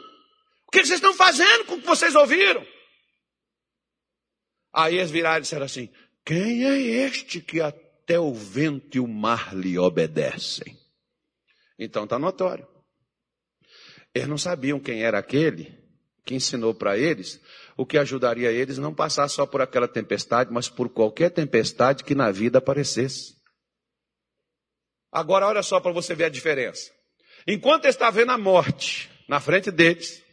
o 0.72 0.80
que 0.80 0.86
vocês 0.86 1.02
estão 1.02 1.14
fazendo 1.14 1.66
com 1.66 1.76
o 1.76 1.82
que 1.82 1.86
vocês 1.86 2.16
ouviram? 2.16 2.66
Aí 4.72 4.96
eles 4.96 5.12
viraram 5.12 5.40
e 5.40 5.42
disseram 5.42 5.66
assim: 5.66 5.92
Quem 6.26 6.64
é 6.64 6.80
este 6.80 7.42
que 7.42 7.60
até 7.60 8.18
o 8.18 8.34
vento 8.34 8.96
e 8.96 9.00
o 9.02 9.08
mar 9.08 9.54
lhe 9.54 9.78
obedecem? 9.78 10.80
Então 11.78 12.06
está 12.06 12.18
notório. 12.18 12.66
Eles 14.16 14.30
não 14.30 14.38
sabiam 14.38 14.80
quem 14.80 15.04
era 15.04 15.20
aquele 15.20 15.78
que 16.26 16.36
ensinou 16.36 16.74
para 16.74 16.98
eles 16.98 17.42
o 17.76 17.86
que 17.86 17.98
ajudaria 17.98 18.50
eles 18.50 18.78
não 18.78 18.94
passar 18.94 19.28
só 19.28 19.46
por 19.46 19.62
aquela 19.62 19.90
tempestade, 19.90 20.54
mas 20.54 20.70
por 20.70 20.88
qualquer 20.88 21.32
tempestade 21.32 22.06
que 22.06 22.16
na 22.16 22.32
vida 22.32 22.60
aparecesse. 22.60 23.36
Agora 25.12 25.48
olha 25.48 25.64
só 25.64 25.82
para 25.82 25.92
você 25.92 26.16
ver 26.16 26.26
a 26.26 26.30
diferença. 26.30 26.92
Enquanto 27.46 27.86
está 27.86 28.10
vendo 28.10 28.32
a 28.32 28.38
morte 28.38 29.10
na 29.28 29.42
frente 29.42 29.70
deles, 29.70 30.24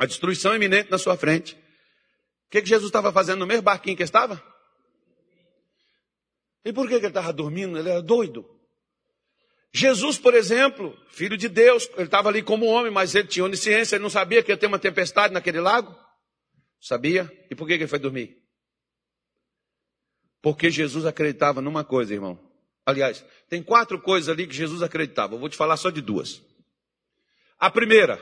a 0.00 0.06
destruição 0.06 0.56
iminente 0.56 0.90
na 0.90 0.96
sua 0.96 1.14
frente, 1.14 1.54
o 1.54 2.50
que, 2.50 2.62
que 2.62 2.68
Jesus 2.68 2.88
estava 2.88 3.12
fazendo 3.12 3.40
no 3.40 3.46
mesmo 3.46 3.62
barquinho 3.62 3.94
que 3.94 4.02
estava? 4.02 4.42
E 6.64 6.72
por 6.72 6.88
que, 6.88 6.98
que 6.98 7.04
ele 7.04 7.08
estava 7.08 7.30
dormindo? 7.34 7.78
Ele 7.78 7.90
era 7.90 8.00
doido. 8.00 8.48
Jesus, 9.74 10.18
por 10.18 10.32
exemplo, 10.32 10.98
filho 11.10 11.36
de 11.36 11.50
Deus, 11.50 11.86
ele 11.96 12.04
estava 12.04 12.30
ali 12.30 12.42
como 12.42 12.64
homem, 12.64 12.90
mas 12.90 13.14
ele 13.14 13.28
tinha 13.28 13.44
onisciência, 13.44 13.96
ele 13.96 14.02
não 14.02 14.08
sabia 14.08 14.42
que 14.42 14.50
ia 14.50 14.56
ter 14.56 14.66
uma 14.66 14.78
tempestade 14.78 15.34
naquele 15.34 15.60
lago? 15.60 15.94
Sabia? 16.80 17.30
E 17.50 17.54
por 17.54 17.68
que, 17.68 17.76
que 17.76 17.82
ele 17.82 17.90
foi 17.90 17.98
dormir? 17.98 18.42
Porque 20.40 20.70
Jesus 20.70 21.04
acreditava 21.04 21.60
numa 21.60 21.84
coisa, 21.84 22.14
irmão. 22.14 22.40
Aliás, 22.86 23.22
tem 23.50 23.62
quatro 23.62 24.00
coisas 24.00 24.30
ali 24.30 24.46
que 24.46 24.54
Jesus 24.54 24.82
acreditava. 24.82 25.34
Eu 25.34 25.38
vou 25.38 25.50
te 25.50 25.58
falar 25.58 25.76
só 25.76 25.90
de 25.90 26.00
duas. 26.00 26.42
A 27.58 27.70
primeira, 27.70 28.18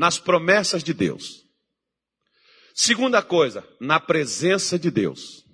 nas 0.00 0.18
promessas 0.18 0.82
de 0.82 0.94
Deus. 0.94 1.44
Segunda 2.74 3.20
coisa, 3.20 3.62
na 3.78 4.00
presença 4.00 4.78
de 4.78 4.90
Deus. 4.90 5.44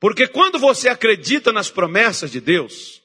Porque 0.00 0.26
quando 0.26 0.58
você 0.58 0.88
acredita 0.88 1.52
nas 1.52 1.70
promessas 1.70 2.32
de 2.32 2.40
Deus, 2.40 2.99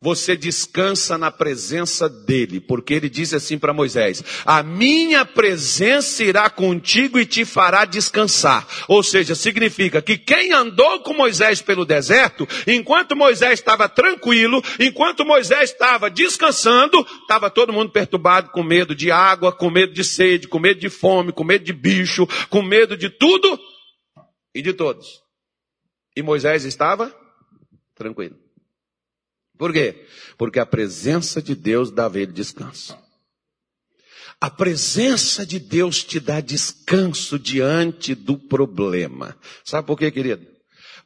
você 0.00 0.36
descansa 0.36 1.18
na 1.18 1.28
presença 1.30 2.08
dele, 2.08 2.60
porque 2.60 2.94
ele 2.94 3.08
disse 3.08 3.34
assim 3.34 3.58
para 3.58 3.72
Moisés: 3.72 4.22
A 4.44 4.62
minha 4.62 5.24
presença 5.24 6.22
irá 6.22 6.48
contigo 6.48 7.18
e 7.18 7.26
te 7.26 7.44
fará 7.44 7.84
descansar. 7.84 8.66
Ou 8.86 9.02
seja, 9.02 9.34
significa 9.34 10.00
que 10.00 10.16
quem 10.16 10.52
andou 10.52 11.00
com 11.00 11.14
Moisés 11.14 11.60
pelo 11.60 11.84
deserto, 11.84 12.46
enquanto 12.66 13.16
Moisés 13.16 13.58
estava 13.58 13.88
tranquilo, 13.88 14.62
enquanto 14.78 15.24
Moisés 15.24 15.72
estava 15.72 16.08
descansando, 16.08 17.04
estava 17.22 17.50
todo 17.50 17.72
mundo 17.72 17.90
perturbado 17.90 18.50
com 18.50 18.62
medo 18.62 18.94
de 18.94 19.10
água, 19.10 19.50
com 19.50 19.68
medo 19.68 19.92
de 19.92 20.04
sede, 20.04 20.46
com 20.46 20.60
medo 20.60 20.78
de 20.78 20.88
fome, 20.88 21.32
com 21.32 21.42
medo 21.42 21.64
de 21.64 21.72
bicho, 21.72 22.26
com 22.48 22.62
medo 22.62 22.96
de 22.96 23.10
tudo 23.10 23.58
e 24.54 24.62
de 24.62 24.72
todos. 24.72 25.22
E 26.16 26.22
Moisés 26.22 26.64
estava 26.64 27.12
tranquilo. 27.96 28.47
Por 29.58 29.72
quê? 29.72 30.06
Porque 30.38 30.58
a 30.58 30.66
presença 30.66 31.42
de 31.42 31.54
Deus 31.54 31.90
dava 31.90 32.18
ele 32.20 32.32
descanso. 32.32 32.96
A 34.40 34.48
presença 34.48 35.44
de 35.44 35.58
Deus 35.58 36.04
te 36.04 36.20
dá 36.20 36.40
descanso 36.40 37.38
diante 37.38 38.14
do 38.14 38.38
problema. 38.38 39.36
Sabe 39.64 39.86
por 39.86 39.98
quê, 39.98 40.12
querido? 40.12 40.46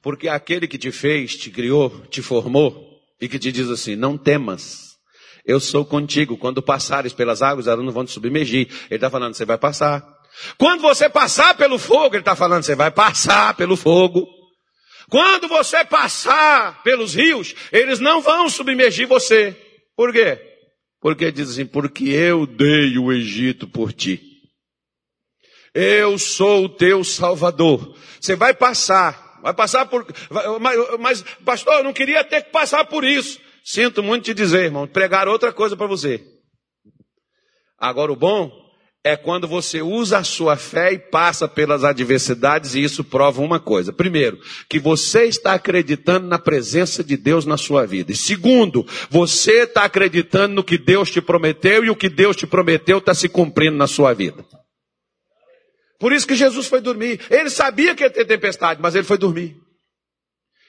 Porque 0.03 0.29
aquele 0.29 0.69
que 0.69 0.77
te 0.77 0.93
fez, 0.93 1.35
te 1.35 1.51
criou, 1.51 1.89
te 2.11 2.21
formou 2.21 3.01
e 3.19 3.29
que 3.29 3.39
te 3.39 3.51
diz 3.51 3.71
assim: 3.71 3.97
não 3.97 4.19
temas, 4.19 4.99
eu 5.47 5.59
sou 5.59 5.85
contigo. 5.85 6.37
Quando 6.37 6.63
passares 6.63 7.15
pelas 7.15 7.41
águas, 7.41 7.67
elas 7.67 7.85
não 7.85 7.93
vão 7.93 8.05
te 8.05 8.13
submergir. 8.13 8.69
Ele 8.91 8.97
está 8.97 9.09
falando: 9.09 9.35
você 9.35 9.47
vai 9.47 9.57
passar. 9.57 10.07
Quando 10.59 10.83
você 10.83 11.09
passar 11.09 11.57
pelo 11.57 11.79
fogo, 11.79 12.15
ele 12.15 12.23
está 12.23 12.37
falando: 12.37 12.65
você 12.65 12.75
vai 12.75 12.91
passar 12.91 13.55
pelo 13.55 13.77
fogo. 13.77 14.42
Quando 15.09 15.49
você 15.49 15.85
passar 15.85 16.83
pelos 16.83 17.15
rios, 17.15 17.55
eles 17.71 18.01
não 18.01 18.21
vão 18.21 18.49
submergir 18.49 19.07
você. 19.07 19.57
Por 19.97 20.13
quê? 20.13 20.39
Porque 21.01 21.33
dizem, 21.33 21.65
assim, 21.65 21.73
porque 21.73 22.05
eu 22.05 22.47
dei 22.47 22.97
o 22.97 23.13
Egito 23.13 23.67
por 23.67 23.93
ti. 23.93 24.21
Eu 25.75 26.19
sou 26.19 26.65
o 26.65 26.69
teu 26.69 27.03
salvador. 27.03 27.97
Você 28.21 28.37
vai 28.37 28.55
passar, 28.55 29.41
vai 29.43 29.55
passar 29.55 29.87
por, 29.87 30.07
mas, 30.61 30.79
mas 31.01 31.23
pastor, 31.45 31.75
eu 31.75 31.85
não 31.85 31.93
queria 31.93 32.23
ter 32.23 32.43
que 32.45 32.51
passar 32.51 32.85
por 32.85 33.05
isso. 33.05 33.41
Sinto 33.65 34.03
muito 34.03 34.25
te 34.25 34.35
dizer, 34.35 34.65
irmão, 34.65 34.87
pregar 34.87 35.29
outra 35.29 35.53
coisa 35.53 35.77
para 35.77 35.87
você. 35.87 36.25
Agora 37.79 38.13
o 38.13 38.17
bom 38.17 38.62
é 39.05 39.17
quando 39.17 39.49
você 39.49 39.83
usa 39.83 40.19
a 40.19 40.25
sua 40.25 40.57
fé 40.57 40.93
e 40.93 40.99
passa 40.99 41.49
pelas 41.49 41.83
adversidades, 41.83 42.75
e 42.75 42.83
isso 42.83 43.03
prova 43.03 43.43
uma 43.43 43.59
coisa. 43.59 43.93
Primeiro, 43.93 44.39
que 44.69 44.79
você 44.79 45.25
está 45.25 45.55
acreditando 45.55 46.29
na 46.29 46.39
presença 46.39 47.03
de 47.03 47.17
Deus 47.17 47.45
na 47.45 47.57
sua 47.57 47.85
vida. 47.85 48.13
E 48.13 48.17
segundo, 48.17 48.87
você 49.11 49.65
está 49.65 49.85
acreditando 49.85 50.55
no 50.55 50.63
que 50.63 50.79
Deus 50.79 51.11
te 51.11 51.21
prometeu 51.21 51.85
e 51.85 51.91
o 51.91 51.97
que 51.97 52.09
Deus 52.09 52.37
te 52.37 52.47
prometeu 52.47 52.99
está 52.99 53.13
se 53.13 53.29
cumprindo 53.29 53.77
na 53.77 53.89
sua 53.89 54.15
vida. 54.15 54.45
Por 55.99 56.13
isso 56.13 56.27
que 56.27 56.37
Jesus 56.37 56.69
foi 56.69 56.81
dormir. 56.81 57.21
Ele 57.29 57.51
sabia 57.51 57.97
que 57.97 58.05
ia 58.05 58.11
ter 58.11 58.25
tempestade, 58.25 58.81
mas 58.81 58.95
ele 58.95 59.05
foi 59.05 59.19
dormir. 59.19 59.57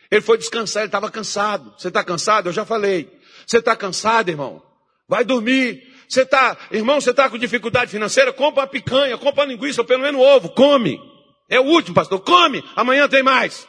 Ele 0.10 0.22
foi 0.22 0.40
descansar, 0.40 0.82
ele 0.82 0.88
estava 0.88 1.10
cansado. 1.10 1.74
Você 1.78 1.88
está 1.88 2.04
cansado? 2.04 2.50
Eu 2.50 2.54
já 2.54 2.66
falei. 2.66 3.12
Você 3.46 3.58
está 3.58 3.76
cansado, 3.76 4.30
irmão? 4.30 4.62
Vai 5.08 5.24
dormir. 5.24 5.93
Você 6.14 6.22
está, 6.22 6.56
irmão, 6.70 7.02
você 7.02 7.10
está 7.10 7.28
com 7.28 7.40
dificuldade 7.40 7.90
financeira? 7.90 8.32
Compra 8.32 8.62
uma 8.62 8.68
picanha, 8.68 9.18
compra 9.18 9.44
uma 9.44 9.52
linguiça, 9.52 9.82
ou 9.82 9.88
pelo 9.88 10.04
menos 10.04 10.22
um 10.22 10.24
ovo, 10.24 10.50
come. 10.50 11.02
É 11.50 11.60
o 11.60 11.64
último, 11.64 11.96
pastor, 11.96 12.20
come, 12.20 12.64
amanhã 12.76 13.10
tem 13.10 13.24
mais. 13.24 13.68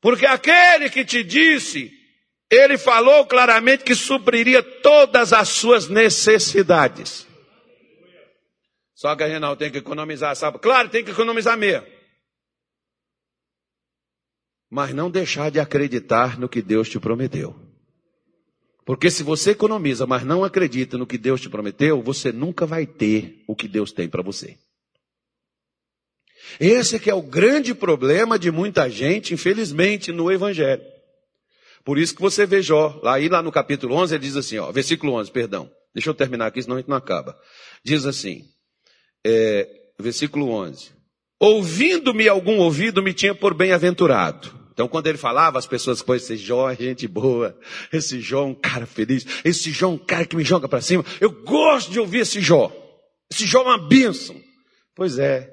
Porque 0.00 0.26
aquele 0.26 0.90
que 0.90 1.04
te 1.04 1.22
disse, 1.22 1.92
ele 2.50 2.76
falou 2.76 3.26
claramente 3.26 3.84
que 3.84 3.94
supriria 3.94 4.60
todas 4.60 5.32
as 5.32 5.50
suas 5.50 5.88
necessidades. 5.88 7.24
Só 8.94 9.14
que 9.14 9.22
a 9.22 9.56
tem 9.56 9.70
que 9.70 9.78
economizar, 9.78 10.34
sabe? 10.34 10.58
Claro, 10.58 10.88
tem 10.88 11.04
que 11.04 11.12
economizar 11.12 11.56
mesmo. 11.56 11.86
Mas 14.68 14.92
não 14.92 15.08
deixar 15.08 15.48
de 15.52 15.60
acreditar 15.60 16.36
no 16.36 16.48
que 16.48 16.60
Deus 16.60 16.88
te 16.88 16.98
prometeu. 16.98 17.67
Porque 18.88 19.10
se 19.10 19.22
você 19.22 19.50
economiza, 19.50 20.06
mas 20.06 20.24
não 20.24 20.42
acredita 20.42 20.96
no 20.96 21.06
que 21.06 21.18
Deus 21.18 21.42
te 21.42 21.50
prometeu, 21.50 22.00
você 22.00 22.32
nunca 22.32 22.64
vai 22.64 22.86
ter 22.86 23.44
o 23.46 23.54
que 23.54 23.68
Deus 23.68 23.92
tem 23.92 24.08
para 24.08 24.22
você. 24.22 24.56
Esse 26.58 26.96
é 26.96 26.98
que 26.98 27.10
é 27.10 27.14
o 27.14 27.20
grande 27.20 27.74
problema 27.74 28.38
de 28.38 28.50
muita 28.50 28.88
gente, 28.88 29.34
infelizmente, 29.34 30.10
no 30.10 30.32
Evangelho. 30.32 30.82
Por 31.84 31.98
isso 31.98 32.14
que 32.14 32.22
você 32.22 32.46
vê 32.46 32.62
Jó, 32.62 32.98
lá, 33.02 33.16
aí 33.16 33.28
lá 33.28 33.42
no 33.42 33.52
capítulo 33.52 33.94
11, 33.94 34.14
ele 34.14 34.24
diz 34.24 34.36
assim, 34.36 34.56
ó, 34.56 34.72
versículo 34.72 35.12
11, 35.16 35.30
perdão. 35.32 35.70
Deixa 35.94 36.08
eu 36.08 36.14
terminar 36.14 36.46
aqui, 36.46 36.62
senão 36.62 36.76
a 36.76 36.80
gente 36.80 36.88
não 36.88 36.96
acaba. 36.96 37.38
Diz 37.84 38.06
assim, 38.06 38.42
é, 39.22 39.68
versículo 40.00 40.48
11. 40.48 40.92
Ouvindo-me 41.38 42.26
algum 42.26 42.56
ouvido, 42.56 43.02
me 43.02 43.12
tinha 43.12 43.34
por 43.34 43.52
bem-aventurado. 43.52 44.50
Então, 44.78 44.86
quando 44.86 45.08
ele 45.08 45.18
falava, 45.18 45.58
as 45.58 45.66
pessoas, 45.66 46.00
pô, 46.02 46.14
esse 46.14 46.36
Jó 46.36 46.70
é 46.70 46.76
gente 46.76 47.08
boa, 47.08 47.58
esse 47.92 48.20
Jó 48.20 48.44
é 48.44 48.46
um 48.46 48.54
cara 48.54 48.86
feliz, 48.86 49.26
esse 49.44 49.72
Jó 49.72 49.88
é 49.88 49.90
um 49.90 49.98
cara 49.98 50.24
que 50.24 50.36
me 50.36 50.44
joga 50.44 50.68
para 50.68 50.80
cima. 50.80 51.04
Eu 51.20 51.32
gosto 51.32 51.90
de 51.90 51.98
ouvir 51.98 52.20
esse 52.20 52.40
Jó. 52.40 52.70
Esse 53.28 53.44
Jó 53.44 53.62
é 53.62 53.64
uma 53.64 53.88
bênção. 53.88 54.40
Pois 54.94 55.18
é. 55.18 55.52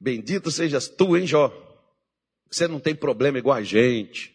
Bendito 0.00 0.50
sejas 0.50 0.88
tu, 0.88 1.18
hein, 1.18 1.26
Jó? 1.26 1.52
Você 2.50 2.66
não 2.66 2.80
tem 2.80 2.94
problema 2.94 3.36
igual 3.36 3.58
a 3.58 3.62
gente. 3.62 4.34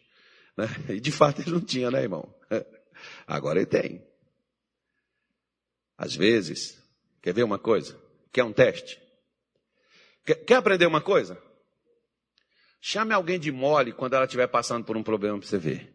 Né? 0.56 0.68
E 0.90 1.00
de 1.00 1.12
fato 1.12 1.42
ele 1.42 1.50
não 1.50 1.62
tinha, 1.62 1.90
né, 1.90 2.04
irmão? 2.04 2.32
Agora 3.26 3.58
ele 3.58 3.66
tem. 3.66 4.06
Às 5.98 6.16
vezes, 6.16 6.80
quer 7.24 7.34
ver 7.34 7.42
uma 7.42 7.58
coisa? 7.58 8.00
Quer 8.32 8.44
um 8.44 8.54
teste? 8.54 9.02
Quer, 10.24 10.36
quer 10.46 10.56
aprender 10.58 10.86
uma 10.86 11.02
coisa? 11.02 11.42
Chame 12.88 13.16
alguém 13.16 13.40
de 13.40 13.52
mole 13.52 13.92
quando 13.92 14.14
ela 14.14 14.26
estiver 14.26 14.46
passando 14.46 14.86
por 14.86 14.96
um 14.96 15.02
problema 15.02 15.40
para 15.40 15.48
você 15.48 15.58
ver. 15.58 15.92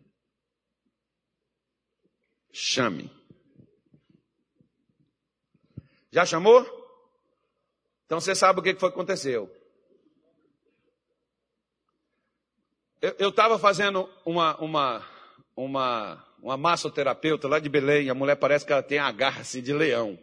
Chame. 2.52 3.08
Já 6.10 6.26
chamou? 6.26 6.62
Então 8.06 8.20
você 8.20 8.34
sabe 8.34 8.58
o 8.58 8.62
que 8.64 8.74
foi 8.74 8.88
que 8.88 8.94
aconteceu. 8.96 9.48
Eu 13.00 13.28
estava 13.28 13.56
fazendo 13.56 14.10
uma, 14.26 14.60
uma, 14.60 15.08
uma, 15.54 16.26
uma 16.42 16.56
massoterapeuta 16.56 17.46
lá 17.46 17.60
de 17.60 17.68
Belém, 17.68 18.10
a 18.10 18.14
mulher 18.16 18.34
parece 18.34 18.66
que 18.66 18.72
ela 18.72 18.82
tem 18.82 18.98
a 18.98 19.12
garra 19.12 19.42
assim, 19.42 19.62
de 19.62 19.72
leão. 19.72 20.18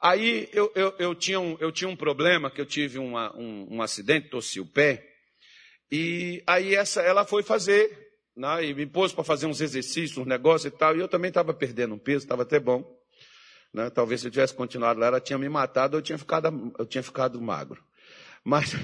Aí 0.00 0.50
eu, 0.52 0.72
eu, 0.74 0.96
eu, 0.98 1.14
tinha 1.14 1.38
um, 1.38 1.56
eu 1.60 1.70
tinha 1.70 1.88
um 1.88 1.94
problema, 1.94 2.50
que 2.50 2.60
eu 2.60 2.66
tive 2.66 2.98
uma, 2.98 3.32
um, 3.36 3.76
um 3.76 3.82
acidente, 3.82 4.28
torci 4.28 4.58
o 4.58 4.66
pé, 4.66 5.15
e 5.90 6.42
aí 6.46 6.74
essa, 6.74 7.00
ela 7.00 7.24
foi 7.24 7.42
fazer, 7.42 8.10
né, 8.36 8.64
e 8.64 8.74
me 8.74 8.86
pôs 8.86 9.12
para 9.12 9.24
fazer 9.24 9.46
uns 9.46 9.60
exercícios, 9.60 10.18
uns 10.18 10.26
negócios 10.26 10.72
e 10.72 10.76
tal, 10.76 10.96
e 10.96 11.00
eu 11.00 11.08
também 11.08 11.28
estava 11.28 11.54
perdendo 11.54 11.94
um 11.94 11.98
peso, 11.98 12.24
estava 12.24 12.42
até 12.42 12.58
bom. 12.58 12.84
Né, 13.72 13.90
talvez 13.90 14.20
se 14.20 14.26
eu 14.26 14.30
tivesse 14.30 14.54
continuado 14.54 15.00
lá, 15.00 15.06
ela 15.06 15.20
tinha 15.20 15.38
me 15.38 15.48
matado, 15.48 15.96
eu 15.96 16.02
tinha 16.02 16.18
ficado, 16.18 16.74
eu 16.78 16.86
tinha 16.86 17.02
ficado 17.02 17.40
magro. 17.40 17.82
Mas 18.44 18.74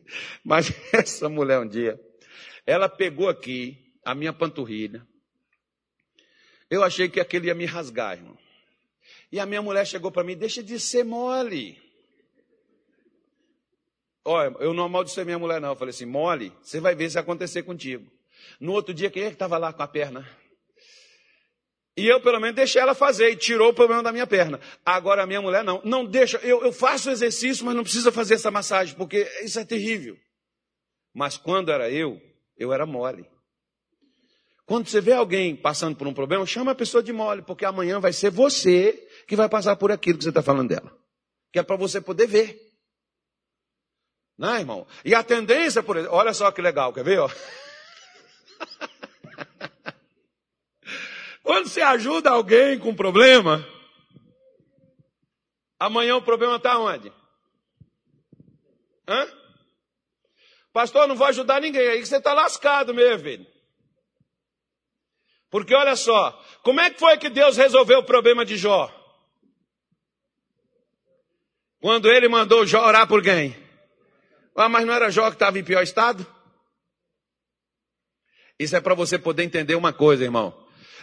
Mas 0.44 0.72
essa 0.92 1.28
mulher 1.28 1.60
um 1.60 1.68
dia, 1.68 2.00
ela 2.66 2.88
pegou 2.88 3.28
aqui 3.28 3.92
a 4.04 4.14
minha 4.14 4.32
panturrilha. 4.32 5.06
Eu 6.68 6.82
achei 6.82 7.08
que 7.08 7.20
aquele 7.20 7.46
ia 7.46 7.54
me 7.54 7.64
rasgar, 7.64 8.16
irmão. 8.16 8.36
E 9.30 9.38
a 9.38 9.46
minha 9.46 9.62
mulher 9.62 9.86
chegou 9.86 10.10
para 10.10 10.24
mim, 10.24 10.36
deixa 10.36 10.62
de 10.62 10.78
ser 10.80 11.04
mole. 11.04 11.80
Olha, 14.28 14.56
eu 14.58 14.74
não 14.74 14.84
amaldiçoei 14.84 15.24
minha 15.24 15.38
mulher, 15.38 15.60
não. 15.60 15.68
Eu 15.68 15.76
falei 15.76 15.90
assim, 15.90 16.04
mole, 16.04 16.52
você 16.60 16.80
vai 16.80 16.96
ver 16.96 17.08
se 17.08 17.16
acontecer 17.16 17.62
contigo. 17.62 18.10
No 18.58 18.72
outro 18.72 18.92
dia, 18.92 19.08
quem 19.08 19.22
é 19.22 19.28
que 19.28 19.34
estava 19.34 19.56
lá 19.56 19.72
com 19.72 19.84
a 19.84 19.86
perna? 19.86 20.28
E 21.96 22.08
eu, 22.08 22.20
pelo 22.20 22.40
menos, 22.40 22.56
deixei 22.56 22.82
ela 22.82 22.92
fazer 22.92 23.30
e 23.30 23.36
tirou 23.36 23.70
o 23.70 23.74
problema 23.74 24.02
da 24.02 24.10
minha 24.10 24.26
perna. 24.26 24.58
Agora 24.84 25.22
a 25.22 25.26
minha 25.26 25.40
mulher 25.40 25.62
não. 25.62 25.80
Não 25.84 26.04
deixa, 26.04 26.38
eu, 26.38 26.60
eu 26.64 26.72
faço 26.72 27.08
exercício, 27.08 27.64
mas 27.64 27.76
não 27.76 27.84
precisa 27.84 28.10
fazer 28.10 28.34
essa 28.34 28.50
massagem, 28.50 28.96
porque 28.96 29.30
isso 29.44 29.60
é 29.60 29.64
terrível. 29.64 30.18
Mas 31.14 31.38
quando 31.38 31.70
era 31.70 31.88
eu, 31.88 32.20
eu 32.58 32.72
era 32.72 32.84
mole. 32.84 33.24
Quando 34.66 34.88
você 34.88 35.00
vê 35.00 35.12
alguém 35.12 35.54
passando 35.54 35.96
por 35.96 36.08
um 36.08 36.12
problema, 36.12 36.44
chama 36.44 36.72
a 36.72 36.74
pessoa 36.74 37.00
de 37.00 37.12
mole, 37.12 37.42
porque 37.42 37.64
amanhã 37.64 38.00
vai 38.00 38.12
ser 38.12 38.30
você 38.30 39.08
que 39.28 39.36
vai 39.36 39.48
passar 39.48 39.76
por 39.76 39.92
aquilo 39.92 40.18
que 40.18 40.24
você 40.24 40.30
está 40.30 40.42
falando 40.42 40.70
dela. 40.70 40.92
Que 41.52 41.60
é 41.60 41.62
para 41.62 41.76
você 41.76 42.00
poder 42.00 42.26
ver. 42.26 42.65
Não, 44.38 44.54
é, 44.54 44.60
irmão? 44.60 44.86
E 45.04 45.14
a 45.14 45.22
tendência, 45.22 45.82
por 45.82 45.96
exemplo, 45.96 46.14
olha 46.16 46.34
só 46.34 46.50
que 46.50 46.60
legal, 46.60 46.92
quer 46.92 47.04
ver? 47.04 47.20
Ó? 47.20 47.28
Quando 51.42 51.68
você 51.68 51.80
ajuda 51.80 52.30
alguém 52.30 52.78
com 52.78 52.94
problema, 52.94 53.66
amanhã 55.78 56.16
o 56.16 56.22
problema 56.22 56.56
está 56.56 56.78
onde? 56.78 57.10
Hã? 59.08 59.26
Pastor, 60.72 61.06
não 61.08 61.16
vou 61.16 61.26
ajudar 61.28 61.60
ninguém. 61.60 61.88
Aí 61.88 62.04
você 62.04 62.18
está 62.18 62.34
lascado 62.34 62.92
mesmo, 62.92 63.22
filho. 63.24 63.46
Porque 65.48 65.74
olha 65.74 65.96
só, 65.96 66.32
como 66.62 66.80
é 66.80 66.90
que 66.90 66.98
foi 66.98 67.16
que 67.16 67.30
Deus 67.30 67.56
resolveu 67.56 68.00
o 68.00 68.04
problema 68.04 68.44
de 68.44 68.58
Jó? 68.58 68.92
Quando 71.80 72.10
ele 72.10 72.28
mandou 72.28 72.66
Jó 72.66 72.84
orar 72.84 73.06
por 73.08 73.22
quem? 73.22 73.65
Ah, 74.56 74.68
mas 74.68 74.86
não 74.86 74.94
era 74.94 75.10
Jó 75.10 75.28
que 75.28 75.36
estava 75.36 75.58
em 75.58 75.64
pior 75.64 75.82
estado? 75.82 76.26
Isso 78.58 78.74
é 78.74 78.80
para 78.80 78.94
você 78.94 79.18
poder 79.18 79.42
entender 79.42 79.74
uma 79.74 79.92
coisa, 79.92 80.24
irmão. 80.24 80.54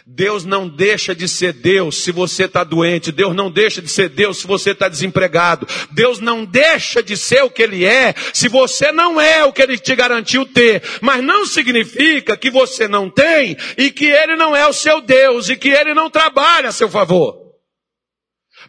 Deus 0.06 0.44
não 0.44 0.68
deixa 0.68 1.14
de 1.14 1.26
ser 1.26 1.54
Deus 1.54 2.02
se 2.02 2.12
você 2.12 2.44
está 2.44 2.62
doente. 2.62 3.10
Deus 3.10 3.34
não 3.34 3.50
deixa 3.50 3.80
de 3.80 3.88
ser 3.88 4.10
Deus 4.10 4.38
se 4.38 4.46
você 4.46 4.72
está 4.72 4.86
desempregado. 4.86 5.66
Deus 5.92 6.18
não 6.18 6.44
deixa 6.44 7.02
de 7.02 7.16
ser 7.16 7.42
o 7.42 7.50
que 7.50 7.62
Ele 7.62 7.86
é 7.86 8.14
se 8.32 8.48
você 8.48 8.92
não 8.92 9.18
é 9.18 9.44
o 9.44 9.52
que 9.52 9.62
Ele 9.62 9.78
te 9.78 9.94
garantiu 9.94 10.44
ter. 10.44 10.82
Mas 11.00 11.24
não 11.24 11.46
significa 11.46 12.36
que 12.36 12.50
você 12.50 12.86
não 12.86 13.08
tem 13.08 13.56
e 13.78 13.90
que 13.90 14.06
Ele 14.06 14.36
não 14.36 14.54
é 14.54 14.66
o 14.66 14.74
seu 14.74 15.00
Deus 15.00 15.48
e 15.48 15.56
que 15.56 15.70
Ele 15.70 15.94
não 15.94 16.10
trabalha 16.10 16.68
a 16.68 16.72
seu 16.72 16.90
favor. 16.90 17.43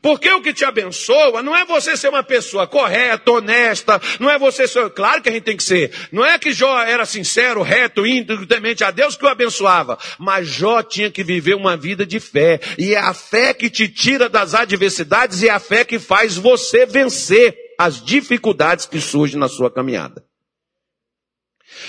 Porque 0.06 0.32
o 0.32 0.40
que 0.40 0.54
te 0.54 0.64
abençoa 0.64 1.42
não 1.42 1.56
é 1.56 1.66
você 1.66 1.98
ser 1.98 2.10
uma 2.10 2.22
pessoa 2.22 2.68
correta, 2.68 3.32
honesta, 3.32 4.00
não 4.20 4.30
é 4.30 4.38
você 4.38 4.68
ser, 4.68 4.88
claro 4.92 5.20
que 5.20 5.30
a 5.30 5.32
gente 5.32 5.46
tem 5.46 5.58
que 5.58 5.64
ser. 5.64 5.92
Não 6.12 6.24
é 6.24 6.38
que 6.38 6.54
Jó 6.54 6.80
era 6.80 7.08
sincero, 7.08 7.64
reto, 7.64 8.06
íntegro, 8.06 8.46
temente 8.46 8.84
a 8.84 8.92
Deus 8.92 9.16
que 9.16 9.26
o 9.26 9.28
abençoava, 9.28 9.98
mas 10.20 10.48
Jó 10.48 10.84
tinha 10.84 11.10
que 11.10 11.24
viver 11.24 11.56
uma 11.56 11.76
vida 11.76 12.06
de 12.06 12.20
fé. 12.20 12.60
E 12.78 12.94
é 12.94 13.00
a 13.00 13.16
fé 13.16 13.52
que 13.52 13.68
te 13.68 13.90
tira 13.90 14.30
das 14.30 14.54
adversidades 14.54 15.42
e 15.42 15.48
é 15.48 15.52
a 15.52 15.60
fé 15.60 15.84
que 15.84 15.98
faz 15.98 16.38
você 16.38 16.86
vencer 16.86 17.58
as 17.76 18.00
dificuldades 18.00 18.86
que 18.86 19.02
surgem 19.02 19.40
na 19.40 19.48
sua 19.48 19.72
caminhada. 19.72 20.24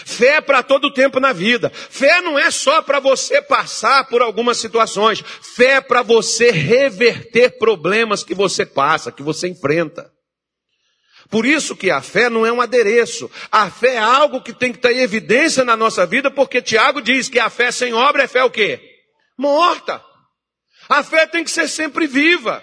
Fé 0.04 0.36
é 0.36 0.40
para 0.40 0.62
todo 0.62 0.92
tempo 0.92 1.20
na 1.20 1.32
vida. 1.32 1.70
Fé 1.70 2.20
não 2.20 2.38
é 2.38 2.50
só 2.50 2.82
para 2.82 2.98
você 2.98 3.40
passar 3.40 4.08
por 4.08 4.22
algumas 4.22 4.58
situações. 4.58 5.22
Fé 5.54 5.74
é 5.76 5.80
para 5.80 6.02
você 6.02 6.50
reverter 6.50 7.58
problemas 7.58 8.24
que 8.24 8.34
você 8.34 8.66
passa, 8.66 9.12
que 9.12 9.22
você 9.22 9.48
enfrenta. 9.48 10.10
Por 11.30 11.44
isso 11.44 11.76
que 11.76 11.90
a 11.90 12.00
fé 12.00 12.30
não 12.30 12.46
é 12.46 12.52
um 12.52 12.60
adereço. 12.60 13.30
A 13.50 13.70
fé 13.70 13.94
é 13.94 13.98
algo 13.98 14.42
que 14.42 14.52
tem 14.52 14.72
que 14.72 14.78
ter 14.78 14.96
evidência 14.98 15.64
na 15.64 15.76
nossa 15.76 16.06
vida, 16.06 16.30
porque 16.30 16.62
Tiago 16.62 17.00
diz 17.00 17.28
que 17.28 17.38
a 17.38 17.50
fé 17.50 17.70
sem 17.70 17.92
obra 17.92 18.22
é 18.22 18.28
fé 18.28 18.44
o 18.44 18.50
quê? 18.50 18.80
Morta. 19.36 20.02
A 20.88 21.02
fé 21.02 21.26
tem 21.26 21.42
que 21.42 21.50
ser 21.50 21.68
sempre 21.68 22.06
viva. 22.06 22.62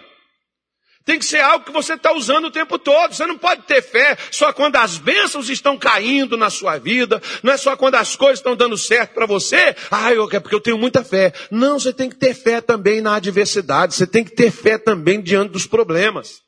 Tem 1.06 1.20
que 1.20 1.26
ser 1.26 1.42
algo 1.42 1.66
que 1.66 1.72
você 1.72 1.96
está 1.96 2.14
usando 2.14 2.46
o 2.46 2.52
tempo 2.52 2.80
todo. 2.80 3.14
Você 3.14 3.26
não 3.26 3.38
pode 3.38 3.64
ter 3.64 3.82
fé 3.82 4.18
só 4.32 4.54
quando 4.54 4.78
as 4.78 4.98
bênçãos 4.98 5.50
estão 5.50 5.78
caindo 5.78 6.38
na 6.38 6.50
sua 6.50 6.78
vida. 6.78 7.22
Não 7.42 7.52
é 7.52 7.58
só 7.58 7.76
quando 7.76 7.96
as 7.96 8.16
coisas 8.16 8.40
estão 8.40 8.56
dando 8.56 8.78
certo 8.78 9.14
para 9.14 9.26
você. 9.26 9.76
Ah, 9.92 10.14
eu, 10.14 10.30
é 10.32 10.40
porque 10.40 10.56
eu 10.56 10.62
tenho 10.62 10.78
muita 10.78 11.04
fé. 11.04 11.34
Não, 11.52 11.78
você 11.78 11.92
tem 11.92 12.10
que 12.10 12.16
ter 12.16 12.34
fé 12.34 12.62
também 12.62 13.02
na 13.02 13.16
adversidade. 13.16 13.96
Você 13.96 14.08
tem 14.08 14.24
que 14.24 14.32
ter 14.32 14.50
fé 14.50 14.78
também 14.78 15.22
diante 15.22 15.52
dos 15.52 15.68
problemas. 15.68 16.42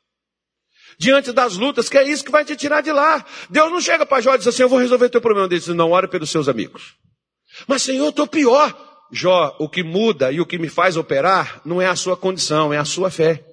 Diante 0.98 1.32
das 1.32 1.58
lutas, 1.58 1.90
que 1.90 1.98
é 1.98 2.08
isso 2.08 2.24
que 2.24 2.30
vai 2.30 2.42
te 2.42 2.56
tirar 2.56 2.80
de 2.80 2.90
lá. 2.90 3.22
Deus 3.50 3.70
não 3.70 3.80
chega 3.82 4.06
para 4.06 4.22
Jó 4.22 4.34
e 4.34 4.38
diz 4.38 4.46
assim, 4.46 4.62
eu 4.62 4.70
vou 4.70 4.78
resolver 4.78 5.10
teu 5.10 5.20
problema. 5.20 5.46
Ele 5.46 5.58
diz, 5.58 5.68
não, 5.68 5.90
ore 5.90 6.08
pelos 6.08 6.30
seus 6.30 6.48
amigos. 6.48 6.94
Mas 7.66 7.82
Senhor, 7.82 8.04
eu 8.04 8.10
estou 8.10 8.26
pior. 8.26 8.74
Jó, 9.12 9.54
o 9.60 9.68
que 9.68 9.82
muda 9.82 10.32
e 10.32 10.40
o 10.40 10.46
que 10.46 10.58
me 10.58 10.70
faz 10.70 10.96
operar 10.96 11.60
não 11.62 11.80
é 11.80 11.86
a 11.86 11.94
sua 11.94 12.16
condição, 12.16 12.72
é 12.72 12.78
a 12.78 12.84
sua 12.86 13.10
fé. 13.10 13.44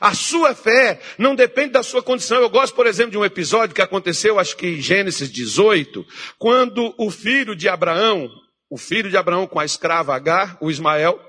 A 0.00 0.14
sua 0.14 0.54
fé 0.54 1.00
não 1.18 1.34
depende 1.34 1.72
da 1.72 1.82
sua 1.82 2.02
condição. 2.02 2.40
Eu 2.40 2.50
gosto, 2.50 2.74
por 2.74 2.86
exemplo, 2.86 3.12
de 3.12 3.18
um 3.18 3.24
episódio 3.24 3.74
que 3.74 3.82
aconteceu, 3.82 4.38
acho 4.38 4.56
que 4.56 4.66
em 4.66 4.80
Gênesis 4.80 5.30
18, 5.30 6.06
quando 6.38 6.94
o 6.96 7.10
filho 7.10 7.56
de 7.56 7.68
Abraão, 7.68 8.30
o 8.70 8.78
filho 8.78 9.10
de 9.10 9.16
Abraão 9.16 9.46
com 9.46 9.58
a 9.58 9.64
escrava 9.64 10.14
Agar, 10.14 10.56
o 10.60 10.70
Ismael, 10.70 11.20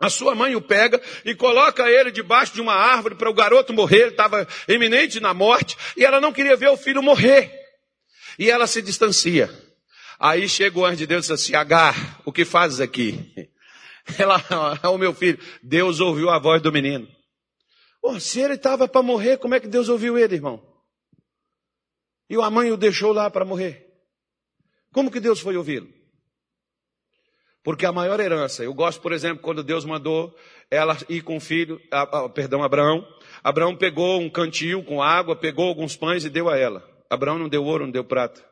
a 0.00 0.08
sua 0.08 0.34
mãe 0.34 0.54
o 0.54 0.60
pega 0.60 1.00
e 1.24 1.34
coloca 1.34 1.90
ele 1.90 2.12
debaixo 2.12 2.54
de 2.54 2.60
uma 2.60 2.74
árvore 2.74 3.16
para 3.16 3.28
o 3.28 3.34
garoto 3.34 3.72
morrer. 3.72 4.02
Ele 4.02 4.10
estava 4.10 4.46
eminente 4.68 5.18
na 5.18 5.34
morte 5.34 5.76
e 5.96 6.04
ela 6.04 6.20
não 6.20 6.32
queria 6.32 6.56
ver 6.56 6.68
o 6.68 6.76
filho 6.76 7.02
morrer. 7.02 7.52
E 8.38 8.48
ela 8.48 8.66
se 8.68 8.80
distancia. 8.80 9.50
Aí 10.20 10.48
chega 10.48 10.78
o 10.78 10.84
anjo 10.84 10.98
de 10.98 11.06
Deus 11.06 11.26
e 11.26 11.28
diz 11.28 11.42
assim: 11.42 11.54
Agar, 11.54 12.20
o 12.24 12.32
que 12.32 12.44
fazes 12.44 12.80
aqui? 12.80 13.32
Ela, 14.18 14.42
o 14.90 14.96
meu 14.96 15.12
filho, 15.12 15.38
Deus 15.62 16.00
ouviu 16.00 16.30
a 16.30 16.38
voz 16.38 16.62
do 16.62 16.72
menino. 16.72 17.06
Oh, 18.02 18.18
se 18.20 18.40
ele 18.40 18.54
estava 18.54 18.88
para 18.88 19.02
morrer, 19.02 19.38
como 19.38 19.54
é 19.54 19.60
que 19.60 19.68
Deus 19.68 19.88
ouviu 19.88 20.16
ele, 20.18 20.36
irmão? 20.36 20.62
E 22.30 22.36
a 22.36 22.50
mãe 22.50 22.70
o 22.70 22.76
deixou 22.76 23.12
lá 23.12 23.30
para 23.30 23.44
morrer. 23.44 23.86
Como 24.92 25.10
que 25.10 25.20
Deus 25.20 25.40
foi 25.40 25.56
ouvi-lo? 25.56 25.88
Porque 27.62 27.84
a 27.84 27.92
maior 27.92 28.20
herança, 28.20 28.64
eu 28.64 28.72
gosto, 28.72 29.00
por 29.00 29.12
exemplo, 29.12 29.42
quando 29.42 29.62
Deus 29.62 29.84
mandou 29.84 30.34
ela 30.70 30.96
ir 31.08 31.22
com 31.22 31.36
o 31.36 31.40
filho, 31.40 31.80
a, 31.90 32.02
a, 32.02 32.28
perdão, 32.28 32.62
Abraão. 32.62 33.06
Abraão 33.42 33.76
pegou 33.76 34.20
um 34.20 34.30
cantil 34.30 34.82
com 34.84 35.02
água, 35.02 35.36
pegou 35.36 35.68
alguns 35.68 35.96
pães 35.96 36.24
e 36.24 36.30
deu 36.30 36.48
a 36.48 36.56
ela. 36.56 36.82
Abraão 37.10 37.38
não 37.38 37.48
deu 37.48 37.64
ouro, 37.64 37.84
não 37.84 37.92
deu 37.92 38.04
prata. 38.04 38.42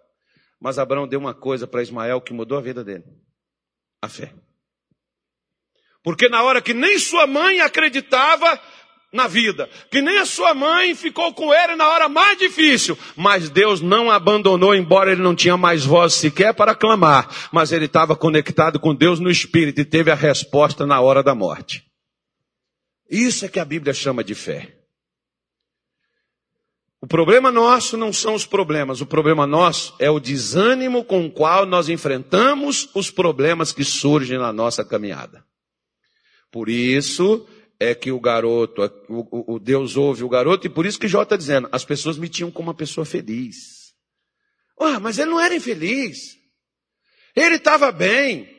Mas 0.61 0.79
Abraão 0.79 1.07
deu 1.07 1.21
uma 1.21 1.35
coisa 1.35 1.67
para 1.67 1.83
Ismael 1.83 2.21
que 2.21 2.33
mudou 2.33 2.59
a 2.59 2.61
vida 2.61 2.83
dele: 2.83 3.05
a 4.03 4.09
fé. 4.09 4.35
Porque 6.03 6.29
na 6.29 6.43
hora 6.43 6.63
que 6.63 6.73
nem 6.73 6.99
sua 6.99 7.27
mãe 7.27 7.61
acreditava 7.61 8.61
na 9.13 9.27
vida, 9.27 9.69
que 9.91 10.01
nem 10.01 10.19
a 10.19 10.27
sua 10.27 10.55
mãe 10.55 10.95
ficou 10.95 11.33
com 11.33 11.53
ele 11.55 11.77
na 11.77 11.89
hora 11.89 12.09
mais 12.09 12.39
difícil, 12.39 12.99
mas 13.17 13.49
Deus 13.49 13.81
não 13.81 14.11
abandonou, 14.11 14.75
embora 14.75 15.13
ele 15.13 15.23
não 15.23 15.35
tinha 15.35 15.57
mais 15.57 15.85
voz 15.85 16.15
sequer 16.15 16.53
para 16.53 16.75
clamar, 16.75 17.29
mas 17.53 17.73
ele 17.73 17.87
estava 17.87 18.17
conectado 18.17 18.79
com 18.79 18.95
Deus 18.95 19.21
no 19.21 19.31
espírito 19.31 19.81
e 19.81 19.85
teve 19.85 20.11
a 20.11 20.15
resposta 20.15 20.85
na 20.85 21.01
hora 21.01 21.23
da 21.23 21.35
morte. 21.35 21.85
Isso 23.11 23.45
é 23.45 23.49
que 23.49 23.61
a 23.61 23.65
Bíblia 23.65 23.95
chama 23.95 24.25
de 24.25 24.35
fé. 24.35 24.77
O 27.01 27.07
problema 27.07 27.53
nosso 27.53 27.97
não 27.97 28.13
são 28.13 28.35
os 28.35 28.45
problemas, 28.45 29.01
o 29.01 29.07
problema 29.07 29.47
nosso 29.47 29.95
é 29.99 30.11
o 30.11 30.19
desânimo 30.19 31.05
com 31.05 31.27
o 31.27 31.31
qual 31.31 31.65
nós 31.65 31.89
enfrentamos 31.89 32.89
os 32.95 33.11
problemas 33.11 33.73
que 33.73 33.85
surgem 33.85 34.39
na 34.39 34.53
nossa 34.53 34.85
caminhada. 34.85 35.45
Por 36.51 36.69
isso 36.69 37.47
é 37.79 37.95
que 37.95 38.11
o 38.11 38.21
garoto, 38.21 38.83
o, 39.09 39.55
o 39.55 39.59
Deus 39.59 39.97
ouve 39.97 40.25
o 40.25 40.29
garoto, 40.29 40.67
e 40.67 40.71
por 40.71 40.87
isso 40.87 40.99
que 40.99 41.09
Jó 41.09 41.23
está 41.23 41.37
dizendo, 41.37 41.69
as 41.71 41.85
pessoas 41.85 42.17
me 42.17 42.29
tinham 42.29 42.51
como 42.51 42.69
uma 42.69 42.75
pessoa 42.75 43.05
feliz. 43.05 43.95
Ah, 44.81 45.01
mas 45.01 45.19
ele 45.19 45.31
não 45.31 45.41
era 45.41 45.55
infeliz. 45.55 46.37
Ele 47.35 47.57
estava 47.57 47.93
bem. 47.93 48.55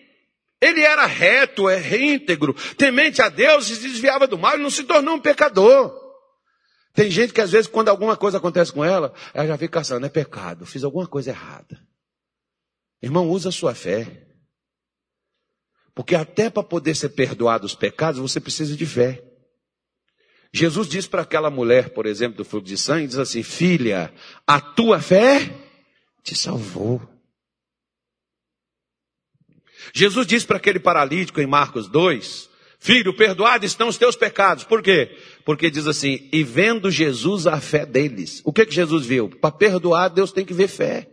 Ele 0.60 0.82
era 0.82 1.06
reto, 1.06 1.70
é 1.70 1.80
íntegro, 1.98 2.56
temente 2.76 3.22
a 3.22 3.30
Deus 3.30 3.70
e 3.70 3.76
se 3.76 3.88
desviava 3.88 4.26
do 4.26 4.40
mal, 4.40 4.54
ele 4.54 4.64
não 4.64 4.72
se 4.72 4.84
tornou 4.84 5.16
um 5.16 5.20
pecador. 5.20 5.94
Tem 6.94 7.12
gente 7.12 7.32
que 7.32 7.42
às 7.42 7.52
vezes, 7.52 7.68
quando 7.68 7.90
alguma 7.90 8.18
coisa 8.18 8.40
acontece 8.40 8.74
com 8.74 8.84
ela, 8.84 9.14
ela 9.32 9.46
já 9.46 9.56
fica 9.56 9.74
caçando, 9.74 10.08
é 10.08 10.10
pecado, 10.10 10.66
fiz 10.66 10.84
alguma 10.84 11.06
coisa 11.06 11.30
errada. 11.30 11.80
Irmão, 13.00 13.30
usa 13.30 13.50
a 13.50 13.52
sua 13.52 13.76
fé. 13.76 14.27
Porque 15.98 16.14
até 16.14 16.48
para 16.48 16.62
poder 16.62 16.94
ser 16.94 17.10
perdoado 17.10 17.66
os 17.66 17.74
pecados, 17.74 18.20
você 18.20 18.40
precisa 18.40 18.78
de 18.78 18.86
fé. 18.86 19.24
Jesus 20.54 20.88
diz 20.88 21.08
para 21.08 21.24
aquela 21.24 21.50
mulher, 21.50 21.90
por 21.90 22.06
exemplo, 22.06 22.38
do 22.38 22.46
fluxo 22.46 22.68
de 22.68 22.78
sangue, 22.78 23.08
diz 23.08 23.18
assim, 23.18 23.42
filha, 23.42 24.14
a 24.46 24.62
tua 24.62 25.02
fé 25.02 25.52
te 26.22 26.36
salvou. 26.36 27.02
Jesus 29.92 30.28
diz 30.28 30.46
para 30.46 30.58
aquele 30.58 30.80
paralítico 30.80 31.42
em 31.42 31.48
Marcos 31.48 31.88
2, 31.88 32.48
Filho, 32.78 33.18
perdoado 33.18 33.66
estão 33.66 33.88
os 33.88 33.98
teus 33.98 34.16
pecados. 34.16 34.64
Por 34.64 34.84
quê? 34.84 35.18
Porque 35.44 35.72
diz 35.72 35.88
assim, 35.88 36.30
e 36.32 36.44
vendo 36.44 36.92
Jesus 36.92 37.48
a 37.48 37.60
fé 37.60 37.88
deles. 37.88 38.40
O 38.46 38.54
que 38.54 38.68
que 38.68 38.76
Jesus 38.76 39.04
viu? 39.04 39.30
Para 39.30 39.50
perdoar, 39.50 40.10
Deus 40.10 40.32
tem 40.32 40.46
que 40.46 40.54
ver 40.54 40.68
fé. 40.68 41.10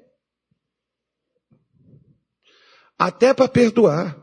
Até 2.99 3.33
para 3.33 3.49
perdoar. 3.49 4.23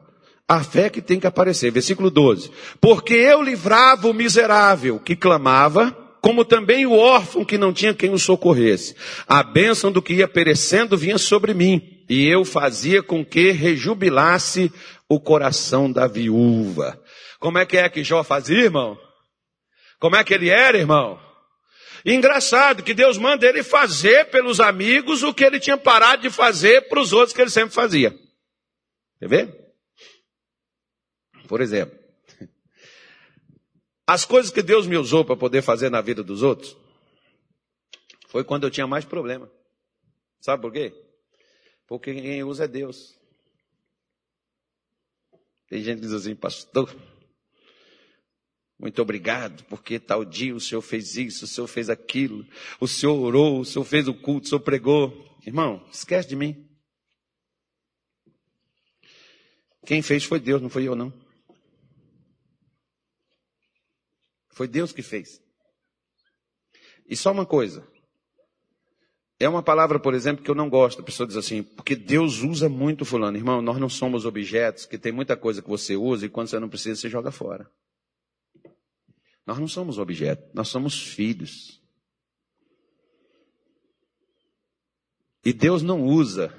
A 0.52 0.66
fé 0.66 0.90
que 0.90 1.02
tem 1.02 1.18
que 1.18 1.26
aparecer. 1.26 1.72
Versículo 1.72 2.12
12. 2.12 2.52
Porque 2.82 3.14
eu 3.14 3.42
livrava 3.42 4.10
o 4.10 4.14
miserável 4.14 5.00
que 5.00 5.16
clamava, 5.16 5.98
como 6.22 6.44
também 6.44 6.86
o 6.86 6.92
órfão 6.92 7.46
que 7.46 7.58
não 7.58 7.72
tinha 7.72 7.94
quem 7.94 8.12
o 8.12 8.20
socorresse. 8.20 8.94
A 9.26 9.44
bênção 9.44 9.94
do 9.94 10.02
que 10.02 10.16
ia 10.16 10.28
perecendo 10.28 10.98
vinha 10.98 11.18
sobre 11.18 11.54
mim, 11.54 12.04
e 12.10 12.28
eu 12.28 12.44
fazia 12.44 13.02
com 13.02 13.24
que 13.24 13.52
rejubilasse 13.52 14.70
o 15.08 15.22
coração 15.22 15.90
da 15.90 16.06
viúva. 16.06 17.02
Como 17.40 17.58
é 17.58 17.66
que 17.66 17.78
é 17.78 17.88
que 17.88 18.04
Jó 18.04 18.22
fazia, 18.22 18.66
irmão? 18.66 19.00
Como 20.02 20.18
é 20.18 20.24
que 20.26 20.34
ele 20.34 20.50
era, 20.50 20.78
irmão? 20.78 21.18
engraçado 22.06 22.84
que 22.84 22.94
Deus 22.94 23.18
manda 23.18 23.48
ele 23.48 23.64
fazer 23.64 24.26
pelos 24.32 24.60
amigos 24.60 25.24
o 25.24 25.34
que 25.34 25.46
ele 25.46 25.62
tinha 25.62 25.78
parado 25.78 26.24
de 26.24 26.30
fazer 26.30 26.90
para 26.90 27.00
os 27.00 27.14
outros 27.14 27.34
que 27.34 27.40
ele 27.40 27.50
sempre 27.50 27.74
fazia. 27.74 28.14
Quer 29.18 29.30
ver? 29.30 29.61
Por 31.52 31.60
exemplo, 31.60 32.00
as 34.08 34.24
coisas 34.24 34.50
que 34.50 34.64
Deus 34.64 34.88
me 34.88 34.96
usou 34.96 35.26
para 35.26 35.36
poder 35.36 35.62
fazer 35.62 35.90
na 35.90 36.00
vida 36.00 36.24
dos 36.24 36.44
outros 36.44 36.78
foi 38.30 38.42
quando 38.42 38.64
eu 38.64 38.72
tinha 38.72 38.88
mais 38.88 39.04
problema. 39.04 39.52
Sabe 40.40 40.62
por 40.62 40.72
quê? 40.72 40.94
Porque 41.86 42.14
quem 42.14 42.42
usa 42.42 42.64
é 42.64 42.68
Deus. 42.70 43.20
Tem 45.68 45.84
gente 45.84 45.98
que 45.98 46.06
diz 46.06 46.14
assim, 46.14 46.36
pastor, 46.36 46.96
muito 48.80 49.02
obrigado, 49.02 49.66
porque 49.66 50.00
tal 50.00 50.24
dia 50.24 50.56
o 50.56 50.60
Senhor 50.62 50.82
fez 50.82 51.18
isso, 51.18 51.44
o 51.44 51.48
Senhor 51.50 51.68
fez 51.68 51.90
aquilo, 51.90 52.48
o 52.80 52.88
Senhor 52.88 53.20
orou, 53.20 53.60
o 53.60 53.66
Senhor 53.66 53.84
fez 53.84 54.08
o 54.08 54.14
culto, 54.14 54.46
o 54.46 54.50
Senhor 54.52 54.62
pregou. 54.62 55.38
Irmão, 55.46 55.86
esquece 55.92 56.30
de 56.30 56.38
mim. 56.38 56.66
Quem 59.86 60.02
fez 60.02 60.24
foi 60.24 60.40
Deus, 60.40 60.62
não 60.62 60.70
foi 60.70 60.88
eu 60.88 60.96
não. 60.96 61.21
Foi 64.52 64.68
Deus 64.68 64.92
que 64.92 65.02
fez. 65.02 65.42
E 67.08 67.16
só 67.16 67.32
uma 67.32 67.46
coisa. 67.46 67.86
É 69.40 69.50
uma 69.50 69.64
palavra, 69.64 70.00
por 70.00 70.14
exemplo, 70.14 70.44
que 70.44 70.52
eu 70.52 70.56
não 70.56 70.70
gosto. 70.70 71.02
A 71.02 71.04
pessoa 71.04 71.26
diz 71.26 71.36
assim, 71.36 71.64
porque 71.64 71.96
Deus 71.96 72.44
usa 72.44 72.70
muito 72.70 73.04
fulano. 73.04 73.38
Irmão, 73.38 73.62
nós 73.62 73.78
não 73.78 73.90
somos 73.90 74.26
objetos, 74.26 74.86
que 74.86 74.98
tem 74.98 75.12
muita 75.12 75.36
coisa 75.36 75.62
que 75.62 75.70
você 75.70 75.96
usa 75.96 76.26
e 76.26 76.30
quando 76.30 76.48
você 76.48 76.60
não 76.60 76.70
precisa, 76.70 77.02
você 77.02 77.10
joga 77.10 77.32
fora. 77.32 77.70
Nós 79.46 79.58
não 79.58 79.68
somos 79.68 79.98
objeto, 79.98 80.48
nós 80.54 80.68
somos 80.68 81.02
filhos. 81.02 81.82
E 85.44 85.52
Deus 85.52 85.82
não 85.82 86.04
usa, 86.06 86.54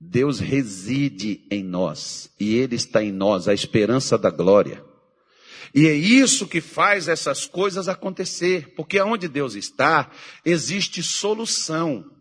Deus 0.00 0.38
reside 0.38 1.46
em 1.50 1.64
nós, 1.64 2.32
e 2.38 2.54
Ele 2.54 2.76
está 2.76 3.02
em 3.02 3.10
nós, 3.10 3.48
a 3.48 3.54
esperança 3.54 4.16
da 4.16 4.30
glória. 4.30 4.87
E 5.74 5.86
é 5.86 5.92
isso 5.92 6.46
que 6.46 6.60
faz 6.60 7.08
essas 7.08 7.46
coisas 7.46 7.88
acontecer, 7.88 8.72
porque 8.74 9.00
onde 9.00 9.28
Deus 9.28 9.54
está, 9.54 10.10
existe 10.44 11.02
solução. 11.02 12.17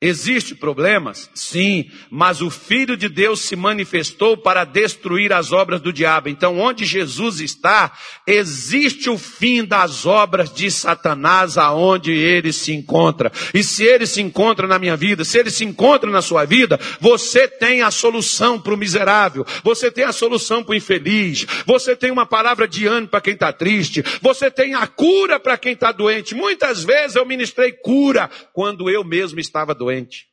Existem 0.00 0.56
problemas? 0.56 1.28
Sim, 1.34 1.90
mas 2.08 2.40
o 2.40 2.50
Filho 2.50 2.96
de 2.96 3.08
Deus 3.08 3.40
se 3.40 3.56
manifestou 3.56 4.36
para 4.36 4.62
destruir 4.62 5.32
as 5.32 5.50
obras 5.50 5.80
do 5.80 5.92
diabo. 5.92 6.28
Então, 6.28 6.56
onde 6.56 6.84
Jesus 6.84 7.40
está, 7.40 7.90
existe 8.24 9.10
o 9.10 9.18
fim 9.18 9.64
das 9.64 10.06
obras 10.06 10.54
de 10.54 10.70
Satanás 10.70 11.58
aonde 11.58 12.12
ele 12.12 12.52
se 12.52 12.72
encontra. 12.72 13.32
E 13.52 13.64
se 13.64 13.82
ele 13.82 14.06
se 14.06 14.22
encontra 14.22 14.68
na 14.68 14.78
minha 14.78 14.96
vida, 14.96 15.24
se 15.24 15.36
ele 15.36 15.50
se 15.50 15.64
encontra 15.64 16.08
na 16.08 16.22
sua 16.22 16.44
vida, 16.44 16.78
você 17.00 17.48
tem 17.48 17.82
a 17.82 17.90
solução 17.90 18.60
para 18.60 18.74
o 18.74 18.78
miserável, 18.78 19.44
você 19.64 19.90
tem 19.90 20.04
a 20.04 20.12
solução 20.12 20.62
para 20.62 20.74
o 20.74 20.76
infeliz, 20.76 21.44
você 21.66 21.96
tem 21.96 22.12
uma 22.12 22.24
palavra 22.24 22.68
de 22.68 22.86
ânimo 22.86 23.08
para 23.08 23.20
quem 23.20 23.34
está 23.34 23.52
triste, 23.52 24.04
você 24.22 24.48
tem 24.48 24.76
a 24.76 24.86
cura 24.86 25.40
para 25.40 25.58
quem 25.58 25.72
está 25.72 25.90
doente. 25.90 26.36
Muitas 26.36 26.84
vezes 26.84 27.16
eu 27.16 27.26
ministrei 27.26 27.72
cura 27.72 28.30
quando 28.52 28.88
eu 28.88 29.02
mesmo 29.02 29.40
estava 29.40 29.74
doente 29.74 29.87
doente. 29.88 30.28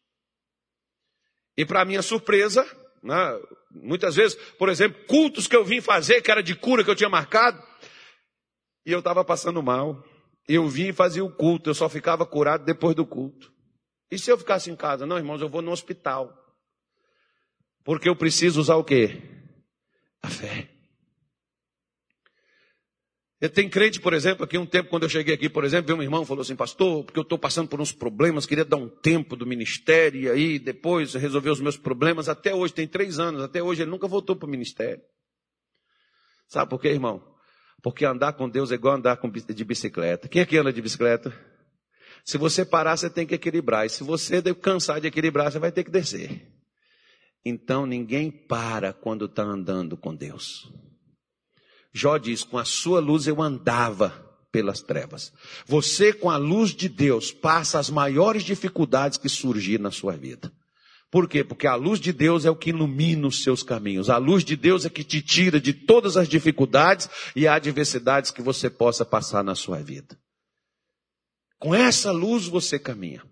E 1.58 1.66
para 1.66 1.86
minha 1.86 2.02
surpresa, 2.02 2.66
né, 3.02 3.40
muitas 3.72 4.16
vezes, 4.16 4.36
por 4.58 4.68
exemplo, 4.68 5.02
cultos 5.06 5.48
que 5.48 5.56
eu 5.56 5.64
vim 5.64 5.80
fazer, 5.80 6.22
que 6.22 6.30
era 6.30 6.44
de 6.44 6.54
cura 6.56 6.84
que 6.84 6.90
eu 6.90 6.96
tinha 6.96 7.10
marcado, 7.10 7.62
e 8.86 8.92
eu 8.92 9.00
estava 9.00 9.24
passando 9.24 9.64
mal. 9.64 10.04
Eu 10.48 10.68
vim 10.68 10.94
fazia 10.94 11.24
o 11.24 11.32
culto, 11.32 11.70
eu 11.70 11.74
só 11.74 11.90
ficava 11.90 12.26
curado 12.26 12.66
depois 12.66 12.96
do 12.96 13.06
culto. 13.06 13.52
E 14.12 14.20
se 14.20 14.32
eu 14.32 14.38
ficasse 14.38 14.70
em 14.70 14.76
casa? 14.76 15.06
Não, 15.06 15.18
irmãos, 15.18 15.42
eu 15.42 15.50
vou 15.50 15.62
no 15.62 15.72
hospital. 15.72 16.32
Porque 17.84 18.08
eu 18.08 18.16
preciso 18.16 18.60
usar 18.60 18.76
o 18.76 18.84
quê? 18.84 19.22
A 20.22 20.30
fé. 20.30 20.75
Tem 23.54 23.70
crente, 23.70 24.00
por 24.00 24.14
exemplo, 24.14 24.46
aqui 24.46 24.58
um 24.58 24.66
tempo, 24.66 24.90
quando 24.90 25.04
eu 25.04 25.10
cheguei 25.10 25.36
aqui, 25.36 25.50
por 25.50 25.66
exemplo, 25.66 25.88
veio 25.88 26.00
um 26.00 26.04
irmão 26.04 26.24
e 26.24 26.26
falou 26.26 26.42
assim, 26.42 26.56
pastor, 26.56 27.04
porque 27.04 27.20
eu 27.20 27.24
estou 27.24 27.38
passando 27.38 27.68
por 27.68 27.82
uns 27.82 27.92
problemas, 27.92 28.46
queria 28.46 28.64
dar 28.64 28.78
um 28.78 28.88
tempo 28.88 29.36
do 29.36 29.46
ministério, 29.46 30.22
e 30.22 30.30
aí 30.30 30.58
depois 30.58 31.14
resolver 31.14 31.50
os 31.50 31.60
meus 31.60 31.76
problemas, 31.76 32.30
até 32.30 32.56
hoje, 32.56 32.74
tem 32.74 32.88
três 32.88 33.20
anos, 33.20 33.44
até 33.44 33.62
hoje 33.62 33.82
ele 33.82 33.92
nunca 33.92 34.08
voltou 34.08 34.38
para 34.38 34.48
o 34.48 34.50
ministério. 34.50 35.04
Sabe 36.48 36.70
por 36.70 36.80
quê, 36.80 36.90
irmão? 36.90 37.22
Porque 37.84 38.06
andar 38.06 38.34
com 38.34 38.50
Deus 38.50 38.72
é 38.72 38.76
igual 38.76 38.96
andar 38.96 39.20
de 39.54 39.64
bicicleta. 39.66 40.28
Quem 40.28 40.42
aqui 40.42 40.58
anda 40.58 40.72
de 40.72 40.82
bicicleta? 40.82 41.34
Se 42.24 42.38
você 42.38 42.66
parar, 42.66 42.98
você 42.98 43.10
tem 43.10 43.28
que 43.28 43.36
equilibrar. 43.36 43.86
E 43.86 43.90
se 43.90 44.04
você 44.04 44.42
cansar 44.56 45.00
de 45.00 45.08
equilibrar, 45.08 45.52
você 45.52 45.60
vai 45.60 45.72
ter 45.72 45.84
que 45.84 45.92
descer. 45.92 46.52
Então 47.46 47.86
ninguém 47.86 48.32
para 48.32 48.92
quando 48.92 49.26
está 49.26 49.44
andando 49.44 49.96
com 49.96 50.16
Deus. 50.16 50.72
Jó 51.96 52.18
diz: 52.18 52.44
com 52.44 52.58
a 52.58 52.66
sua 52.66 53.00
luz 53.00 53.26
eu 53.26 53.42
andava 53.42 54.10
pelas 54.52 54.82
trevas. 54.82 55.32
Você, 55.66 56.12
com 56.12 56.30
a 56.30 56.36
luz 56.36 56.72
de 56.72 56.90
Deus, 56.90 57.32
passa 57.32 57.80
as 57.80 57.90
maiores 57.90 58.44
dificuldades 58.44 59.18
que 59.18 59.30
surgir 59.30 59.80
na 59.80 59.92
sua 59.92 60.18
vida. 60.18 60.52
Por 61.10 61.30
quê? 61.30 61.42
Porque 61.42 61.66
a 61.66 61.76
luz 61.76 62.02
de 62.02 62.12
Deus 62.12 62.44
é 62.44 62.50
o 62.50 62.56
que 62.56 62.72
ilumina 62.72 63.26
os 63.26 63.42
seus 63.44 63.64
caminhos. 63.64 64.10
A 64.10 64.18
luz 64.18 64.44
de 64.44 64.58
Deus 64.58 64.86
é 64.86 64.90
que 64.90 65.06
te 65.06 65.22
tira 65.22 65.58
de 65.62 65.72
todas 65.72 66.18
as 66.18 66.28
dificuldades 66.28 67.10
e 67.34 67.48
adversidades 67.48 68.30
que 68.30 68.42
você 68.42 68.70
possa 68.70 69.06
passar 69.06 69.42
na 69.42 69.56
sua 69.56 69.82
vida. 69.82 70.20
Com 71.58 71.74
essa 71.74 72.12
luz 72.12 72.46
você 72.46 72.78
caminha. 72.78 73.24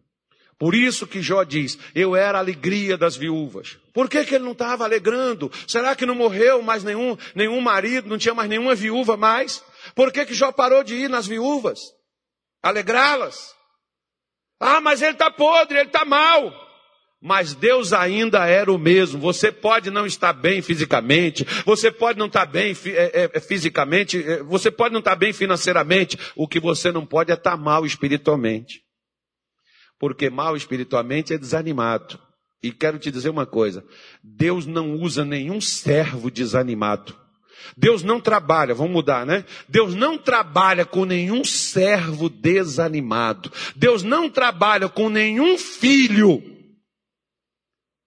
Por 0.59 0.75
isso 0.75 1.07
que 1.07 1.21
Jó 1.21 1.43
diz, 1.43 1.77
eu 1.93 2.15
era 2.15 2.37
a 2.37 2.41
alegria 2.41 2.97
das 2.97 3.15
viúvas. 3.15 3.77
Por 3.93 4.09
que, 4.09 4.23
que 4.23 4.35
ele 4.35 4.45
não 4.45 4.53
estava 4.53 4.83
alegrando? 4.83 5.51
Será 5.67 5.95
que 5.95 6.05
não 6.05 6.15
morreu 6.15 6.61
mais 6.61 6.83
nenhum, 6.83 7.17
nenhum 7.35 7.59
marido, 7.59 8.07
não 8.07 8.17
tinha 8.17 8.33
mais 8.33 8.49
nenhuma 8.49 8.75
viúva 8.75 9.17
mais? 9.17 9.63
Por 9.95 10.11
que, 10.11 10.25
que 10.25 10.33
Jó 10.33 10.51
parou 10.51 10.83
de 10.83 10.95
ir 10.95 11.09
nas 11.09 11.27
viúvas? 11.27 11.79
Alegrá-las? 12.61 13.53
Ah, 14.59 14.79
mas 14.79 15.01
ele 15.01 15.11
está 15.11 15.29
podre, 15.29 15.77
ele 15.77 15.87
está 15.87 16.05
mal 16.05 16.63
mas 17.25 17.53
Deus 17.53 17.93
ainda 17.93 18.45
era 18.45 18.69
o 18.69 18.77
mesmo. 18.77 19.17
Você 19.21 19.49
pode 19.49 19.89
não 19.89 20.05
estar 20.05 20.33
bem 20.33 20.61
fisicamente, 20.61 21.45
você 21.65 21.89
pode 21.89 22.19
não 22.19 22.25
estar 22.25 22.45
bem 22.45 22.75
é, 22.87 23.29
é, 23.33 23.39
fisicamente, 23.39 24.21
é, 24.21 24.43
você 24.43 24.69
pode 24.69 24.91
não 24.91 24.99
estar 24.99 25.15
bem 25.15 25.31
financeiramente. 25.31 26.19
O 26.35 26.49
que 26.49 26.59
você 26.59 26.91
não 26.91 27.05
pode 27.05 27.31
é 27.31 27.35
estar 27.35 27.55
mal 27.55 27.85
espiritualmente. 27.85 28.81
Porque 29.99 30.29
mal 30.29 30.55
espiritualmente 30.55 31.33
é 31.33 31.37
desanimado. 31.37 32.19
E 32.61 32.71
quero 32.71 32.97
te 32.97 33.11
dizer 33.11 33.29
uma 33.29 33.45
coisa: 33.45 33.85
Deus 34.23 34.65
não 34.65 34.95
usa 34.95 35.25
nenhum 35.25 35.59
servo 35.59 36.31
desanimado. 36.31 37.15
Deus 37.77 38.03
não 38.03 38.19
trabalha, 38.19 38.73
vamos 38.73 38.91
mudar, 38.91 39.25
né? 39.25 39.45
Deus 39.69 39.95
não 39.95 40.17
trabalha 40.17 40.85
com 40.85 41.05
nenhum 41.05 41.43
servo 41.43 42.29
desanimado. 42.29 43.51
Deus 43.75 44.03
não 44.03 44.29
trabalha 44.29 44.89
com 44.89 45.09
nenhum 45.09 45.57
filho 45.57 46.43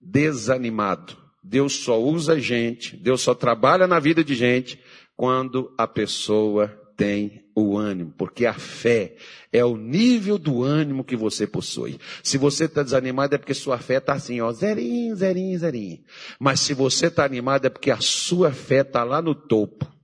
desanimado. 0.01 1.17
Deus 1.43 1.77
só 1.77 2.01
usa 2.01 2.41
gente, 2.41 2.97
Deus 2.97 3.21
só 3.21 3.35
trabalha 3.35 3.87
na 3.87 4.01
vida 4.01 4.25
de 4.25 4.35
gente 4.35 4.81
quando 5.17 5.73
a 5.79 5.87
pessoa 5.87 6.86
tem 6.97 7.45
o 7.55 7.77
ânimo, 7.77 8.13
porque 8.17 8.47
a 8.47 8.55
fé 8.55 9.15
é 9.53 9.65
o 9.65 9.77
nível 9.77 10.39
do 10.39 10.63
ânimo 10.63 11.05
que 11.05 11.17
você 11.17 11.47
possui. 11.47 11.99
Se 12.23 12.37
você 12.37 12.65
está 12.65 12.83
desanimado 12.83 13.35
é 13.35 13.39
porque 13.39 13.55
sua 13.55 13.79
fé 13.79 13.97
está 13.97 14.15
assim, 14.15 14.41
ó, 14.41 14.53
zerinho, 14.53 15.15
zerinho, 15.17 15.59
zerinho. 15.59 15.99
Mas 16.39 16.61
se 16.61 16.75
você 16.75 17.07
está 17.07 17.25
animado 17.25 17.67
é 17.67 17.71
porque 17.71 17.91
a 17.91 18.01
sua 18.01 18.53
fé 18.53 18.81
está 18.81 19.05
lá 19.05 19.23
no 19.23 19.35
topo. 19.35 19.96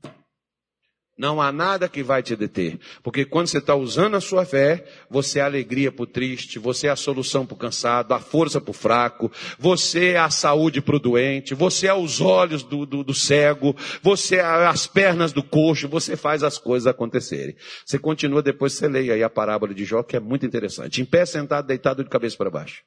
Não 1.17 1.43
há 1.43 1.53
nada 1.53 1.91
que 1.91 2.03
vai 2.03 2.23
te 2.23 2.35
deter. 2.35 2.81
Porque 3.03 3.25
quando 3.25 3.47
você 3.47 3.59
está 3.59 3.75
usando 3.75 4.17
a 4.17 4.21
sua 4.21 4.47
fé, 4.47 4.85
você 5.11 5.41
é 5.41 5.43
a 5.43 5.45
alegria 5.45 5.93
para 5.93 6.05
o 6.05 6.07
triste, 6.07 6.59
você 6.59 6.87
é 6.87 6.91
a 6.91 6.97
solução 6.97 7.45
para 7.45 7.55
o 7.55 7.59
cansado, 7.59 8.13
a 8.15 8.19
força 8.19 8.61
para 8.61 8.71
o 8.71 8.75
fraco, 8.75 9.31
você 9.59 10.13
é 10.13 10.19
a 10.19 10.31
saúde 10.31 10.81
para 10.81 10.97
o 10.97 10.99
doente, 10.99 11.55
você 11.55 11.87
é 11.87 11.95
os 11.95 12.21
olhos 12.21 12.63
do, 12.63 12.87
do, 12.87 13.05
do 13.05 13.13
cego, 13.15 13.77
você 14.03 14.37
é 14.37 14.41
as 14.43 14.87
pernas 14.87 15.33
do 15.33 15.43
coxo, 15.43 15.87
você 15.87 16.17
faz 16.17 16.43
as 16.43 16.57
coisas 16.57 16.87
acontecerem. 16.87 17.55
Você 17.85 17.99
continua, 17.99 18.43
depois 18.43 18.73
você 18.73 18.89
leia 18.89 19.13
aí 19.13 19.23
a 19.23 19.31
parábola 19.31 19.75
de 19.75 19.85
Jó, 19.85 20.03
que 20.03 20.17
é 20.17 20.21
muito 20.21 20.47
interessante. 20.47 21.03
Em 21.03 21.05
pé, 21.05 21.27
sentado, 21.27 21.67
deitado 21.67 22.03
de 22.03 22.09
cabeça 22.09 22.39
para 22.39 22.51
baixo. 22.51 22.83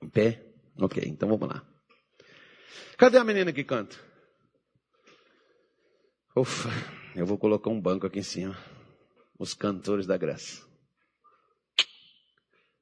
Em 0.00 0.08
pé? 0.08 0.44
Ok, 0.80 1.02
então 1.04 1.28
vamos 1.28 1.48
lá. 1.48 1.60
Cadê 2.96 3.18
a 3.18 3.24
menina 3.24 3.52
que 3.52 3.64
canta? 3.64 3.96
Ufa, 6.38 6.70
eu 7.16 7.26
vou 7.26 7.36
colocar 7.36 7.68
um 7.68 7.80
banco 7.80 8.06
aqui 8.06 8.20
em 8.20 8.22
cima. 8.22 8.56
Os 9.36 9.54
cantores 9.54 10.06
da 10.06 10.16
graça. 10.16 10.62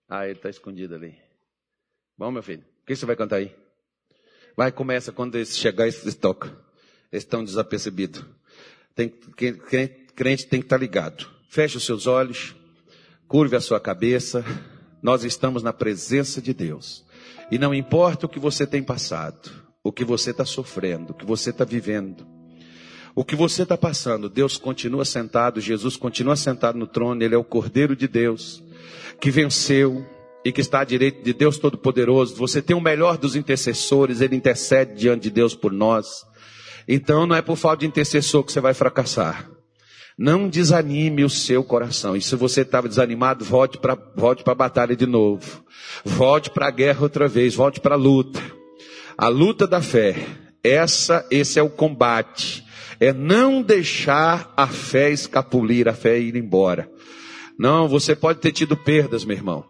Ah, 0.06 0.26
ele 0.26 0.36
está 0.36 0.50
escondido 0.50 0.94
ali. 0.94 1.16
Bom, 2.18 2.30
meu 2.30 2.42
filho, 2.42 2.62
o 2.82 2.86
que 2.86 2.94
você 2.94 3.06
vai 3.06 3.16
cantar 3.16 3.36
aí? 3.36 3.56
Vai, 4.54 4.70
começa. 4.70 5.10
Quando 5.10 5.36
eles 5.36 5.56
chegar, 5.56 5.86
eles 5.86 6.14
tocam. 6.14 6.50
Eles 7.10 7.24
estão 7.24 7.42
desapercebidos. 7.42 8.22
Tem, 8.94 9.08
crente 9.08 10.46
tem 10.46 10.60
que 10.60 10.66
estar 10.66 10.76
tá 10.76 10.80
ligado. 10.80 11.26
Feche 11.48 11.78
os 11.78 11.86
seus 11.86 12.06
olhos. 12.06 12.54
Curve 13.26 13.56
a 13.56 13.60
sua 13.60 13.80
cabeça. 13.80 14.44
Nós 15.02 15.24
estamos 15.24 15.62
na 15.62 15.72
presença 15.72 16.42
de 16.42 16.52
Deus. 16.52 17.06
E 17.50 17.58
não 17.58 17.74
importa 17.74 18.26
o 18.26 18.28
que 18.28 18.38
você 18.38 18.66
tem 18.66 18.82
passado, 18.82 19.50
o 19.82 19.90
que 19.90 20.04
você 20.04 20.30
está 20.30 20.44
sofrendo, 20.44 21.12
o 21.12 21.14
que 21.14 21.24
você 21.24 21.48
está 21.48 21.64
vivendo. 21.64 22.35
O 23.18 23.24
que 23.24 23.34
você 23.34 23.62
está 23.62 23.78
passando, 23.78 24.28
Deus 24.28 24.58
continua 24.58 25.02
sentado, 25.02 25.58
Jesus 25.58 25.96
continua 25.96 26.36
sentado 26.36 26.76
no 26.76 26.86
trono, 26.86 27.22
Ele 27.22 27.34
é 27.34 27.38
o 27.38 27.42
Cordeiro 27.42 27.96
de 27.96 28.06
Deus, 28.06 28.62
que 29.18 29.30
venceu 29.30 30.04
e 30.44 30.52
que 30.52 30.60
está 30.60 30.80
à 30.80 30.84
direita 30.84 31.22
de 31.22 31.32
Deus 31.32 31.56
Todo-Poderoso. 31.56 32.36
Você 32.36 32.60
tem 32.60 32.76
o 32.76 32.80
melhor 32.80 33.16
dos 33.16 33.34
intercessores, 33.34 34.20
Ele 34.20 34.36
intercede 34.36 34.96
diante 34.96 35.22
de 35.22 35.30
Deus 35.30 35.54
por 35.54 35.72
nós. 35.72 36.26
Então 36.86 37.26
não 37.26 37.34
é 37.34 37.40
por 37.40 37.56
falta 37.56 37.78
de 37.78 37.86
intercessor 37.86 38.44
que 38.44 38.52
você 38.52 38.60
vai 38.60 38.74
fracassar. 38.74 39.50
Não 40.18 40.46
desanime 40.46 41.24
o 41.24 41.30
seu 41.30 41.64
coração. 41.64 42.18
E 42.18 42.20
se 42.20 42.36
você 42.36 42.60
estava 42.60 42.86
desanimado, 42.86 43.46
volte 43.46 43.78
para 43.78 43.96
volte 44.14 44.42
a 44.44 44.54
batalha 44.54 44.94
de 44.94 45.06
novo. 45.06 45.64
Volte 46.04 46.50
para 46.50 46.68
a 46.68 46.70
guerra 46.70 47.00
outra 47.00 47.26
vez, 47.26 47.54
volte 47.54 47.80
para 47.80 47.94
a 47.94 47.98
luta. 47.98 48.42
A 49.16 49.28
luta 49.28 49.66
da 49.66 49.80
fé. 49.80 50.16
Essa, 50.62 51.26
esse 51.30 51.58
é 51.58 51.62
o 51.62 51.70
combate 51.70 52.65
é 53.00 53.12
não 53.12 53.62
deixar 53.62 54.52
a 54.56 54.66
fé 54.66 55.10
escapulir, 55.10 55.88
a 55.88 55.92
fé 55.92 56.18
ir 56.18 56.36
embora. 56.36 56.90
Não, 57.58 57.88
você 57.88 58.14
pode 58.14 58.40
ter 58.40 58.52
tido 58.52 58.76
perdas, 58.76 59.24
meu 59.24 59.36
irmão, 59.36 59.64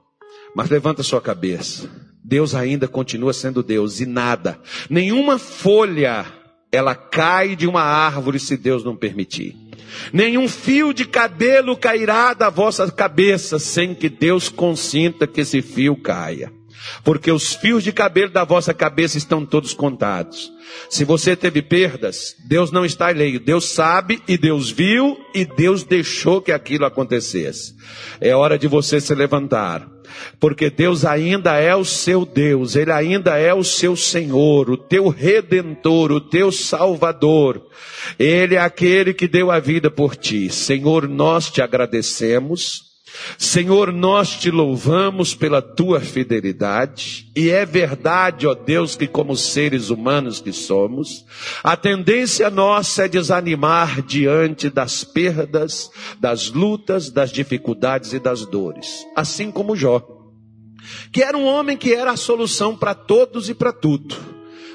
mas 0.55 0.70
levanta 0.70 1.03
sua 1.03 1.20
cabeça. 1.20 1.89
Deus 2.24 2.55
ainda 2.55 2.89
continua 2.89 3.33
sendo 3.33 3.62
Deus 3.62 4.01
e 4.01 4.07
nada, 4.07 4.61
nenhuma 4.91 5.39
folha 5.39 6.27
ela 6.72 6.95
cai 6.95 7.55
de 7.55 7.66
uma 7.66 7.83
árvore 7.83 8.41
se 8.41 8.57
Deus 8.57 8.85
não 8.85 8.97
permitir. 8.97 9.57
Nenhum 10.12 10.49
fio 10.49 10.93
de 10.93 11.05
cabelo 11.05 11.77
cairá 11.77 12.35
da 12.35 12.51
vossa 12.51 12.91
cabeça 12.91 13.59
sem 13.59 13.95
que 13.95 14.09
Deus 14.09 14.49
consinta 14.49 15.27
que 15.27 15.41
esse 15.41 15.62
fio 15.62 15.97
caia. 15.97 16.53
Porque 17.05 17.30
os 17.30 17.55
fios 17.55 17.82
de 17.82 17.93
cabelo 17.93 18.30
da 18.30 18.45
vossa 18.45 18.74
cabeça 18.74 19.18
estão 19.18 19.45
todos 19.45 19.74
contados. 19.74 20.53
Se 20.91 21.05
você 21.05 21.37
teve 21.37 21.62
perdas, 21.62 22.34
Deus 22.47 22.70
não 22.70 22.84
está 22.84 23.09
alheio. 23.09 23.41
Deus 23.41 23.70
sabe 23.70 24.22
e 24.26 24.37
Deus 24.37 24.70
viu 24.70 25.16
e 25.34 25.45
Deus 25.45 25.84
deixou 25.84 26.43
que 26.43 26.53
aquilo 26.53 26.84
acontecesse. 26.84 27.74
É 28.20 28.34
hora 28.34 28.59
de 28.59 28.66
você 28.66 29.01
se 29.01 29.14
levantar. 29.14 29.97
Porque 30.39 30.70
Deus 30.70 31.05
ainda 31.05 31.57
é 31.57 31.74
o 31.74 31.84
seu 31.84 32.24
Deus, 32.24 32.76
Ele 32.76 32.93
ainda 32.93 33.37
é 33.37 33.53
o 33.53 33.64
seu 33.64 33.97
Senhor, 33.97 34.70
o 34.70 34.76
teu 34.76 35.09
redentor, 35.09 36.12
o 36.12 36.20
teu 36.20 36.51
salvador. 36.51 37.66
Ele 38.18 38.55
é 38.55 38.59
aquele 38.59 39.12
que 39.12 39.28
deu 39.28 39.51
a 39.51 39.59
vida 39.59 39.91
por 39.91 40.16
ti. 40.16 40.49
Senhor, 40.49 41.09
nós 41.09 41.51
te 41.51 41.61
agradecemos 41.61 42.87
Senhor, 43.39 43.93
nós 43.93 44.31
te 44.31 44.51
louvamos 44.51 45.35
pela 45.35 45.61
tua 45.61 46.01
fidelidade, 46.01 47.31
e 47.35 47.51
é 47.51 47.67
verdade, 47.67 48.47
ó 48.47 48.55
Deus, 48.55 48.97
que 48.97 49.07
como 49.07 49.37
seres 49.37 49.91
humanos 49.91 50.41
que 50.41 50.53
somos, 50.53 51.25
a 51.62 51.77
tendência 51.77 52.51
nossa 52.51 53.05
é 53.05 53.09
desanimar 53.09 54.03
diante 54.03 54.71
das 54.71 55.05
perdas, 55.05 55.91
das 56.19 56.51
lutas, 56.51 57.11
das 57.11 57.31
dificuldades 57.31 58.12
e 58.12 58.19
das 58.19 58.47
dores, 58.47 59.07
assim 59.14 59.51
como 59.51 59.77
Jó, 59.77 60.03
que 61.12 61.23
era 61.23 61.37
um 61.37 61.45
homem 61.45 61.77
que 61.77 61.93
era 61.93 62.12
a 62.12 62.17
solução 62.17 62.77
para 62.77 62.95
todos 62.95 63.49
e 63.49 63.55
para 63.55 63.73
tudo. 63.73 64.17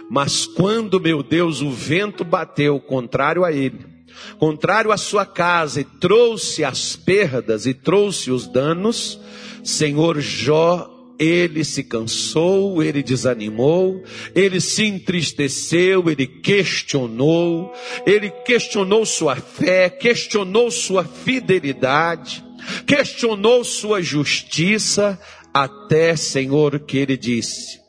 Mas 0.10 0.46
quando, 0.46 1.00
meu 1.00 1.24
Deus, 1.24 1.62
o 1.62 1.72
vento 1.72 2.26
bateu 2.26 2.80
contrário 2.82 3.46
a 3.46 3.52
ele, 3.52 3.91
contrário 4.38 4.92
à 4.92 4.98
sua 4.98 5.26
casa 5.26 5.82
e 5.82 5.84
trouxe 5.84 6.64
as 6.64 6.96
perdas 6.96 7.66
e 7.66 7.74
trouxe 7.74 8.32
os 8.32 8.48
danos, 8.48 9.20
Senhor 9.64 10.20
Jó, 10.20 10.90
ele 11.20 11.64
se 11.64 11.84
cansou, 11.84 12.82
ele 12.82 13.04
desanimou, 13.04 14.04
ele 14.34 14.60
se 14.60 14.86
entristeceu, 14.86 16.10
ele 16.10 16.26
questionou, 16.26 17.72
ele 18.08 18.32
questionou 18.44 19.06
sua 19.06 19.36
fé, 19.36 19.88
questionou 19.88 20.72
sua 20.72 21.04
fidelidade, 21.04 22.44
questionou 22.88 23.64
sua 23.64 24.02
justiça, 24.02 25.20
até, 25.54 26.16
Senhor, 26.16 26.80
que 26.80 26.98
ele 26.98 27.16
disse: 27.16 27.80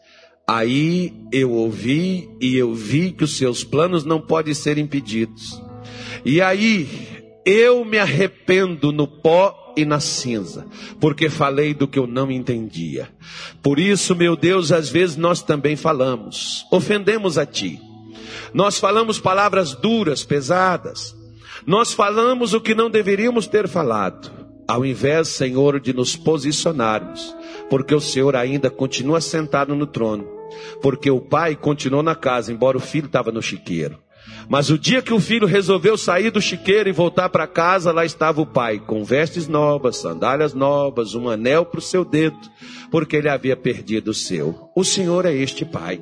Aí 0.47 1.15
eu 1.33 1.53
ouvi 1.53 2.29
e 2.41 2.57
eu 2.57 2.75
vi 2.75 3.13
que 3.13 3.25
os 3.25 3.39
seus 3.39 3.65
planos 3.65 4.05
não 4.05 4.21
podem 4.21 4.53
ser 4.53 4.77
impedidos. 4.77 5.59
E 6.25 6.41
aí, 6.41 6.89
eu 7.45 7.85
me 7.85 7.99
arrependo 7.99 8.93
no 8.93 9.07
pó 9.07 9.75
e 9.77 9.85
na 9.85 10.01
cinza, 10.01 10.67
porque 11.01 11.29
falei 11.31 11.75
do 11.75 11.89
que 11.89 11.99
eu 11.99 12.07
não 12.07 12.31
entendia. 12.31 13.09
Por 13.63 13.79
isso, 13.79 14.15
meu 14.15 14.37
Deus, 14.37 14.71
às 14.71 14.89
vezes 14.89 15.17
nós 15.17 15.43
também 15.43 15.77
falamos, 15.77 16.67
ofendemos 16.71 17.39
a 17.39 17.47
Ti. 17.47 17.81
Nós 18.53 18.79
falamos 18.79 19.19
palavras 19.19 19.75
duras, 19.75 20.25
pesadas. 20.25 21.17
Nós 21.67 21.93
falamos 21.93 22.55
o 22.55 22.61
que 22.61 22.75
não 22.75 22.91
deveríamos 22.91 23.47
ter 23.47 23.67
falado. 23.67 24.31
ao 24.67 24.87
invés, 24.87 25.29
Senhor, 25.29 25.81
de 25.81 25.93
nos 25.93 26.17
posicionarmos, 26.17 27.35
porque 27.69 27.95
o 27.95 28.01
Senhor 28.01 28.35
ainda 28.37 28.71
continua 28.71 29.21
sentado 29.21 29.75
no 29.75 29.87
trono, 29.87 30.27
porque 30.81 31.11
o 31.11 31.21
pai 31.21 31.57
continuou 31.57 32.03
na 32.03 32.15
casa, 32.15 32.53
embora 32.53 32.77
o 32.77 32.81
filho 32.81 33.07
estava 33.07 33.31
no 33.31 33.43
chiqueiro. 33.43 33.99
Mas 34.49 34.71
o 34.71 34.79
dia 34.79 35.03
que 35.03 35.13
o 35.13 35.21
filho 35.21 35.47
resolveu 35.47 35.97
sair 35.97 36.31
do 36.31 36.41
chiqueiro 36.41 36.89
e 36.89 36.93
voltar 36.93 37.29
para 37.29 37.47
casa, 37.47 37.93
lá 37.93 38.05
estava 38.05 38.41
o 38.41 38.47
pai, 38.47 38.79
com 38.79 39.05
vestes 39.05 39.49
novas, 39.49 39.97
sandálias 39.97 40.55
novas, 40.55 41.15
um 41.15 41.29
anel 41.29 41.65
para 41.65 41.79
o 41.79 41.83
seu 41.83 42.05
dedo, 42.05 42.39
porque 42.91 43.17
ele 43.17 43.29
havia 43.29 43.57
perdido 43.57 44.11
o 44.11 44.15
seu. 44.15 44.71
O 44.77 44.85
Senhor 44.85 45.25
é 45.25 45.35
este 45.35 45.65
pai 45.65 46.01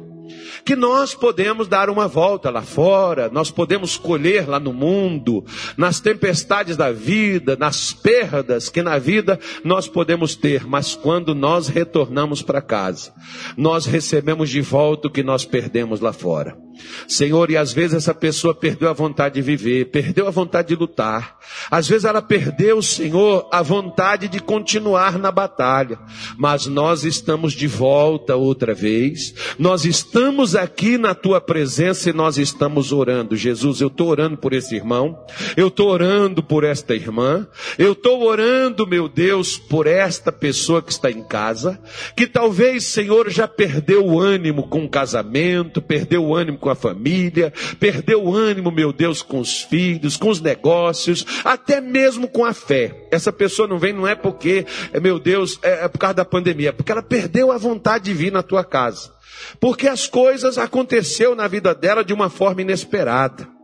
que 0.65 0.77
nós 0.77 1.15
podemos 1.15 1.69
dar 1.69 1.91
uma 1.91 2.07
volta 2.07 2.51
lá 2.51 2.63
fora, 2.63 3.29
nós 3.31 3.51
podemos 3.51 3.97
colher 3.97 4.49
lá 4.49 4.61
no 4.61 4.73
mundo, 4.73 5.45
nas 5.77 6.01
tempestades 6.01 6.77
da 6.77 6.93
vida, 6.93 7.57
nas 7.57 7.93
perdas 7.93 8.69
que 8.69 8.83
na 8.83 8.99
vida 8.99 9.39
nós 9.65 9.89
podemos 9.89 10.35
ter, 10.35 10.67
mas 10.67 10.95
quando 10.95 11.35
nós 11.35 11.69
retornamos 11.69 12.43
para 12.43 12.61
casa, 12.61 13.13
nós 13.57 13.87
recebemos 13.87 14.51
de 14.51 14.61
volta 14.61 15.09
o 15.09 15.11
que 15.11 15.23
nós 15.23 15.45
perdemos 15.45 16.01
lá 16.01 16.13
fora. 16.13 16.57
Senhor, 17.07 17.51
e 17.51 17.57
às 17.57 17.73
vezes 17.73 17.97
essa 17.97 18.15
pessoa 18.15 18.55
perdeu 18.55 18.89
a 18.89 18.93
vontade 18.93 19.35
de 19.35 19.43
viver, 19.43 19.87
perdeu 19.87 20.27
a 20.27 20.31
vontade 20.31 20.69
de 20.69 20.75
lutar. 20.75 21.39
Às 21.71 21.89
vezes 21.89 22.05
ela 22.05 22.23
perdeu, 22.23 22.81
Senhor, 22.83 23.49
a 23.53 23.63
vontade 23.63 24.29
de 24.29 24.41
continuar 24.41 25.19
na 25.19 25.31
batalha. 25.31 25.99
Mas 26.37 26.67
nós 26.67 27.05
estamos 27.05 27.53
de 27.53 27.67
volta 27.67 28.37
outra 28.37 28.75
vez. 28.75 29.35
Nós 29.59 29.85
estamos 29.85 30.55
aqui 30.55 30.97
na 30.97 31.15
tua 31.15 31.41
presença 31.41 32.11
e 32.11 32.13
nós 32.13 32.39
estamos 32.39 32.93
orando. 32.93 33.37
Jesus, 33.37 33.81
eu 33.81 33.89
estou 33.89 34.09
orando 34.09 34.37
por 34.37 34.53
esse 34.53 34.75
irmão. 34.75 35.19
Eu 35.57 35.69
estou 35.69 35.89
orando 35.89 36.43
por 36.43 36.65
esta 36.65 36.95
irmã. 36.95 37.47
Eu 37.79 37.93
estou 37.93 38.23
orando, 38.23 38.87
meu 38.87 39.09
Deus, 39.09 39.59
por 39.59 39.87
esta 39.87 40.31
pessoa 40.31 40.83
que 40.83 40.93
está 40.93 41.11
em 41.11 41.23
casa. 41.23 41.81
Que 42.17 42.27
talvez, 42.27 42.85
Senhor, 42.85 43.29
já 43.31 43.49
perdeu 43.49 44.07
o 44.07 44.21
ânimo 44.21 44.69
com 44.69 44.85
o 44.85 44.89
casamento, 44.89 45.83
perdeu 45.83 46.25
o 46.25 46.35
ânimo 46.35 46.59
com 46.61 46.71
a 46.71 46.75
família, 46.75 47.53
perdeu 47.81 48.23
o 48.23 48.35
ânimo, 48.35 48.71
meu 48.71 48.93
Deus, 48.93 49.23
com 49.23 49.41
os 49.41 49.63
filhos, 49.63 50.17
com 50.17 50.29
os 50.29 50.41
negócios, 50.41 51.27
até 51.45 51.81
mesmo 51.81 52.29
com 52.29 52.45
a 52.45 52.53
fé. 52.53 53.09
Essa 53.11 53.33
pessoa 53.33 53.67
não 53.67 53.79
vem, 53.79 53.93
não 53.93 54.07
é 54.07 54.15
porque, 54.15 54.67
é, 54.93 55.01
meu 55.01 55.19
Deus, 55.19 55.59
é, 55.63 55.85
é 55.85 55.89
por 55.89 55.99
causa 55.99 56.15
da 56.15 56.25
pandemia, 56.25 56.69
é 56.69 56.73
porque 56.73 56.93
ela 56.93 57.03
perdeu 57.03 57.51
a 57.51 57.59
vontade 57.59 58.05
de 58.05 58.15
vir 58.15 58.31
na 58.31 58.43
tua 58.43 58.63
casa. 58.63 59.13
Porque 59.59 59.89
as 59.89 60.07
coisas 60.07 60.59
aconteceu 60.59 61.35
na 61.35 61.49
vida 61.49 61.75
dela 61.75 62.05
de 62.05 62.13
uma 62.13 62.29
forma 62.29 62.61
inesperada 62.61 63.60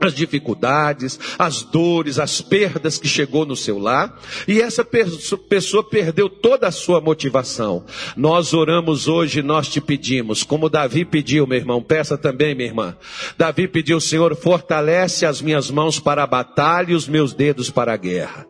as 0.00 0.14
dificuldades, 0.14 1.18
as 1.38 1.62
dores, 1.62 2.18
as 2.18 2.40
perdas 2.40 2.98
que 2.98 3.08
chegou 3.08 3.44
no 3.44 3.56
seu 3.56 3.78
lar, 3.78 4.16
e 4.46 4.60
essa 4.60 4.84
pessoa 4.84 5.82
perdeu 5.82 6.28
toda 6.28 6.68
a 6.68 6.70
sua 6.70 7.00
motivação. 7.00 7.84
Nós 8.16 8.54
oramos 8.54 9.08
hoje, 9.08 9.42
nós 9.42 9.68
te 9.68 9.80
pedimos, 9.80 10.44
como 10.44 10.68
Davi 10.68 11.04
pediu, 11.04 11.46
meu 11.46 11.58
irmão, 11.58 11.82
peça 11.82 12.16
também, 12.16 12.54
minha 12.54 12.68
irmã. 12.68 12.96
Davi 13.36 13.66
pediu, 13.66 14.00
Senhor, 14.00 14.36
fortalece 14.36 15.26
as 15.26 15.42
minhas 15.42 15.70
mãos 15.70 15.98
para 15.98 16.22
a 16.22 16.26
batalha 16.26 16.92
e 16.92 16.94
os 16.94 17.08
meus 17.08 17.32
dedos 17.32 17.70
para 17.70 17.92
a 17.92 17.96
guerra. 17.96 18.46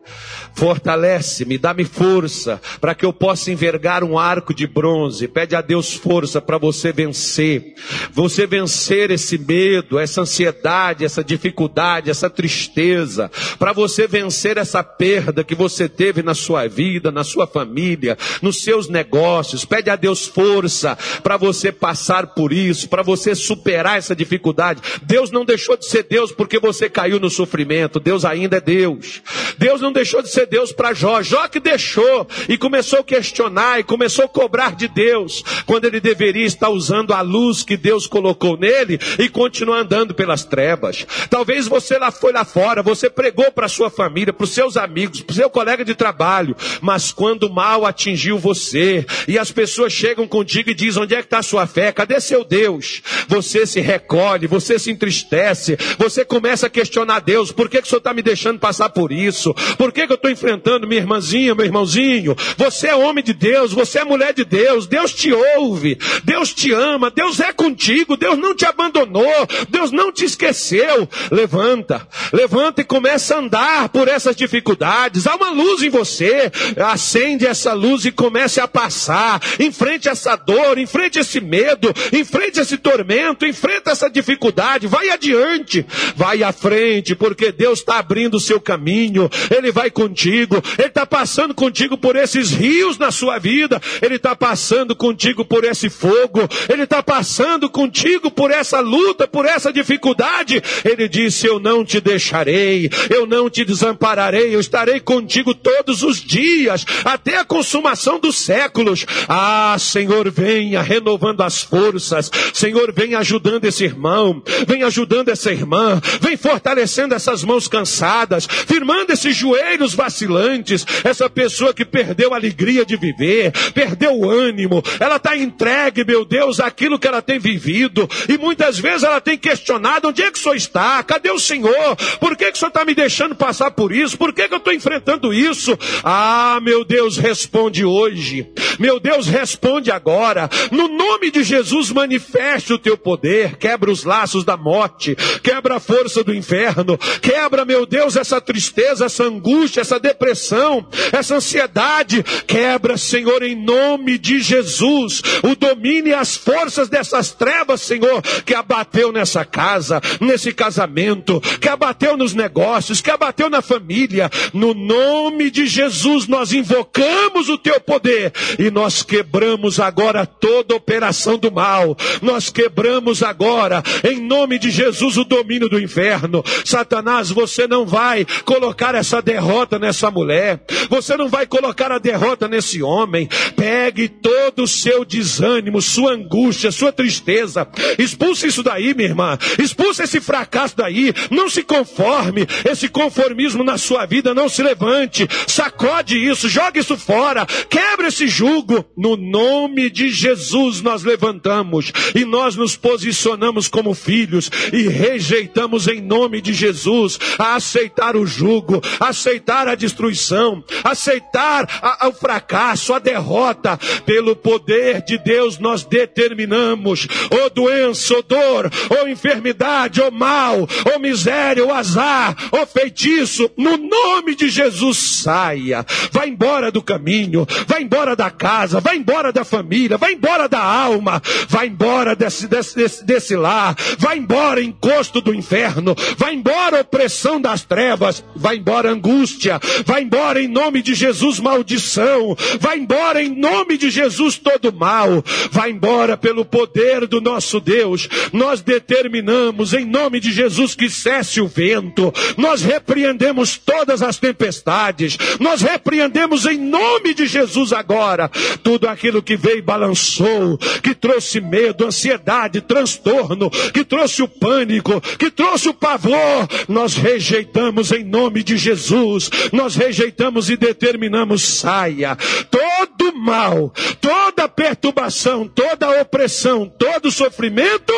Fortalece-me, 0.53 1.57
dá-me 1.57 1.85
força 1.85 2.61
para 2.79 2.93
que 2.93 3.05
eu 3.05 3.13
possa 3.13 3.51
envergar 3.51 4.03
um 4.03 4.19
arco 4.19 4.53
de 4.53 4.67
bronze. 4.67 5.27
Pede 5.27 5.55
a 5.55 5.61
Deus 5.61 5.93
força 5.93 6.39
para 6.39 6.57
você 6.57 6.91
vencer. 6.91 7.73
Você 8.11 8.45
vencer 8.45 9.09
esse 9.09 9.37
medo, 9.37 9.97
essa 9.97 10.21
ansiedade, 10.21 11.03
essa 11.03 11.23
dificuldade 11.23 11.38
dificuldade, 11.39 12.09
essa 12.09 12.29
tristeza, 12.29 13.31
para 13.57 13.71
você 13.71 14.05
vencer 14.05 14.57
essa 14.57 14.83
perda 14.83 15.43
que 15.43 15.55
você 15.55 15.87
teve 15.87 16.21
na 16.21 16.35
sua 16.35 16.67
vida, 16.67 17.11
na 17.11 17.23
sua 17.23 17.47
família, 17.47 18.17
nos 18.41 18.61
seus 18.61 18.89
negócios. 18.89 19.63
Pede 19.63 19.89
a 19.89 19.95
Deus 19.95 20.27
força 20.27 20.97
para 21.23 21.37
você 21.37 21.71
passar 21.71 22.27
por 22.27 22.51
isso, 22.51 22.89
para 22.89 23.01
você 23.01 23.33
superar 23.33 23.97
essa 23.97 24.15
dificuldade. 24.15 24.81
Deus 25.03 25.31
não 25.31 25.45
deixou 25.45 25.77
de 25.77 25.85
ser 25.85 26.03
Deus 26.03 26.31
porque 26.31 26.59
você 26.59 26.89
caiu 26.89 27.19
no 27.19 27.29
sofrimento. 27.29 27.99
Deus 27.99 28.25
ainda 28.25 28.57
é 28.57 28.61
Deus. 28.61 29.21
Deus 29.57 29.79
não 29.79 29.93
deixou 29.93 30.21
de 30.21 30.29
ser 30.29 30.45
Deus 30.45 30.73
para 30.73 30.93
Jó. 30.93 31.21
Jó 31.21 31.47
que 31.47 31.59
deixou 31.59 32.27
e 32.49 32.57
começou 32.57 32.99
a 32.99 33.03
questionar 33.03 33.79
e 33.79 33.83
começou 33.83 34.25
a 34.25 34.29
cobrar 34.29 34.75
de 34.75 34.87
Deus, 34.87 35.43
quando 35.65 35.85
ele 35.85 36.01
deveria 36.01 36.45
estar 36.45 36.69
usando 36.69 37.13
a 37.13 37.21
luz 37.21 37.63
que 37.63 37.77
Deus 37.77 38.05
colocou 38.05 38.57
nele 38.57 38.99
e 39.17 39.29
continuar 39.29 39.79
andando 39.79 40.13
pelas 40.13 40.43
trevas. 40.43 41.05
Talvez 41.29 41.67
você 41.67 41.97
lá 41.97 42.11
foi 42.11 42.31
lá 42.31 42.43
fora, 42.43 42.81
você 42.81 43.09
pregou 43.09 43.51
para 43.51 43.67
sua 43.67 43.89
família, 43.89 44.33
para 44.33 44.43
os 44.43 44.51
seus 44.51 44.77
amigos, 44.77 45.21
para 45.21 45.33
o 45.33 45.35
seu 45.35 45.49
colega 45.49 45.85
de 45.85 45.93
trabalho, 45.93 46.55
mas 46.81 47.11
quando 47.11 47.43
o 47.43 47.53
mal 47.53 47.85
atingiu 47.85 48.37
você 48.37 49.05
e 49.27 49.37
as 49.37 49.51
pessoas 49.51 49.93
chegam 49.93 50.27
contigo 50.27 50.69
e 50.69 50.73
dizem: 50.73 51.03
onde 51.03 51.15
é 51.15 51.19
que 51.19 51.25
está 51.25 51.39
a 51.39 51.43
sua 51.43 51.67
fé? 51.67 51.91
Cadê 51.91 52.19
seu 52.19 52.43
Deus? 52.43 53.01
Você 53.27 53.65
se 53.65 53.79
recolhe, 53.79 54.47
você 54.47 54.79
se 54.79 54.91
entristece, 54.91 55.77
você 55.97 56.25
começa 56.25 56.67
a 56.67 56.69
questionar 56.69 57.19
Deus: 57.19 57.51
por 57.51 57.69
que, 57.69 57.81
que 57.81 57.87
o 57.87 57.89
Senhor 57.89 57.99
está 57.99 58.13
me 58.13 58.21
deixando 58.21 58.59
passar 58.59 58.89
por 58.89 59.11
isso? 59.11 59.53
Por 59.77 59.91
que, 59.91 60.07
que 60.07 60.13
eu 60.13 60.15
estou 60.15 60.31
enfrentando 60.31 60.87
minha 60.87 61.01
irmãzinha, 61.01 61.53
meu 61.53 61.65
irmãozinho? 61.65 62.35
Você 62.57 62.87
é 62.87 62.95
homem 62.95 63.23
de 63.23 63.33
Deus, 63.33 63.71
você 63.71 63.99
é 63.99 64.03
mulher 64.03 64.33
de 64.33 64.43
Deus, 64.43 64.87
Deus 64.87 65.13
te 65.13 65.31
ouve, 65.31 65.97
Deus 66.23 66.53
te 66.53 66.71
ama, 66.73 67.11
Deus 67.11 67.39
é 67.39 67.53
contigo, 67.53 68.17
Deus 68.17 68.37
não 68.37 68.55
te 68.55 68.65
abandonou, 68.65 69.47
Deus 69.69 69.91
não 69.91 70.11
te 70.11 70.25
esqueceu. 70.25 71.07
Levanta, 71.31 72.07
levanta 72.33 72.81
e 72.81 72.85
começa 72.85 73.35
a 73.35 73.39
andar 73.39 73.89
por 73.89 74.07
essas 74.07 74.35
dificuldades. 74.35 75.27
Há 75.27 75.35
uma 75.35 75.49
luz 75.49 75.83
em 75.83 75.89
você, 75.89 76.51
acende 76.77 77.45
essa 77.45 77.73
luz 77.73 78.05
e 78.05 78.11
comece 78.11 78.59
a 78.59 78.67
passar. 78.67 79.41
Enfrente 79.59 80.09
essa 80.09 80.35
dor, 80.35 80.77
enfrente 80.77 81.19
esse 81.19 81.39
medo, 81.41 81.93
enfrente 82.13 82.59
esse 82.59 82.77
tormento, 82.77 83.45
enfrente 83.45 83.89
essa 83.89 84.09
dificuldade. 84.09 84.87
Vai 84.87 85.09
adiante, 85.09 85.85
vai 86.15 86.43
à 86.43 86.51
frente, 86.51 87.15
porque 87.15 87.51
Deus 87.51 87.79
está 87.79 87.99
abrindo 87.99 88.35
o 88.35 88.39
seu 88.39 88.59
caminho. 88.59 89.29
Ele 89.55 89.71
vai 89.71 89.91
contigo, 89.91 90.61
Ele 90.77 90.87
está 90.87 91.05
passando 91.05 91.53
contigo 91.53 91.97
por 91.97 92.15
esses 92.15 92.51
rios 92.51 92.97
na 92.97 93.11
sua 93.11 93.37
vida. 93.37 93.81
Ele 94.01 94.15
está 94.15 94.35
passando 94.35 94.95
contigo 94.95 95.43
por 95.43 95.63
esse 95.63 95.89
fogo. 95.89 96.47
Ele 96.69 96.83
está 96.83 97.03
passando 97.03 97.69
contigo 97.69 98.31
por 98.31 98.51
essa 98.51 98.79
luta, 98.79 99.27
por 99.27 99.45
essa 99.45 99.71
dificuldade. 99.73 100.61
Ele 100.85 101.08
disse: 101.09 101.47
Eu 101.47 101.59
não 101.59 101.83
te 101.83 101.99
deixarei, 101.99 102.89
eu 103.09 103.25
não 103.25 103.49
te 103.49 103.65
desampararei, 103.65 104.55
eu 104.55 104.59
estarei 104.59 104.99
contigo 104.99 105.53
todos 105.53 106.03
os 106.03 106.21
dias, 106.21 106.85
até 107.03 107.37
a 107.37 107.45
consumação 107.45 108.19
dos 108.19 108.37
séculos. 108.37 109.05
Ah, 109.27 109.75
Senhor, 109.79 110.29
venha 110.31 110.81
renovando 110.81 111.41
as 111.41 111.61
forças, 111.61 112.31
Senhor, 112.53 112.93
vem 112.93 113.15
ajudando 113.15 113.65
esse 113.65 113.83
irmão, 113.83 114.41
vem 114.67 114.83
ajudando 114.83 115.29
essa 115.29 115.51
irmã, 115.51 115.99
vem 116.21 116.37
fortalecendo 116.37 117.15
essas 117.15 117.43
mãos 117.43 117.67
cansadas, 117.67 118.47
firmando 118.67 119.11
esses 119.11 119.35
joelhos 119.35 119.93
vacilantes, 119.93 120.85
essa 121.03 121.29
pessoa 121.29 121.73
que 121.73 121.83
perdeu 121.85 122.33
a 122.33 122.37
alegria 122.37 122.85
de 122.85 122.95
viver, 122.95 123.51
perdeu 123.73 124.17
o 124.17 124.29
ânimo, 124.29 124.83
ela 124.99 125.15
está 125.15 125.35
entregue, 125.35 126.03
meu 126.03 126.23
Deus, 126.23 126.59
àquilo 126.59 126.99
que 126.99 127.07
ela 127.07 127.21
tem 127.21 127.39
vivido, 127.39 128.07
e 128.27 128.37
muitas 128.37 128.77
vezes 128.77 129.03
ela 129.03 129.19
tem 129.19 129.37
questionado 129.37 130.07
onde 130.09 130.21
é 130.21 130.31
que 130.31 130.37
o 130.37 130.41
Senhor 130.41 130.55
está, 130.55 130.98
cadê 131.03 131.31
o 131.31 131.39
Senhor? 131.39 131.95
Por 132.19 132.35
que, 132.35 132.51
que 132.51 132.57
o 132.57 132.57
Senhor 132.57 132.69
está 132.69 132.83
me 132.83 132.95
deixando 132.95 133.35
passar 133.35 133.71
por 133.71 133.91
isso? 133.91 134.17
Por 134.17 134.33
que, 134.33 134.47
que 134.47 134.53
eu 134.53 134.57
estou 134.57 134.73
enfrentando 134.73 135.33
isso? 135.33 135.77
Ah, 136.03 136.59
meu 136.61 136.83
Deus, 136.83 137.17
responde 137.17 137.85
hoje. 137.85 138.47
Meu 138.79 138.99
Deus, 138.99 139.27
responde 139.27 139.91
agora. 139.91 140.49
No 140.71 140.87
nome 140.87 141.31
de 141.31 141.43
Jesus, 141.43 141.91
manifeste 141.91 142.73
o 142.73 142.79
teu 142.79 142.97
poder. 142.97 143.57
Quebra 143.57 143.91
os 143.91 144.03
laços 144.03 144.43
da 144.43 144.57
morte. 144.57 145.15
Quebra 145.43 145.75
a 145.75 145.79
força 145.79 146.23
do 146.23 146.33
inferno. 146.33 146.97
Quebra, 147.21 147.65
meu 147.65 147.85
Deus, 147.85 148.15
essa 148.15 148.41
tristeza, 148.41 149.05
essa 149.05 149.23
angústia, 149.23 149.81
essa 149.81 149.99
depressão, 149.99 150.87
essa 151.11 151.35
ansiedade. 151.35 152.23
Quebra, 152.47 152.97
Senhor, 152.97 153.43
em 153.43 153.55
nome 153.55 154.17
de 154.17 154.39
Jesus. 154.39 155.21
O 155.43 155.55
domínio 155.55 156.09
e 156.09 156.13
as 156.13 156.35
forças 156.35 156.89
dessas 156.89 157.31
trevas, 157.31 157.81
Senhor, 157.81 158.21
que 158.45 158.55
abateu 158.55 159.11
nessa 159.11 159.45
casa, 159.45 160.01
nesse 160.19 160.51
casamento 160.51 160.78
casamento, 160.79 161.41
que 161.59 161.67
abateu 161.67 162.15
nos 162.15 162.33
negócios, 162.33 163.01
que 163.01 163.11
abateu 163.11 163.49
na 163.49 163.61
família. 163.61 164.29
No 164.53 164.73
nome 164.73 165.51
de 165.51 165.67
Jesus 165.67 166.27
nós 166.27 166.53
invocamos 166.53 167.49
o 167.49 167.57
teu 167.57 167.79
poder 167.81 168.31
e 168.57 168.71
nós 168.71 169.03
quebramos 169.03 169.79
agora 169.79 170.25
toda 170.25 170.75
operação 170.75 171.37
do 171.37 171.51
mal. 171.51 171.97
Nós 172.21 172.49
quebramos 172.49 173.21
agora, 173.21 173.83
em 174.09 174.21
nome 174.21 174.57
de 174.57 174.71
Jesus, 174.71 175.17
o 175.17 175.25
domínio 175.25 175.67
do 175.67 175.79
inferno. 175.79 176.43
Satanás, 176.63 177.29
você 177.29 177.67
não 177.67 177.85
vai 177.85 178.25
colocar 178.45 178.95
essa 178.95 179.21
derrota 179.21 179.77
nessa 179.77 180.09
mulher. 180.09 180.63
Você 180.89 181.17
não 181.17 181.27
vai 181.27 181.45
colocar 181.45 181.91
a 181.91 181.99
derrota 181.99 182.47
nesse 182.47 182.81
homem. 182.81 183.27
Pegue 183.55 184.07
todo 184.07 184.63
o 184.63 184.67
seu 184.67 185.03
desânimo, 185.03 185.81
sua 185.81 186.13
angústia, 186.13 186.71
sua 186.71 186.91
tristeza. 186.91 187.67
Expulse 187.97 188.47
isso 188.47 188.63
daí, 188.63 188.93
minha 188.93 189.09
irmã. 189.09 189.37
Expulse 189.61 190.03
esse 190.03 190.21
fracasso 190.21 190.68
basta 190.69 190.85
aí, 190.85 191.13
não 191.31 191.49
se 191.49 191.63
conforme, 191.63 192.45
esse 192.69 192.87
conformismo 192.87 193.63
na 193.63 193.77
sua 193.77 194.05
vida 194.05 194.33
não 194.33 194.47
se 194.47 194.61
levante, 194.61 195.27
sacode 195.47 196.17
isso, 196.17 196.47
jogue 196.47 196.79
isso 196.79 196.97
fora, 196.97 197.45
quebre 197.69 198.07
esse 198.07 198.27
jugo, 198.27 198.85
no 198.95 199.17
nome 199.17 199.89
de 199.89 200.09
Jesus 200.09 200.81
nós 200.81 201.03
levantamos 201.03 201.91
e 202.13 202.23
nós 202.25 202.55
nos 202.55 202.75
posicionamos 202.75 203.67
como 203.67 203.93
filhos 203.93 204.49
e 204.71 204.87
rejeitamos 204.87 205.87
em 205.87 206.01
nome 206.01 206.41
de 206.41 206.53
Jesus 206.53 207.19
a 207.37 207.55
aceitar 207.55 208.15
o 208.15 208.25
jugo, 208.25 208.81
aceitar 208.99 209.67
a 209.67 209.75
destruição, 209.75 210.63
aceitar 210.83 211.67
a, 211.81 212.05
a, 212.05 212.09
o 212.09 212.13
fracasso, 212.13 212.93
a 212.93 212.99
derrota, 212.99 213.79
pelo 214.05 214.35
poder 214.35 215.01
de 215.01 215.17
Deus 215.17 215.57
nós 215.57 215.83
determinamos, 215.83 217.07
ou 217.31 217.49
doença, 217.49 218.15
ou 218.15 218.23
dor, 218.23 218.71
ou 218.89 219.07
enfermidade, 219.07 220.01
ou 220.01 220.11
mal, 220.11 220.58
ou 220.91 220.99
miséria, 220.99 221.63
ou 221.63 221.73
azar, 221.73 222.35
ou 222.51 222.65
feitiço, 222.65 223.49
no 223.57 223.77
nome 223.77 224.35
de 224.35 224.49
Jesus 224.49 224.97
saia, 224.97 225.85
vai 226.11 226.29
embora 226.29 226.71
do 226.71 226.81
caminho, 226.81 227.45
vai 227.67 227.83
embora 227.83 228.15
da 228.15 228.29
casa, 228.29 228.79
vai 228.79 228.97
embora 228.97 229.31
da 229.31 229.43
família, 229.43 229.97
vai 229.97 230.13
embora 230.13 230.47
da 230.47 230.61
alma, 230.61 231.21
vai 231.47 231.67
embora 231.67 232.15
desse, 232.15 232.47
desse, 232.47 232.75
desse, 232.75 233.05
desse 233.05 233.35
lar, 233.35 233.75
vai 233.97 234.17
embora 234.17 234.61
encosto 234.61 235.21
do 235.21 235.33
inferno, 235.33 235.95
vai 236.17 236.33
embora 236.33 236.81
opressão 236.81 237.39
das 237.39 237.63
trevas, 237.63 238.23
vai 238.35 238.57
embora 238.57 238.91
angústia, 238.91 239.59
vai 239.85 240.03
embora 240.03 240.41
em 240.41 240.47
nome 240.47 240.81
de 240.81 240.93
Jesus 240.93 241.39
maldição, 241.39 242.35
vai 242.59 242.79
embora 242.79 243.21
em 243.21 243.35
nome 243.35 243.77
de 243.77 243.89
Jesus 243.89 244.37
todo 244.37 244.73
mal, 244.73 245.23
vai 245.51 245.71
embora 245.71 246.17
pelo 246.17 246.45
poder 246.45 247.07
do 247.07 247.21
nosso 247.21 247.59
Deus. 247.59 248.07
Nós 248.33 248.61
determinamos 248.61 249.73
em 249.73 249.85
nome 249.85 250.19
de 250.19 250.31
Jesus 250.31 250.48
que 250.75 250.89
cesse 250.89 251.41
o 251.41 251.47
vento, 251.47 252.13
nós 252.37 252.61
repreendemos 252.61 253.57
todas 253.57 254.01
as 254.01 254.17
tempestades, 254.17 255.17
nós 255.39 255.61
repreendemos 255.61 256.45
em 256.45 256.57
nome 256.57 257.13
de 257.13 257.27
Jesus 257.27 257.73
agora. 257.73 258.29
Tudo 258.63 258.87
aquilo 258.87 259.21
que 259.21 259.35
veio 259.35 259.59
e 259.59 259.61
balançou, 259.61 260.57
que 260.81 260.93
trouxe 260.95 261.39
medo, 261.41 261.85
ansiedade, 261.85 262.61
transtorno, 262.61 263.49
que 263.73 263.83
trouxe 263.83 264.21
o 264.21 264.27
pânico, 264.27 265.01
que 265.17 265.29
trouxe 265.29 265.69
o 265.69 265.73
pavor, 265.73 266.47
nós 266.67 266.95
rejeitamos 266.95 267.91
em 267.91 268.03
nome 268.03 268.43
de 268.43 268.57
Jesus, 268.57 269.29
nós 269.51 269.75
rejeitamos 269.75 270.49
e 270.49 270.57
determinamos 270.57 271.41
saia. 271.41 272.17
Todo 272.49 273.15
mal, 273.15 273.73
toda 273.99 274.47
perturbação, 274.47 275.47
toda 275.47 276.01
opressão, 276.01 276.71
todo 276.77 277.11
sofrimento, 277.11 277.93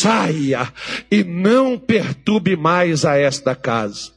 saia 0.00 0.72
e 1.10 1.24
não 1.24 1.78
perturbe 1.78 2.56
mais 2.56 3.04
a 3.04 3.16
esta 3.16 3.54
casa. 3.54 4.16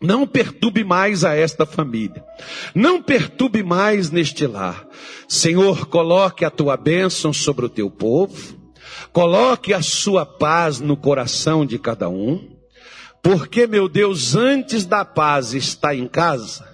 Não 0.00 0.26
perturbe 0.26 0.84
mais 0.84 1.24
a 1.24 1.34
esta 1.34 1.64
família. 1.64 2.22
Não 2.74 3.02
perturbe 3.02 3.62
mais 3.62 4.10
neste 4.10 4.46
lar. 4.46 4.86
Senhor, 5.26 5.86
coloque 5.86 6.44
a 6.44 6.50
tua 6.50 6.76
bênção 6.76 7.32
sobre 7.32 7.64
o 7.64 7.68
teu 7.68 7.90
povo. 7.90 8.56
Coloque 9.12 9.72
a 9.72 9.80
sua 9.80 10.26
paz 10.26 10.80
no 10.80 10.96
coração 10.96 11.64
de 11.64 11.78
cada 11.78 12.08
um. 12.08 12.46
Porque, 13.22 13.66
meu 13.66 13.88
Deus, 13.88 14.36
antes 14.36 14.84
da 14.84 15.04
paz 15.04 15.54
estar 15.54 15.94
em 15.94 16.06
casa, 16.06 16.64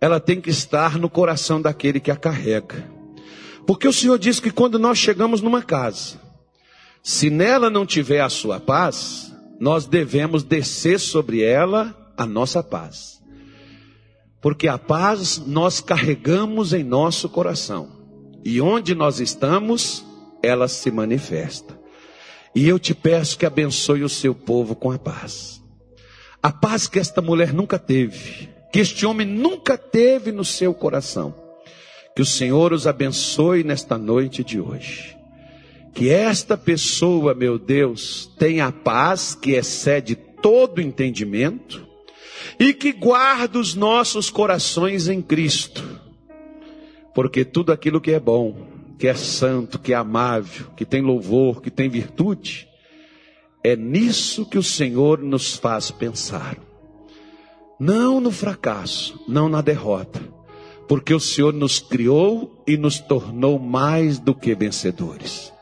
ela 0.00 0.20
tem 0.20 0.40
que 0.40 0.50
estar 0.50 0.98
no 0.98 1.08
coração 1.08 1.62
daquele 1.62 2.00
que 2.00 2.10
a 2.10 2.16
carrega. 2.16 2.90
Porque 3.66 3.86
o 3.86 3.92
Senhor 3.92 4.18
diz 4.18 4.40
que 4.40 4.50
quando 4.50 4.78
nós 4.78 4.98
chegamos 4.98 5.40
numa 5.40 5.62
casa, 5.62 6.18
se 7.08 7.30
nela 7.30 7.70
não 7.70 7.86
tiver 7.86 8.20
a 8.20 8.28
sua 8.28 8.60
paz, 8.60 9.34
nós 9.58 9.86
devemos 9.86 10.42
descer 10.42 11.00
sobre 11.00 11.42
ela 11.42 11.96
a 12.14 12.26
nossa 12.26 12.62
paz. 12.62 13.18
Porque 14.42 14.68
a 14.68 14.76
paz 14.76 15.38
nós 15.38 15.80
carregamos 15.80 16.74
em 16.74 16.84
nosso 16.84 17.26
coração. 17.30 17.88
E 18.44 18.60
onde 18.60 18.94
nós 18.94 19.20
estamos, 19.20 20.04
ela 20.42 20.68
se 20.68 20.90
manifesta. 20.90 21.80
E 22.54 22.68
eu 22.68 22.78
te 22.78 22.94
peço 22.94 23.38
que 23.38 23.46
abençoe 23.46 24.04
o 24.04 24.08
seu 24.10 24.34
povo 24.34 24.76
com 24.76 24.90
a 24.90 24.98
paz. 24.98 25.62
A 26.42 26.52
paz 26.52 26.86
que 26.86 26.98
esta 26.98 27.22
mulher 27.22 27.54
nunca 27.54 27.78
teve, 27.78 28.50
que 28.70 28.80
este 28.80 29.06
homem 29.06 29.26
nunca 29.26 29.78
teve 29.78 30.30
no 30.30 30.44
seu 30.44 30.74
coração. 30.74 31.34
Que 32.14 32.20
o 32.20 32.26
Senhor 32.26 32.70
os 32.70 32.86
abençoe 32.86 33.64
nesta 33.64 33.96
noite 33.96 34.44
de 34.44 34.60
hoje. 34.60 35.17
Que 35.98 36.10
esta 36.10 36.56
pessoa, 36.56 37.34
meu 37.34 37.58
Deus, 37.58 38.32
tenha 38.38 38.68
a 38.68 38.72
paz 38.72 39.34
que 39.34 39.54
excede 39.54 40.14
todo 40.14 40.80
entendimento 40.80 41.84
e 42.56 42.72
que 42.72 42.92
guarda 42.92 43.58
os 43.58 43.74
nossos 43.74 44.30
corações 44.30 45.08
em 45.08 45.20
Cristo. 45.20 45.82
Porque 47.12 47.44
tudo 47.44 47.72
aquilo 47.72 48.00
que 48.00 48.12
é 48.12 48.20
bom, 48.20 48.64
que 48.96 49.08
é 49.08 49.14
santo, 49.14 49.76
que 49.76 49.92
é 49.92 49.96
amável, 49.96 50.66
que 50.76 50.84
tem 50.84 51.02
louvor, 51.02 51.60
que 51.60 51.68
tem 51.68 51.88
virtude, 51.88 52.68
é 53.64 53.74
nisso 53.74 54.46
que 54.46 54.56
o 54.56 54.62
Senhor 54.62 55.18
nos 55.18 55.56
faz 55.56 55.90
pensar. 55.90 56.56
Não 57.76 58.20
no 58.20 58.30
fracasso, 58.30 59.20
não 59.26 59.48
na 59.48 59.60
derrota, 59.60 60.22
porque 60.86 61.12
o 61.12 61.18
Senhor 61.18 61.52
nos 61.52 61.80
criou 61.80 62.62
e 62.68 62.76
nos 62.76 63.00
tornou 63.00 63.58
mais 63.58 64.20
do 64.20 64.32
que 64.32 64.54
vencedores. 64.54 65.57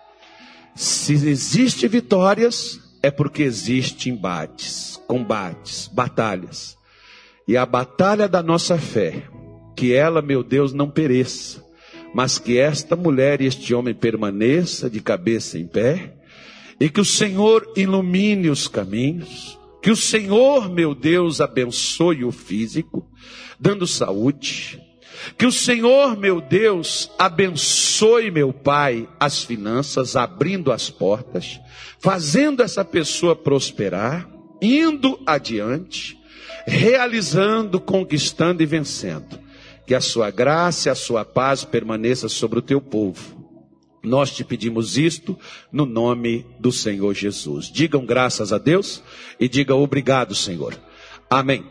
Se 0.77 1.15
existe 1.15 1.89
vitórias, 1.89 2.79
é 3.03 3.11
porque 3.11 3.43
existe 3.43 4.11
embates, 4.11 5.01
combates, 5.07 5.89
batalhas. 5.89 6.77
E 7.49 7.57
a 7.57 7.65
batalha 7.65 8.29
da 8.29 8.43
nossa 8.43 8.77
fé, 8.77 9.27
que 9.75 9.95
ela, 9.95 10.21
meu 10.21 10.43
Deus, 10.43 10.75
não 10.75 10.91
pereça, 10.91 11.65
mas 12.13 12.39
que 12.39 12.59
esta 12.59 12.95
mulher 12.95 13.41
e 13.41 13.47
este 13.47 13.75
homem 13.75 13.95
permaneça 13.95 14.91
de 14.91 15.01
cabeça 15.01 15.59
em 15.59 15.67
pé, 15.67 16.15
e 16.79 16.91
que 16.91 17.01
o 17.01 17.07
Senhor 17.07 17.73
ilumine 17.75 18.51
os 18.51 18.69
caminhos, 18.69 19.59
que 19.83 19.91
o 19.91 19.97
Senhor, 19.97 20.69
meu 20.71 20.95
Deus, 20.95 21.41
abençoe 21.41 22.23
o 22.23 22.31
físico, 22.31 23.11
dando 23.59 23.87
saúde, 23.87 24.79
que 25.37 25.47
o 25.47 25.53
Senhor, 25.53 26.17
meu 26.17 26.41
Deus, 26.41 27.11
abençoe, 27.19 28.31
meu 28.31 28.53
Pai, 28.53 29.09
as 29.19 29.43
finanças, 29.43 30.17
abrindo 30.17 30.73
as 30.73 30.91
portas, 30.91 31.61
fazendo 31.99 32.63
essa 32.63 32.85
pessoa 32.85 33.35
prosperar, 33.35 34.29
indo 34.61 35.19
adiante, 35.27 36.19
realizando, 36.67 37.81
conquistando 37.81 38.63
e 38.63 38.67
vencendo. 38.67 39.39
Que 39.87 39.95
a 39.95 40.01
sua 40.01 40.31
graça 40.31 40.89
e 40.89 40.91
a 40.91 40.95
sua 40.95 41.25
paz 41.25 41.65
permaneça 41.65 42.29
sobre 42.29 42.59
o 42.59 42.63
teu 42.63 42.81
povo. 42.81 43.47
Nós 44.03 44.31
te 44.31 44.45
pedimos 44.45 44.97
isto 44.97 45.37
no 45.73 45.85
nome 45.85 46.47
do 46.61 46.71
Senhor 46.71 47.13
Jesus. 47.13 47.67
Digam 47.67 48.07
graças 48.07 48.53
a 48.53 48.59
Deus 48.59 49.03
e 49.39 49.49
diga 49.49 49.75
obrigado, 49.75 50.35
Senhor. 50.35 50.81
Amém. 51.29 51.67